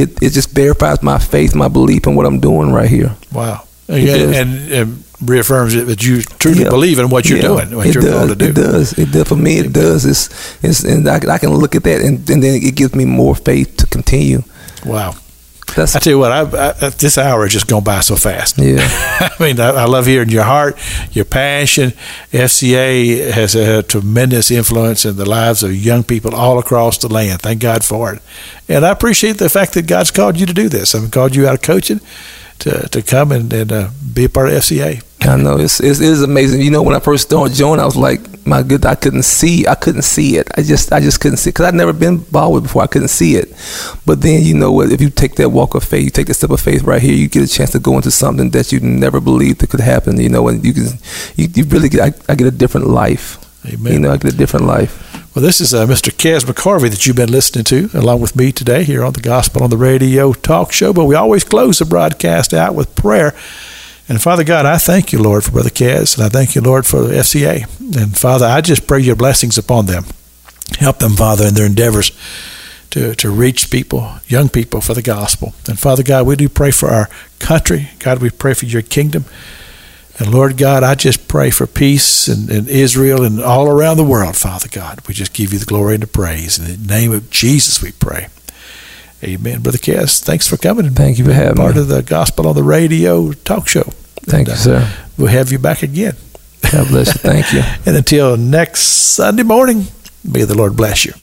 it 0.02 0.22
it 0.22 0.30
just 0.32 0.50
verifies 0.50 1.02
my 1.02 1.18
faith, 1.18 1.54
my 1.54 1.68
belief 1.68 2.06
in 2.06 2.14
what 2.14 2.26
I'm 2.26 2.40
doing 2.40 2.72
right 2.72 2.88
here. 2.90 3.14
Wow. 3.32 3.64
It 3.88 4.08
And, 4.08 4.34
and, 4.34 4.72
and 4.72 5.04
reaffirms 5.30 5.74
it 5.74 5.86
that 5.86 6.02
you 6.04 6.22
truly 6.38 6.62
Yeah. 6.62 6.68
believe 6.70 6.98
in 6.98 7.08
what 7.08 7.28
you're 7.28 7.38
Yeah, 7.38 7.48
doing, 7.48 7.76
what 7.76 7.86
it 7.86 7.94
you're 7.94 8.02
does, 8.02 8.12
called 8.14 8.28
to 8.28 8.34
do. 8.36 8.46
It 8.50 8.54
does. 8.54 8.92
It 8.98 9.10
does. 9.12 9.28
For 9.28 9.36
me, 9.36 9.58
it 9.58 9.72
does. 9.72 10.04
It's, 10.04 10.28
it's 10.62 10.84
and 10.84 11.08
I, 11.08 11.16
I 11.34 11.38
can 11.38 11.50
look 11.50 11.74
at 11.74 11.82
that, 11.84 12.00
and, 12.02 12.28
and 12.30 12.42
then 12.42 12.54
it 12.62 12.76
gives 12.76 12.94
me 12.94 13.04
more 13.06 13.34
faith 13.34 13.76
to 13.78 13.86
continue. 13.86 14.42
Wow. 14.84 15.14
That's 15.74 15.94
I 15.94 15.98
tell 15.98 16.12
you 16.12 16.18
what, 16.18 16.32
I, 16.32 16.40
I, 16.40 16.88
this 16.90 17.18
hour 17.18 17.42
has 17.42 17.52
just 17.52 17.68
gone 17.68 17.84
by 17.84 18.00
so 18.00 18.16
fast. 18.16 18.58
yeah. 18.58 18.78
I 18.80 19.34
mean, 19.40 19.60
I, 19.60 19.68
I 19.68 19.84
love 19.84 20.06
hearing 20.06 20.28
your 20.28 20.44
heart, 20.44 20.78
your 21.12 21.24
passion. 21.24 21.92
FCA 22.32 23.30
has 23.30 23.54
a 23.54 23.82
tremendous 23.82 24.50
influence 24.50 25.04
in 25.04 25.16
the 25.16 25.28
lives 25.28 25.62
of 25.62 25.74
young 25.74 26.04
people 26.04 26.34
all 26.34 26.58
across 26.58 26.98
the 26.98 27.08
land. 27.08 27.42
Thank 27.42 27.60
God 27.60 27.84
for 27.84 28.14
it. 28.14 28.22
And 28.68 28.84
I 28.84 28.90
appreciate 28.90 29.38
the 29.38 29.48
fact 29.48 29.74
that 29.74 29.86
God's 29.86 30.10
called 30.10 30.38
you 30.38 30.46
to 30.46 30.54
do 30.54 30.68
this. 30.68 30.94
I've 30.94 31.10
called 31.10 31.36
you 31.36 31.46
out 31.46 31.54
of 31.54 31.62
coaching 31.62 32.00
to, 32.60 32.88
to 32.88 33.02
come 33.02 33.32
and, 33.32 33.52
and 33.52 33.72
uh, 33.72 33.90
be 34.12 34.24
a 34.24 34.28
part 34.28 34.48
of 34.48 34.54
FCA. 34.54 35.02
I 35.20 35.36
know 35.36 35.58
it's, 35.58 35.80
it's 35.80 36.00
it 36.00 36.06
is 36.06 36.22
amazing. 36.22 36.60
You 36.60 36.70
know, 36.70 36.82
when 36.82 36.94
I 36.94 37.00
first 37.00 37.24
started 37.24 37.54
joining, 37.54 37.80
I 37.80 37.84
was 37.84 37.96
like, 37.96 38.20
my 38.46 38.62
good, 38.62 38.86
I 38.86 38.94
couldn't 38.94 39.24
see, 39.24 39.66
I 39.66 39.74
couldn't 39.74 40.02
see 40.02 40.36
it. 40.36 40.48
I 40.56 40.62
just, 40.62 40.92
I 40.92 41.00
just 41.00 41.20
couldn't 41.20 41.38
see 41.38 41.50
because 41.50 41.66
I'd 41.66 41.74
never 41.74 41.92
been 41.92 42.20
it 42.20 42.30
before. 42.30 42.82
I 42.82 42.86
couldn't 42.86 43.08
see 43.08 43.34
it. 43.34 43.50
But 44.06 44.22
then, 44.22 44.42
you 44.42 44.54
know 44.54 44.72
what? 44.72 44.92
If 44.92 45.00
you 45.00 45.10
take 45.10 45.34
that 45.34 45.50
walk 45.50 45.74
of 45.74 45.84
faith, 45.84 46.04
you 46.04 46.10
take 46.10 46.28
that 46.28 46.34
step 46.34 46.50
of 46.50 46.60
faith 46.60 46.82
right 46.82 47.02
here, 47.02 47.14
you 47.14 47.28
get 47.28 47.42
a 47.42 47.52
chance 47.52 47.72
to 47.72 47.78
go 47.78 47.96
into 47.96 48.10
something 48.10 48.50
that 48.50 48.72
you 48.72 48.80
never 48.80 49.20
believed 49.20 49.60
that 49.60 49.70
could 49.70 49.80
happen. 49.80 50.20
You 50.20 50.28
know, 50.28 50.48
and 50.48 50.64
you 50.64 50.72
can, 50.72 50.86
you, 51.36 51.48
you 51.52 51.64
really 51.64 51.88
get, 51.88 52.00
I, 52.00 52.32
I 52.32 52.36
get 52.36 52.46
a 52.46 52.52
different 52.52 52.86
life. 52.86 53.44
Amen. 53.66 53.92
You 53.92 53.98
know, 53.98 54.12
I 54.12 54.16
get 54.16 54.32
a 54.32 54.36
different 54.36 54.66
life. 54.66 55.07
Well, 55.38 55.46
this 55.46 55.60
is 55.60 55.72
uh, 55.72 55.86
Mr. 55.86 56.10
Kez 56.10 56.40
McCorvey 56.40 56.90
that 56.90 57.06
you've 57.06 57.14
been 57.14 57.30
listening 57.30 57.62
to, 57.66 57.88
along 57.94 58.20
with 58.20 58.34
me 58.34 58.50
today 58.50 58.82
here 58.82 59.04
on 59.04 59.12
the 59.12 59.20
Gospel 59.20 59.62
on 59.62 59.70
the 59.70 59.76
Radio 59.76 60.32
talk 60.32 60.72
show. 60.72 60.92
But 60.92 61.04
we 61.04 61.14
always 61.14 61.44
close 61.44 61.78
the 61.78 61.84
broadcast 61.84 62.52
out 62.52 62.74
with 62.74 62.96
prayer. 62.96 63.36
And 64.08 64.20
Father 64.20 64.42
God, 64.42 64.66
I 64.66 64.78
thank 64.78 65.12
you, 65.12 65.22
Lord, 65.22 65.44
for 65.44 65.52
Brother 65.52 65.70
Kez, 65.70 66.16
and 66.16 66.26
I 66.26 66.28
thank 66.28 66.56
you, 66.56 66.60
Lord, 66.60 66.86
for 66.86 67.02
the 67.02 67.14
FCA. 67.14 67.62
And 67.96 68.18
Father, 68.18 68.46
I 68.46 68.60
just 68.60 68.88
pray 68.88 68.98
your 68.98 69.14
blessings 69.14 69.56
upon 69.56 69.86
them. 69.86 70.06
Help 70.80 70.98
them, 70.98 71.12
Father, 71.12 71.46
in 71.46 71.54
their 71.54 71.66
endeavors 71.66 72.10
to, 72.90 73.14
to 73.14 73.30
reach 73.30 73.70
people, 73.70 74.14
young 74.26 74.48
people, 74.48 74.80
for 74.80 74.94
the 74.94 75.02
gospel. 75.02 75.54
And 75.68 75.78
Father 75.78 76.02
God, 76.02 76.26
we 76.26 76.34
do 76.34 76.48
pray 76.48 76.72
for 76.72 76.88
our 76.88 77.08
country. 77.38 77.90
God, 78.00 78.20
we 78.20 78.30
pray 78.30 78.54
for 78.54 78.66
your 78.66 78.82
kingdom. 78.82 79.24
And 80.18 80.32
Lord 80.34 80.56
God, 80.56 80.82
I 80.82 80.94
just 80.96 81.28
pray 81.28 81.50
for 81.50 81.66
peace 81.66 82.26
in, 82.26 82.50
in 82.50 82.68
Israel 82.68 83.22
and 83.22 83.40
all 83.40 83.68
around 83.68 83.98
the 83.98 84.04
world, 84.04 84.36
Father 84.36 84.68
God. 84.68 85.00
We 85.06 85.14
just 85.14 85.32
give 85.32 85.52
you 85.52 85.60
the 85.60 85.64
glory 85.66 85.94
and 85.94 86.02
the 86.02 86.08
praise. 86.08 86.58
In 86.58 86.64
the 86.64 86.88
name 86.92 87.12
of 87.12 87.30
Jesus, 87.30 87.80
we 87.80 87.92
pray. 87.92 88.26
Amen. 89.22 89.62
Brother 89.62 89.78
Kez, 89.78 90.20
thanks 90.20 90.48
for 90.48 90.56
coming 90.56 90.90
Thank 90.90 91.18
you 91.18 91.24
for 91.24 91.32
having 91.32 91.56
part 91.56 91.74
me. 91.76 91.82
of 91.82 91.88
the 91.88 92.02
Gospel 92.02 92.46
on 92.48 92.54
the 92.56 92.62
Radio 92.64 93.32
talk 93.32 93.68
show. 93.68 93.82
Thank 94.22 94.48
And, 94.48 94.48
you, 94.48 94.54
uh, 94.54 94.56
sir. 94.56 94.92
We'll 95.16 95.28
have 95.28 95.50
you 95.52 95.58
back 95.58 95.82
again. 95.82 96.14
God 96.72 96.88
bless 96.88 97.08
you. 97.08 97.20
Thank 97.20 97.52
you. 97.52 97.62
And 97.86 97.96
until 97.96 98.36
next 98.36 98.80
Sunday 98.80 99.42
morning, 99.44 99.86
may 100.24 100.42
the 100.44 100.56
Lord 100.56 100.76
bless 100.76 101.04
you. 101.04 101.12